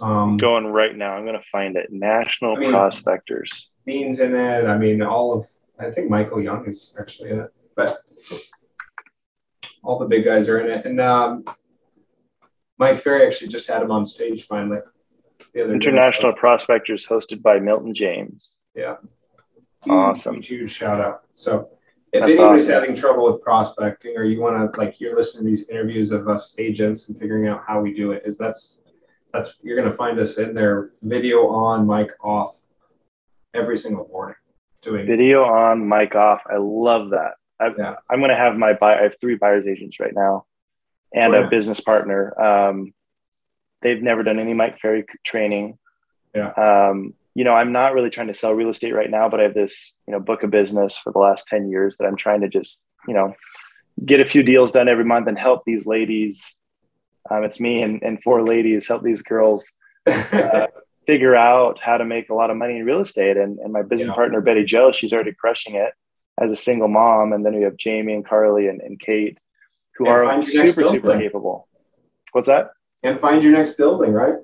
Um, 0.00 0.36
Going 0.36 0.66
right 0.66 0.96
now. 0.96 1.12
I'm 1.14 1.24
going 1.24 1.38
to 1.38 1.48
find 1.50 1.76
it. 1.76 1.92
National 1.92 2.56
I 2.56 2.60
mean- 2.60 2.70
Prospectors. 2.70 3.68
Dean's 3.86 4.20
in 4.20 4.34
it. 4.34 4.64
I 4.66 4.78
mean, 4.78 5.02
all 5.02 5.32
of 5.32 5.46
I 5.80 5.90
think 5.90 6.08
Michael 6.08 6.40
Young 6.40 6.64
is 6.68 6.94
actually 7.00 7.30
in 7.30 7.40
it, 7.40 7.50
but 7.74 7.98
all 9.82 9.98
the 9.98 10.06
big 10.06 10.24
guys 10.24 10.48
are 10.48 10.60
in 10.60 10.70
it. 10.70 10.86
And 10.86 11.00
um, 11.00 11.44
Mike 12.78 13.00
Ferry 13.00 13.26
actually 13.26 13.48
just 13.48 13.66
had 13.66 13.82
him 13.82 13.90
on 13.90 14.06
stage 14.06 14.46
finally. 14.46 14.78
The 15.54 15.62
other 15.64 15.70
day, 15.70 15.74
International 15.74 16.32
Prospectors 16.32 17.06
hosted 17.06 17.42
by 17.42 17.58
Milton 17.58 17.92
James. 17.94 18.54
Yeah. 18.74 18.96
Awesome. 19.88 20.40
Huge, 20.40 20.70
shout 20.70 21.00
out. 21.00 21.22
So 21.34 21.68
if 22.12 22.20
That's 22.20 22.38
anybody's 22.38 22.62
awesome. 22.62 22.74
having 22.74 22.96
trouble 22.96 23.32
with 23.32 23.42
prospecting 23.42 24.16
or 24.16 24.24
you 24.24 24.40
want 24.40 24.72
to 24.72 24.78
like 24.78 25.00
you're 25.00 25.16
listening 25.16 25.44
to 25.44 25.48
these 25.50 25.68
interviews 25.68 26.12
of 26.12 26.28
us 26.28 26.54
agents 26.58 27.08
and 27.08 27.18
figuring 27.18 27.48
out 27.48 27.62
how 27.66 27.80
we 27.80 27.92
do 27.94 28.12
it 28.12 28.22
is 28.24 28.38
that's 28.38 28.82
that's 29.32 29.58
you're 29.62 29.76
going 29.76 29.90
to 29.90 29.96
find 29.96 30.18
us 30.20 30.36
in 30.38 30.54
there 30.54 30.90
video 31.02 31.48
on 31.48 31.86
mic 31.86 32.10
off 32.22 32.54
every 33.54 33.76
single 33.78 34.06
morning 34.08 34.36
doing 34.82 35.06
Video 35.06 35.42
on, 35.44 35.88
mic 35.88 36.14
off. 36.14 36.42
I 36.50 36.56
love 36.58 37.10
that. 37.10 37.32
I, 37.60 37.68
Yeah. 37.78 37.94
I'm 38.10 38.18
going 38.18 38.30
to 38.30 38.36
have 38.36 38.56
my 38.56 38.72
buy. 38.74 38.98
I 38.98 39.02
have 39.04 39.14
three 39.20 39.36
buyers 39.36 39.64
agents 39.66 40.00
right 40.00 40.12
now, 40.14 40.44
and 41.14 41.34
Oh, 41.34 41.40
yeah. 41.40 41.46
a 41.46 41.50
business 41.50 41.80
partner. 41.80 42.38
Um, 42.40 42.92
they've 43.80 44.02
never 44.02 44.22
done 44.24 44.38
any 44.40 44.54
Mike 44.54 44.78
Ferry 44.80 45.04
training. 45.24 45.78
Yeah. 46.34 46.50
Um, 46.50 47.14
you 47.34 47.44
know, 47.44 47.52
I'm 47.54 47.72
not 47.72 47.94
really 47.94 48.10
trying 48.10 48.28
to 48.28 48.34
sell 48.34 48.52
real 48.52 48.68
estate 48.70 48.92
right 48.94 49.10
now, 49.10 49.28
but 49.28 49.40
I 49.40 49.44
have 49.44 49.54
this, 49.54 49.96
you 50.06 50.12
know, 50.12 50.20
book 50.20 50.42
of 50.42 50.50
business 50.50 50.98
for 50.98 51.12
the 51.12 51.18
last 51.18 51.46
10 51.48 51.70
years 51.70 51.96
that 51.96 52.04
I'm 52.06 52.16
trying 52.16 52.42
to 52.42 52.48
just, 52.48 52.82
you 53.08 53.14
know, 53.14 53.34
get 54.04 54.20
a 54.20 54.24
few 54.24 54.42
deals 54.42 54.72
done 54.72 54.88
every 54.88 55.04
month 55.04 55.28
and 55.28 55.38
help 55.38 55.62
these 55.64 55.86
ladies. 55.86 56.56
Um, 57.30 57.44
it's 57.44 57.60
me 57.60 57.82
and, 57.82 58.02
and 58.02 58.22
four 58.22 58.42
ladies 58.44 58.88
help 58.88 59.02
these 59.02 59.22
girls 59.22 59.72
uh, 60.06 60.66
figure 61.06 61.34
out 61.36 61.78
how 61.80 61.96
to 61.96 62.04
make 62.04 62.28
a 62.28 62.34
lot 62.34 62.50
of 62.50 62.56
money 62.56 62.76
in 62.78 62.84
real 62.84 63.00
estate. 63.00 63.36
And, 63.36 63.58
and 63.60 63.72
my 63.72 63.82
business 63.82 64.08
Yeah. 64.08 64.14
partner, 64.14 64.40
Betty 64.40 64.64
Joe, 64.64 64.92
she's 64.92 65.12
already 65.12 65.32
crushing 65.32 65.74
it 65.76 65.92
as 66.40 66.52
a 66.52 66.56
single 66.56 66.88
mom. 66.88 67.32
And 67.32 67.46
then 67.46 67.54
we 67.54 67.62
have 67.62 67.76
Jamie 67.76 68.14
and 68.14 68.26
Carly 68.26 68.66
and, 68.68 68.80
and 68.80 68.98
Kate, 68.98 69.38
who 69.96 70.06
And 70.06 70.14
are 70.14 70.24
find 70.26 70.44
your 70.48 70.64
next 70.64 70.76
super, 70.76 70.88
super 70.88 71.00
building. 71.08 71.20
capable. 71.22 71.68
What's 72.32 72.48
that? 72.48 72.70
and 73.04 73.18
find 73.20 73.42
your 73.42 73.52
next 73.52 73.76
building 73.76 74.12
right 74.12 74.34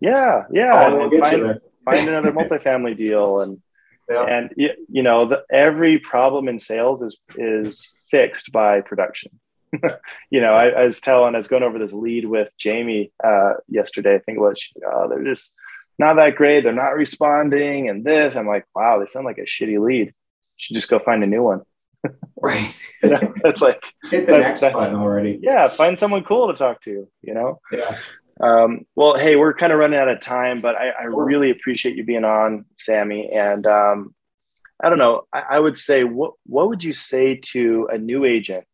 Yeah. 0.00 0.42
Yeah. 0.52 0.72
oh, 0.74 0.86
and 0.88 0.98
we'll 0.98 1.08
get 1.10 1.20
find, 1.20 1.38
you 1.38 1.44
there 1.44 1.60
find 1.84 2.08
another 2.08 2.32
multifamily 2.38 2.96
deal. 2.96 3.40
And, 3.40 3.60
yeah. 4.08 4.24
and 4.24 4.50
you, 4.56 5.02
know, 5.02 5.28
the, 5.28 5.42
every 5.50 5.98
problem 5.98 6.48
in 6.48 6.58
sales 6.58 7.02
is, 7.02 7.18
is 7.36 7.94
fixed 8.10 8.52
by 8.52 8.80
production. 8.80 9.38
you 10.30 10.40
know, 10.40 10.54
I, 10.54 10.68
I 10.68 10.86
was 10.86 11.00
telling, 11.00 11.34
I 11.34 11.38
was 11.38 11.48
going 11.48 11.62
over 11.62 11.78
this 11.78 11.92
lead 11.92 12.26
with 12.26 12.48
Jamie 12.58 13.12
uh, 13.22 13.54
yesterday. 13.68 14.14
I 14.14 14.18
think 14.18 14.38
it 14.38 14.40
was, 14.40 14.62
oh, 14.86 15.08
they're 15.08 15.24
just 15.24 15.54
not 15.98 16.14
that 16.14 16.36
great. 16.36 16.62
They're 16.62 16.72
not 16.72 16.94
responding. 16.96 17.88
And 17.88 18.04
this, 18.04 18.36
I'm 18.36 18.46
like, 18.46 18.66
wow, 18.74 18.98
they 18.98 19.06
sound 19.06 19.26
like 19.26 19.38
a 19.38 19.42
shitty 19.42 19.80
lead. 19.84 20.12
Should 20.56 20.74
just 20.74 20.90
go 20.90 20.98
find 20.98 21.24
a 21.24 21.26
new 21.26 21.42
one. 21.42 21.62
right 22.40 22.72
You 23.02 23.10
know, 23.10 23.34
that's 23.42 23.62
like, 23.62 23.82
hit 24.10 24.26
the 24.26 24.32
That's- 24.32 24.48
next 24.48 24.60
that's- 24.60 24.74
button 24.74 25.00
already 25.00 25.40
yeah, 25.42 25.68
find 25.68 25.98
someone 25.98 26.22
cool 26.22 26.48
to 26.48 26.54
talk 26.54 26.80
to, 26.82 27.08
you 27.22 27.34
know? 27.34 27.60
yeah 27.72 27.98
Um, 28.40 28.84
well, 28.96 29.16
hey, 29.16 29.36
we're 29.36 29.54
kind 29.54 29.72
of 29.72 29.78
running 29.78 29.98
out 29.98 30.08
of 30.08 30.20
time, 30.20 30.60
but 30.60 30.74
I, 30.74 30.90
I 30.90 31.04
really 31.04 31.50
appreciate 31.50 31.96
you 31.96 32.04
being 32.04 32.24
on, 32.24 32.64
Sammy. 32.76 33.30
And 33.32 33.66
um, 33.66 34.14
I 34.82 34.88
don't 34.88 34.98
know, 34.98 35.26
I, 35.32 35.42
I 35.50 35.58
would 35.60 35.76
say, 35.76 36.04
what 36.04 36.32
what 36.44 36.68
would 36.68 36.82
you 36.82 36.92
say 36.92 37.36
to 37.52 37.88
a 37.92 37.98
new 37.98 38.24
agent 38.24 38.66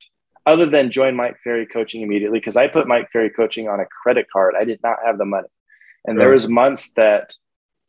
other 0.46 0.66
than 0.66 0.90
join 0.90 1.14
Mike 1.14 1.36
Ferry 1.44 1.66
Coaching 1.66 2.00
immediately? 2.02 2.38
Because 2.38 2.56
I 2.56 2.68
put 2.68 2.88
Mike 2.88 3.10
Ferry 3.12 3.30
Coaching 3.30 3.68
on 3.68 3.80
a 3.80 3.86
credit 3.86 4.26
card. 4.32 4.54
I 4.58 4.64
did 4.64 4.80
not 4.82 4.96
have 5.04 5.18
the 5.18 5.26
money, 5.26 5.48
and 6.06 6.18
there 6.18 6.30
was 6.30 6.48
months 6.48 6.92
that 6.94 7.34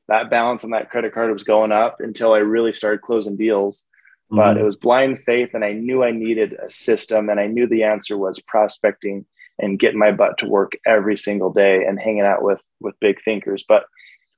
that 0.10 0.30
balance 0.30 0.66
on 0.66 0.72
that 0.72 0.90
credit 0.90 1.14
card 1.14 1.32
was 1.32 1.46
going 1.46 1.72
up 1.72 2.02
until 2.02 2.34
I 2.34 2.40
really 2.40 2.74
started 2.74 3.02
closing 3.02 3.38
deals. 3.38 3.86
But 4.30 4.56
Mhm. 4.56 4.60
it 4.62 4.64
was 4.64 4.76
blind 4.76 5.24
faith, 5.24 5.52
and 5.54 5.64
I 5.64 5.72
knew 5.72 6.04
I 6.04 6.12
needed 6.12 6.54
a 6.54 6.70
system, 6.70 7.30
and 7.30 7.40
I 7.40 7.48
knew 7.48 7.66
the 7.68 7.84
answer 7.84 8.18
was 8.18 8.40
prospecting 8.42 9.26
and 9.62 9.80
getting 9.80 10.00
my 10.00 10.12
butt 10.12 10.38
to 10.40 10.48
work 10.48 10.74
every 10.86 11.16
single 11.16 11.52
day 11.54 11.86
and 11.86 12.00
hanging 12.00 12.22
out 12.22 12.44
with 12.44 12.60
with 12.80 13.00
big 13.00 13.22
thinkers. 13.24 13.64
But 13.68 13.86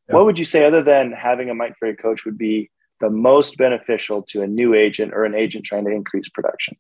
Yeah. 0.10 0.16
what 0.16 0.26
would 0.26 0.38
you 0.38 0.46
say, 0.46 0.66
other 0.66 0.84
than 0.84 1.12
having 1.14 1.50
a 1.50 1.56
Mike 1.56 1.76
Ferry 1.80 1.96
coach, 1.96 2.26
would 2.26 2.38
be 2.38 2.70
the 3.00 3.10
most 3.10 3.58
beneficial 3.58 4.22
to 4.24 4.42
a 4.42 4.48
new 4.48 4.74
agent 4.74 5.14
or 5.14 5.24
an 5.24 5.34
agent 5.34 5.66
trying 5.66 5.86
to 5.86 5.92
increase 5.92 6.28
production? 6.30 6.76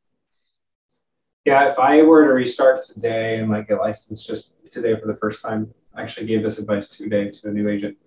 Yeah, 1.45 1.69
if 1.69 1.79
I 1.79 2.01
were 2.03 2.25
to 2.27 2.33
restart 2.33 2.83
today 2.83 3.39
and 3.39 3.49
like 3.49 3.67
get 3.67 3.79
licensed 3.79 4.27
just 4.27 4.53
today 4.71 4.97
for 4.99 5.07
the 5.07 5.15
first 5.15 5.41
time, 5.41 5.73
I 5.95 6.01
actually 6.03 6.27
gave 6.27 6.43
this 6.43 6.57
advice 6.57 6.89
today 6.89 7.29
to 7.29 7.49
a 7.49 7.51
new 7.51 7.67
agent. 7.69 7.97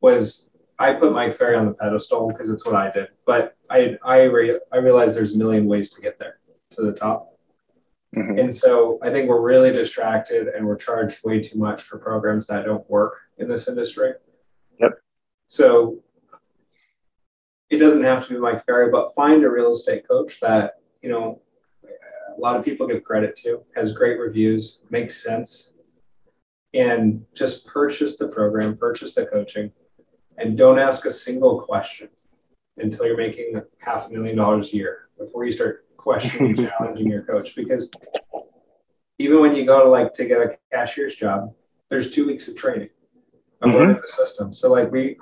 Was 0.00 0.50
I 0.78 0.94
put 0.94 1.12
Mike 1.12 1.36
Ferry 1.36 1.56
on 1.56 1.66
the 1.66 1.74
pedestal 1.74 2.28
because 2.28 2.48
it's 2.50 2.64
what 2.64 2.74
I 2.74 2.90
did, 2.90 3.08
but 3.26 3.56
I 3.68 3.98
I 4.02 4.22
re- 4.22 4.60
I 4.72 4.76
realized 4.78 5.14
there's 5.14 5.34
a 5.34 5.38
million 5.38 5.66
ways 5.66 5.90
to 5.92 6.00
get 6.00 6.18
there 6.18 6.38
to 6.70 6.82
the 6.82 6.92
top, 6.92 7.34
Mhm. 8.16 8.40
and 8.40 8.52
so 8.52 8.98
I 9.02 9.10
think 9.10 9.28
we're 9.28 9.40
really 9.40 9.72
distracted 9.72 10.48
and 10.48 10.66
we're 10.66 10.76
charged 10.76 11.24
way 11.24 11.40
too 11.40 11.58
much 11.58 11.82
for 11.82 11.96
programs 11.96 12.46
that 12.48 12.64
don't 12.64 12.88
work 12.90 13.14
in 13.38 13.48
this 13.48 13.68
industry. 13.68 14.14
Yep. 14.80 15.00
So 15.46 16.02
it 17.70 17.78
doesn't 17.78 18.02
have 18.02 18.26
to 18.26 18.34
be 18.34 18.40
Mike 18.40 18.64
Ferry, 18.64 18.90
but 18.90 19.14
find 19.14 19.44
a 19.44 19.50
real 19.50 19.72
estate 19.72 20.08
coach 20.08 20.40
that 20.40 20.80
you 21.02 21.08
know 21.08 21.40
a 22.36 22.40
lot 22.40 22.56
of 22.56 22.64
people 22.64 22.86
give 22.86 23.04
credit 23.04 23.36
to, 23.36 23.62
has 23.76 23.92
great 23.92 24.18
reviews, 24.18 24.80
makes 24.90 25.22
sense, 25.22 25.74
and 26.74 27.24
just 27.34 27.66
purchase 27.66 28.16
the 28.16 28.26
program, 28.26 28.76
purchase 28.76 29.14
the 29.14 29.26
coaching, 29.26 29.70
and 30.38 30.56
don't 30.58 30.78
ask 30.78 31.04
a 31.04 31.10
single 31.10 31.60
question 31.60 32.08
until 32.78 33.06
you're 33.06 33.16
making 33.16 33.60
half 33.78 34.08
a 34.08 34.12
million 34.12 34.36
dollars 34.36 34.72
a 34.72 34.76
year 34.76 35.08
before 35.18 35.44
you 35.44 35.52
start 35.52 35.86
questioning, 36.00 36.56
challenging 36.56 37.10
your 37.10 37.22
coach. 37.22 37.54
Because 37.54 37.90
even 39.18 39.40
when 39.40 39.54
you 39.54 39.66
go 39.66 39.84
to 39.84 39.90
like 39.90 40.12
to 40.14 40.24
get 40.24 40.40
a 40.40 40.56
cashier's 40.72 41.14
job, 41.14 41.52
there's 41.88 42.10
two 42.10 42.26
weeks 42.26 42.48
of 42.48 42.56
training. 42.56 42.88
of 43.60 43.68
mm-hmm. 43.68 43.78
learning 43.78 44.02
the 44.02 44.08
system. 44.08 44.54
So 44.54 44.70
like 44.70 44.90
we, 44.90 45.18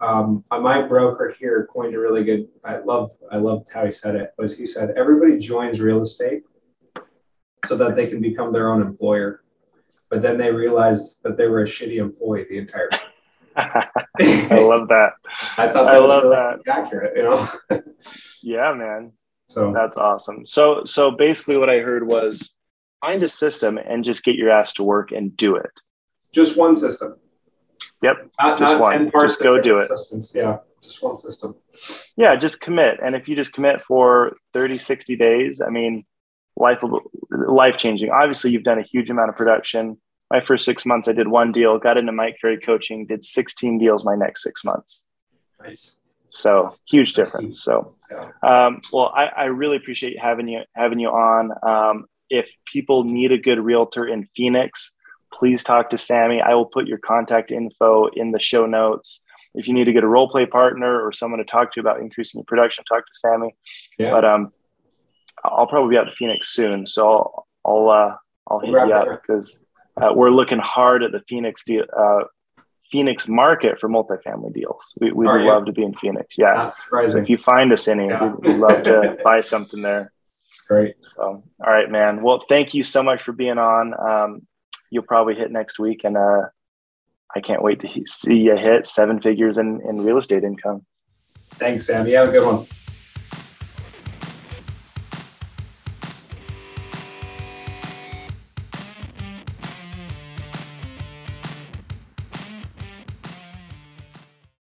um, 0.00 0.44
my 0.50 0.82
broker 0.82 1.34
here 1.38 1.68
coined 1.72 1.94
a 1.94 1.98
really 1.98 2.24
good. 2.24 2.48
I 2.64 2.78
love 2.78 3.10
I 3.30 3.36
loved 3.36 3.68
how 3.72 3.84
he 3.84 3.92
said 3.92 4.14
it. 4.14 4.32
Was 4.38 4.56
he 4.56 4.64
said 4.64 4.94
everybody 4.96 5.38
joins 5.38 5.80
real 5.80 6.02
estate 6.02 6.44
so 7.66 7.76
that 7.76 7.96
they 7.96 8.06
can 8.06 8.20
become 8.20 8.52
their 8.52 8.70
own 8.70 8.80
employer, 8.80 9.42
but 10.08 10.22
then 10.22 10.38
they 10.38 10.50
realized 10.50 11.22
that 11.24 11.36
they 11.36 11.48
were 11.48 11.62
a 11.62 11.66
shitty 11.66 11.98
employee 11.98 12.46
the 12.48 12.58
entire 12.58 12.88
time. 12.88 13.00
I 14.20 14.60
love 14.60 14.86
that. 14.88 15.10
I 15.58 15.66
thought 15.72 15.86
that 15.86 15.96
I 15.96 16.00
was 16.00 16.08
love 16.08 16.22
really 16.22 16.36
that. 16.36 16.60
accurate. 16.68 17.16
You 17.16 17.22
know. 17.24 17.48
yeah, 18.42 18.72
man. 18.72 19.12
So 19.48 19.72
that's 19.72 19.96
awesome. 19.96 20.44
So 20.46 20.84
so 20.84 21.10
basically, 21.10 21.56
what 21.56 21.70
I 21.70 21.78
heard 21.78 22.06
was 22.06 22.52
find 23.00 23.22
a 23.22 23.28
system 23.28 23.78
and 23.78 24.04
just 24.04 24.24
get 24.24 24.36
your 24.36 24.50
ass 24.50 24.74
to 24.74 24.82
work 24.82 25.10
and 25.10 25.36
do 25.36 25.56
it. 25.56 25.70
Just 26.32 26.56
one 26.56 26.76
system. 26.76 27.16
Yep. 28.02 28.30
Not, 28.40 28.58
just 28.58 28.72
not 28.72 28.80
one. 28.80 29.10
just 29.20 29.42
go 29.42 29.60
do 29.60 29.78
it. 29.78 29.88
Systems. 29.88 30.32
Yeah. 30.34 30.58
Just 30.82 31.02
one 31.02 31.16
system. 31.16 31.56
Yeah. 32.16 32.36
Just 32.36 32.60
commit. 32.60 33.00
And 33.02 33.14
if 33.14 33.28
you 33.28 33.36
just 33.36 33.52
commit 33.52 33.82
for 33.86 34.36
30, 34.54 34.78
60 34.78 35.16
days, 35.16 35.60
I 35.60 35.70
mean, 35.70 36.04
life, 36.56 36.82
life 37.30 37.76
changing. 37.76 38.10
Obviously, 38.10 38.50
you've 38.50 38.64
done 38.64 38.78
a 38.78 38.82
huge 38.82 39.10
amount 39.10 39.30
of 39.30 39.36
production. 39.36 39.98
My 40.30 40.40
first 40.40 40.64
six 40.64 40.84
months, 40.84 41.08
I 41.08 41.12
did 41.12 41.28
one 41.28 41.52
deal, 41.52 41.78
got 41.78 41.96
into 41.96 42.12
Mike 42.12 42.36
Ferry 42.40 42.58
coaching, 42.58 43.06
did 43.06 43.24
16 43.24 43.78
deals 43.78 44.04
my 44.04 44.14
next 44.14 44.42
six 44.42 44.62
months. 44.62 45.04
Nice. 45.60 45.96
So 46.30 46.70
huge 46.88 47.14
difference. 47.14 47.62
So, 47.62 47.94
um, 48.42 48.80
well, 48.92 49.12
I, 49.14 49.26
I, 49.26 49.44
really 49.46 49.76
appreciate 49.76 50.18
having 50.18 50.48
you 50.48 50.60
having 50.74 50.98
you 50.98 51.08
on. 51.08 51.52
Um, 51.62 52.06
if 52.28 52.46
people 52.70 53.04
need 53.04 53.32
a 53.32 53.38
good 53.38 53.58
realtor 53.58 54.06
in 54.06 54.28
Phoenix, 54.36 54.94
please 55.32 55.64
talk 55.64 55.90
to 55.90 55.98
Sammy. 55.98 56.40
I 56.40 56.54
will 56.54 56.66
put 56.66 56.86
your 56.86 56.98
contact 56.98 57.50
info 57.50 58.08
in 58.08 58.32
the 58.32 58.38
show 58.38 58.66
notes. 58.66 59.22
If 59.54 59.66
you 59.66 59.74
need 59.74 59.84
to 59.84 59.92
get 59.92 60.04
a 60.04 60.08
role 60.08 60.28
play 60.28 60.44
partner 60.44 61.00
or 61.00 61.12
someone 61.12 61.38
to 61.38 61.44
talk 61.44 61.72
to 61.72 61.80
about 61.80 62.00
increasing 62.00 62.40
your 62.40 62.44
production, 62.44 62.84
talk 62.84 63.04
to 63.06 63.18
Sammy. 63.18 63.56
Yeah. 63.98 64.10
But 64.10 64.24
um, 64.24 64.52
I'll 65.44 65.66
probably 65.66 65.94
be 65.94 65.98
out 65.98 66.04
to 66.04 66.14
Phoenix 66.14 66.48
soon, 66.48 66.86
so 66.86 67.08
I'll 67.08 67.48
I'll, 67.64 67.90
uh, 67.90 68.16
I'll 68.48 68.60
hit 68.60 68.70
you 68.70 68.78
up 68.78 69.22
because 69.22 69.58
uh, 70.00 70.12
we're 70.14 70.30
looking 70.30 70.58
hard 70.58 71.02
at 71.02 71.12
the 71.12 71.20
Phoenix 71.28 71.64
deal, 71.64 71.84
uh, 71.96 72.24
Phoenix 72.90 73.28
market 73.28 73.78
for 73.78 73.88
multifamily 73.88 74.54
deals. 74.54 74.94
We 75.00 75.12
we 75.12 75.26
would 75.26 75.42
love 75.42 75.66
to 75.66 75.72
be 75.72 75.82
in 75.82 75.94
Phoenix. 75.94 76.36
Yeah. 76.38 76.70
So 76.90 77.18
if 77.18 77.28
you 77.28 77.36
find 77.36 77.72
us 77.72 77.88
any, 77.88 78.06
yeah. 78.06 78.24
we'd, 78.24 78.46
we'd 78.46 78.58
love 78.58 78.82
to 78.84 79.18
buy 79.24 79.40
something 79.40 79.82
there. 79.82 80.12
Great. 80.68 80.96
So, 81.00 81.22
all 81.22 81.42
right, 81.72 81.90
man. 81.90 82.22
Well, 82.22 82.44
thank 82.48 82.74
you 82.74 82.82
so 82.82 83.02
much 83.02 83.22
for 83.22 83.32
being 83.32 83.58
on. 83.58 83.94
Um, 83.98 84.46
you'll 84.90 85.02
probably 85.02 85.34
hit 85.34 85.50
next 85.50 85.78
week, 85.78 86.02
and 86.04 86.16
uh, 86.16 86.42
I 87.34 87.40
can't 87.40 87.62
wait 87.62 87.80
to 87.80 87.88
see 88.06 88.36
you 88.36 88.56
hit 88.56 88.86
seven 88.86 89.20
figures 89.20 89.58
in, 89.58 89.80
in 89.88 90.02
real 90.02 90.18
estate 90.18 90.44
income. 90.44 90.84
Thanks, 91.52 91.86
Sam. 91.86 92.06
You 92.06 92.16
have 92.16 92.28
a 92.28 92.32
good 92.32 92.44
one. 92.44 92.66